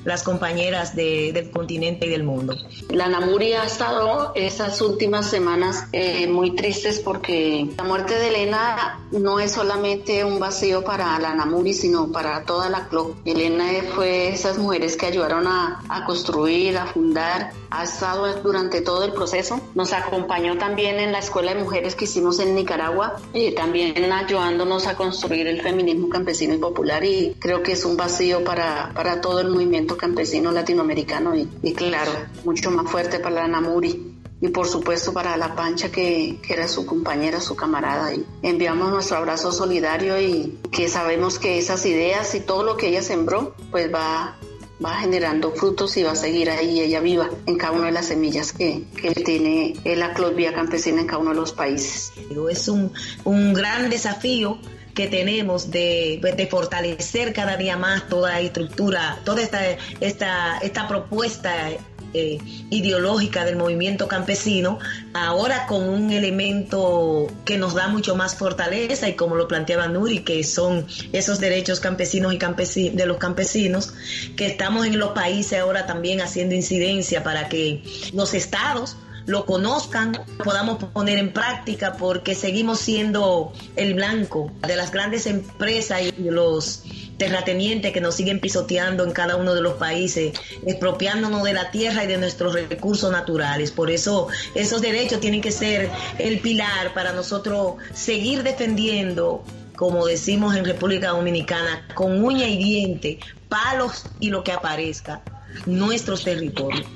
las 0.03 0.23
compañeras 0.23 0.95
de, 0.95 1.31
del 1.33 1.51
continente 1.51 2.07
y 2.07 2.09
del 2.09 2.23
mundo. 2.23 2.55
La 2.89 3.07
Namuri 3.07 3.53
ha 3.53 3.65
estado 3.65 4.31
esas 4.35 4.81
últimas 4.81 5.29
semanas 5.29 5.85
eh, 5.91 6.27
muy 6.27 6.55
tristes 6.55 6.99
porque 6.99 7.67
la 7.77 7.83
muerte 7.83 8.15
de 8.15 8.29
Elena 8.29 8.99
no 9.11 9.39
es 9.39 9.51
solamente 9.51 10.23
un 10.23 10.39
vacío 10.39 10.83
para 10.83 11.19
la 11.19 11.33
Namuri, 11.35 11.73
sino 11.73 12.11
para 12.11 12.43
toda 12.43 12.69
la 12.69 12.87
CLOC. 12.87 13.17
Elena 13.25 13.65
fue 13.93 14.29
esas 14.29 14.57
mujeres 14.57 14.95
que 14.95 15.05
ayudaron 15.05 15.47
a, 15.47 15.83
a 15.89 16.05
construir, 16.05 16.77
a 16.77 16.87
fundar, 16.87 17.51
ha 17.69 17.83
estado 17.83 18.41
durante 18.41 18.81
todo 18.81 19.03
el 19.03 19.11
proceso. 19.11 19.59
Nos 19.75 19.93
acompañó 19.93 20.57
también 20.57 20.99
en 20.99 21.11
la 21.11 21.19
escuela 21.19 21.53
de 21.53 21.61
mujeres 21.61 21.95
que 21.95 22.05
hicimos 22.05 22.39
en 22.39 22.55
Nicaragua 22.55 23.17
y 23.33 23.51
también 23.53 24.11
ayudándonos 24.11 24.86
a 24.87 24.95
construir 24.95 25.47
el 25.47 25.61
feminismo 25.61 26.09
campesino 26.09 26.53
y 26.53 26.57
popular 26.57 27.03
y 27.03 27.35
creo 27.39 27.61
que 27.61 27.73
es 27.73 27.85
un 27.85 27.97
vacío 27.97 28.43
para, 28.43 28.91
para 28.93 29.21
todo 29.21 29.41
el 29.41 29.49
movimiento 29.49 29.97
campesino 29.97 30.51
latinoamericano 30.51 31.35
y, 31.35 31.49
y 31.61 31.73
claro, 31.73 32.11
mucho 32.45 32.71
más 32.71 32.89
fuerte 32.89 33.19
para 33.19 33.35
la 33.35 33.47
Namuri 33.47 34.17
y 34.39 34.49
por 34.49 34.67
supuesto 34.67 35.13
para 35.13 35.35
la 35.37 35.55
Pancha 35.55 35.89
que, 35.89 36.37
que, 36.41 36.53
era 36.53 36.67
su 36.67 36.85
compañera, 36.85 37.39
su 37.41 37.55
camarada. 37.55 38.13
Y 38.13 38.25
enviamos 38.43 38.91
nuestro 38.91 39.17
abrazo 39.17 39.51
solidario 39.51 40.19
y 40.21 40.59
que 40.71 40.87
sabemos 40.87 41.39
que 41.39 41.57
esas 41.57 41.85
ideas 41.85 42.35
y 42.35 42.41
todo 42.41 42.63
lo 42.63 42.77
que 42.77 42.89
ella 42.89 43.01
sembró 43.01 43.55
pues 43.71 43.91
va, 43.93 44.37
va 44.83 44.95
generando 44.95 45.51
frutos 45.51 45.97
y 45.97 46.03
va 46.03 46.11
a 46.11 46.15
seguir 46.15 46.49
ahí 46.49 46.79
ella 46.79 46.99
viva 46.99 47.29
en 47.45 47.57
cada 47.57 47.73
una 47.73 47.87
de 47.87 47.93
las 47.93 48.07
semillas 48.07 48.53
que, 48.53 48.83
que 49.01 49.11
tiene 49.15 49.73
la 49.83 50.13
Clodvía 50.13 50.53
campesina 50.53 51.01
en 51.01 51.07
cada 51.07 51.19
uno 51.19 51.31
de 51.31 51.37
los 51.37 51.53
países. 51.53 52.13
Es 52.49 52.67
un, 52.67 52.91
un 53.23 53.53
gran 53.53 53.89
desafío 53.89 54.59
que 54.97 55.07
tenemos 55.07 55.69
de, 55.69 56.19
de 56.35 56.47
fortalecer 56.47 57.31
cada 57.31 57.55
día 57.55 57.77
más 57.77 58.09
toda 58.09 58.31
la 58.31 58.41
estructura, 58.41 59.19
toda 59.23 59.43
esta, 59.43 59.59
esta, 60.01 60.57
esta 60.57 60.87
propuesta 60.87 61.69
eh, 62.15 62.39
ideológica 62.71 63.45
del 63.45 63.57
movimiento 63.57 64.07
campesino, 64.07 64.79
ahora 65.13 65.67
con 65.67 65.87
un 65.87 66.11
elemento 66.11 67.27
que 67.45 67.59
nos 67.59 67.75
da 67.75 67.89
mucho 67.89 68.15
más 68.15 68.33
fortaleza 68.33 69.07
y 69.07 69.13
como 69.13 69.35
lo 69.35 69.47
planteaba 69.47 69.87
Nuri, 69.87 70.21
que 70.23 70.43
son 70.43 70.87
esos 71.13 71.39
derechos 71.39 71.79
campesinos 71.79 72.33
y 72.33 72.39
campesinos, 72.39 72.95
de 72.95 73.05
los 73.05 73.17
campesinos, 73.17 73.93
que 74.35 74.47
estamos 74.47 74.87
en 74.87 74.97
los 74.97 75.09
países 75.09 75.59
ahora 75.59 75.85
también 75.85 76.21
haciendo 76.21 76.55
incidencia 76.55 77.23
para 77.23 77.49
que 77.49 77.83
los 78.13 78.33
estados 78.33 78.97
lo 79.27 79.45
conozcan, 79.45 80.17
podamos 80.43 80.81
poner 80.85 81.19
en 81.19 81.33
práctica, 81.33 81.97
porque 81.97 82.33
seguimos 82.33 82.79
siendo 82.79 83.51
el 83.75 83.93
blanco 83.93 84.51
de 84.65 84.77
las 84.77 84.91
grandes 84.91 85.27
empresas 85.27 86.01
y 86.01 86.13
los 86.23 86.83
terratenientes 87.17 87.91
que 87.91 87.99
nos 87.99 88.15
siguen 88.15 88.39
pisoteando 88.39 89.03
en 89.03 89.11
cada 89.11 89.35
uno 89.35 89.53
de 89.53 89.61
los 89.61 89.73
países, 89.73 90.33
expropiándonos 90.65 91.43
de 91.43 91.53
la 91.53 91.71
tierra 91.71 92.05
y 92.05 92.07
de 92.07 92.17
nuestros 92.17 92.53
recursos 92.53 93.11
naturales. 93.11 93.71
Por 93.71 93.91
eso 93.91 94.29
esos 94.55 94.81
derechos 94.81 95.19
tienen 95.19 95.41
que 95.41 95.51
ser 95.51 95.89
el 96.19 96.39
pilar 96.39 96.93
para 96.93 97.11
nosotros 97.11 97.75
seguir 97.93 98.43
defendiendo, 98.43 99.43
como 99.75 100.05
decimos 100.05 100.55
en 100.55 100.63
República 100.63 101.09
Dominicana, 101.09 101.85
con 101.95 102.23
uña 102.23 102.47
y 102.47 102.57
diente, 102.57 103.19
palos 103.49 104.05
y 104.21 104.29
lo 104.29 104.45
que 104.45 104.53
aparezca, 104.53 105.21
nuestros 105.65 106.23
territorios. 106.23 106.87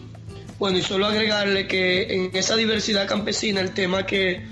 Bueno, 0.61 0.77
y 0.77 0.83
solo 0.83 1.07
agregarle 1.07 1.65
que 1.65 2.03
en 2.13 2.29
esa 2.35 2.55
diversidad 2.55 3.07
campesina 3.07 3.61
el 3.61 3.71
tema 3.71 4.05
que, 4.05 4.45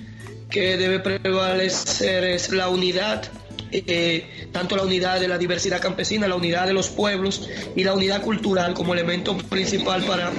que 0.50 0.76
debe 0.76 0.98
prevalecer 0.98 2.24
es 2.24 2.50
la 2.52 2.68
unidad 2.68 3.30
eh, 3.72 4.48
tanto 4.52 4.76
la 4.76 4.82
unidad 4.82 5.20
de 5.20 5.28
la 5.28 5.38
diversidad 5.38 5.80
campesina, 5.80 6.28
la 6.28 6.34
unidad 6.34 6.66
de 6.66 6.74
los 6.74 6.90
pueblos 6.90 7.48
y 7.76 7.84
la 7.84 7.94
unidad 7.94 8.24
cultural 8.24 8.74
como 8.74 8.96
elemento 8.96 9.38
principal 9.38 10.04
para 10.04 10.32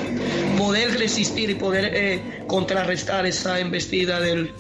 poder 0.58 0.98
resistir 0.98 1.50
y 1.50 1.54
poder 1.54 1.92
eh, 1.94 2.42
contrarrestar 2.48 3.24
esa 3.26 3.60
embestida 3.60 4.18
del, 4.18 4.50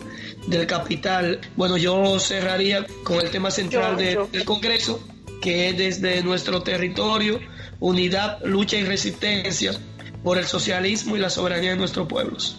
capital. 0.68 1.40
Bueno, 1.56 1.76
yo 1.76 2.20
cerraría 2.20 2.86
con 3.02 3.20
el 3.20 3.30
tema 3.30 3.50
central 3.50 3.96
del 3.96 4.44
Congreso, 4.44 5.04
que 5.42 5.70
es 5.70 5.76
desde 5.76 6.22
nuestro 6.22 6.62
territorio, 6.62 7.40
unidad, 7.80 8.38
lucha 8.44 8.76
y 8.76 8.84
resistencia 8.84 9.72
por 10.22 10.38
el 10.38 10.46
socialismo 10.46 11.16
y 11.16 11.18
la 11.18 11.30
soberanía 11.30 11.70
de 11.70 11.76
nuestros 11.76 12.08
pueblos. 12.08 12.56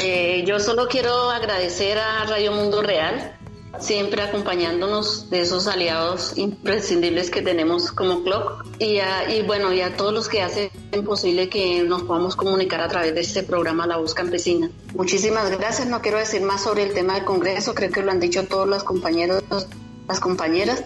Eh, 0.00 0.44
yo 0.46 0.58
solo 0.60 0.88
quiero 0.88 1.30
agradecer 1.30 1.98
a 1.98 2.24
Radio 2.24 2.52
Mundo 2.52 2.82
Real 2.82 3.36
siempre 3.80 4.22
acompañándonos 4.22 5.30
de 5.30 5.40
esos 5.40 5.66
aliados 5.66 6.36
imprescindibles 6.36 7.30
que 7.30 7.42
tenemos 7.42 7.90
como 7.92 8.22
Clock 8.22 8.66
y, 8.78 8.98
y 9.30 9.42
bueno, 9.46 9.72
y 9.72 9.80
a 9.80 9.96
todos 9.96 10.12
los 10.12 10.28
que 10.28 10.42
hacen 10.42 10.70
posible 11.04 11.48
que 11.48 11.82
nos 11.82 12.02
podamos 12.02 12.36
comunicar 12.36 12.80
a 12.80 12.88
través 12.88 13.14
de 13.14 13.22
este 13.22 13.42
programa 13.42 13.86
La 13.86 13.96
Voz 13.96 14.14
Campesina. 14.14 14.70
Muchísimas 14.94 15.50
gracias, 15.50 15.88
no 15.88 16.02
quiero 16.02 16.18
decir 16.18 16.42
más 16.42 16.62
sobre 16.62 16.82
el 16.82 16.92
tema 16.92 17.14
del 17.14 17.24
Congreso, 17.24 17.74
creo 17.74 17.90
que 17.90 18.02
lo 18.02 18.10
han 18.10 18.20
dicho 18.20 18.44
todos 18.44 18.68
los 18.68 18.84
compañeros, 18.84 19.42
las 20.06 20.20
compañeras, 20.20 20.84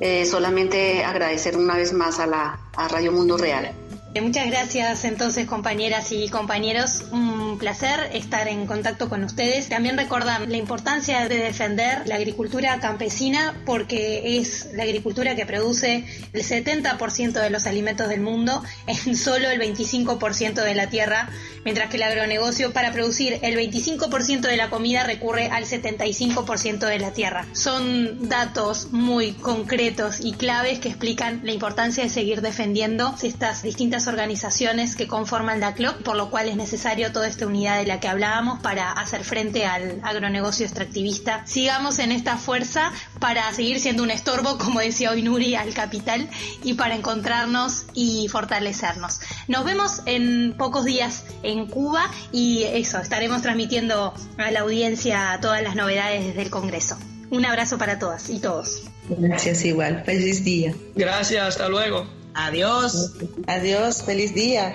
eh, 0.00 0.24
solamente 0.26 1.04
agradecer 1.04 1.56
una 1.56 1.76
vez 1.76 1.92
más 1.92 2.20
a, 2.20 2.26
la, 2.26 2.60
a 2.76 2.88
Radio 2.88 3.12
Mundo 3.12 3.36
Real. 3.36 3.72
Muchas 4.14 4.48
gracias 4.48 5.04
entonces 5.04 5.46
compañeras 5.46 6.10
y 6.10 6.28
compañeros, 6.28 7.04
un 7.12 7.56
placer 7.56 8.10
estar 8.12 8.48
en 8.48 8.66
contacto 8.66 9.08
con 9.08 9.22
ustedes. 9.22 9.68
También 9.68 9.96
recordar 9.96 10.48
la 10.48 10.56
importancia 10.56 11.28
de 11.28 11.36
defender 11.36 12.02
la 12.06 12.16
agricultura 12.16 12.80
campesina 12.80 13.54
porque 13.64 14.38
es 14.38 14.70
la 14.74 14.82
agricultura 14.82 15.36
que 15.36 15.46
produce 15.46 16.04
el 16.32 16.42
70% 16.42 17.32
de 17.32 17.50
los 17.50 17.66
alimentos 17.66 18.08
del 18.08 18.20
mundo 18.20 18.62
en 18.86 19.14
solo 19.16 19.50
el 19.50 19.60
25% 19.60 20.64
de 20.64 20.74
la 20.74 20.88
tierra, 20.88 21.28
mientras 21.64 21.88
que 21.88 21.96
el 21.96 22.02
agronegocio 22.02 22.72
para 22.72 22.92
producir 22.92 23.38
el 23.42 23.56
25% 23.56 24.40
de 24.40 24.56
la 24.56 24.68
comida 24.68 25.04
recurre 25.04 25.46
al 25.46 25.64
75% 25.64 26.86
de 26.86 26.98
la 26.98 27.12
tierra. 27.12 27.46
Son 27.52 28.28
datos 28.28 28.88
muy 28.90 29.32
concretos 29.32 30.18
y 30.20 30.32
claves 30.32 30.80
que 30.80 30.88
explican 30.88 31.40
la 31.44 31.52
importancia 31.52 32.02
de 32.02 32.10
seguir 32.10 32.40
defendiendo 32.40 33.14
estas 33.22 33.62
distintas 33.62 33.97
organizaciones 34.06 34.96
que 34.96 35.08
conforman 35.08 35.60
la 35.60 35.74
CLOC, 35.74 36.02
por 36.02 36.16
lo 36.16 36.30
cual 36.30 36.48
es 36.48 36.56
necesario 36.56 37.12
toda 37.12 37.28
esta 37.28 37.46
unidad 37.46 37.78
de 37.78 37.86
la 37.86 38.00
que 38.00 38.08
hablábamos 38.08 38.60
para 38.60 38.92
hacer 38.92 39.24
frente 39.24 39.66
al 39.66 40.00
agronegocio 40.02 40.64
extractivista. 40.64 41.42
Sigamos 41.46 41.98
en 41.98 42.12
esta 42.12 42.36
fuerza 42.36 42.92
para 43.18 43.52
seguir 43.52 43.80
siendo 43.80 44.02
un 44.02 44.10
estorbo, 44.10 44.58
como 44.58 44.80
decía 44.80 45.10
hoy 45.10 45.22
Nuri, 45.22 45.54
al 45.54 45.74
capital 45.74 46.28
y 46.62 46.74
para 46.74 46.94
encontrarnos 46.94 47.86
y 47.94 48.28
fortalecernos. 48.28 49.20
Nos 49.48 49.64
vemos 49.64 50.02
en 50.06 50.54
pocos 50.56 50.84
días 50.84 51.24
en 51.42 51.66
Cuba 51.66 52.10
y 52.32 52.64
eso, 52.64 52.98
estaremos 52.98 53.42
transmitiendo 53.42 54.14
a 54.36 54.50
la 54.50 54.60
audiencia 54.60 55.38
todas 55.40 55.62
las 55.62 55.74
novedades 55.74 56.24
desde 56.26 56.42
el 56.42 56.50
Congreso. 56.50 56.98
Un 57.30 57.44
abrazo 57.44 57.78
para 57.78 57.98
todas 57.98 58.30
y 58.30 58.38
todos. 58.38 58.82
Gracias 59.08 59.64
igual. 59.64 60.02
Feliz 60.04 60.44
día. 60.44 60.74
Gracias, 60.94 61.46
hasta 61.46 61.68
luego. 61.68 62.17
Adiós. 62.38 63.16
Adiós, 63.48 64.00
feliz 64.02 64.32
día. 64.32 64.72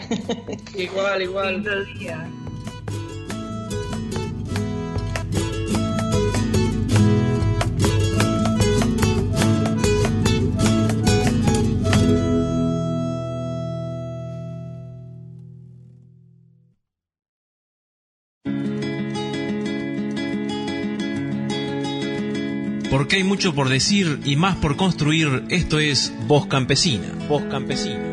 igual, 0.75 1.21
igual. 1.21 1.53
Lindo 1.55 1.85
día. 1.85 2.29
Porque 23.13 23.21
hay 23.21 23.29
mucho 23.29 23.53
por 23.53 23.69
decir 23.69 24.21
y 24.25 24.35
más 24.37 24.55
por 24.55 24.75
construir, 24.75 25.43
esto 25.49 25.77
es 25.77 26.11
Voz 26.25 26.47
Campesina. 26.47 27.13
Voz 27.29 27.43
Campesina. 27.43 28.12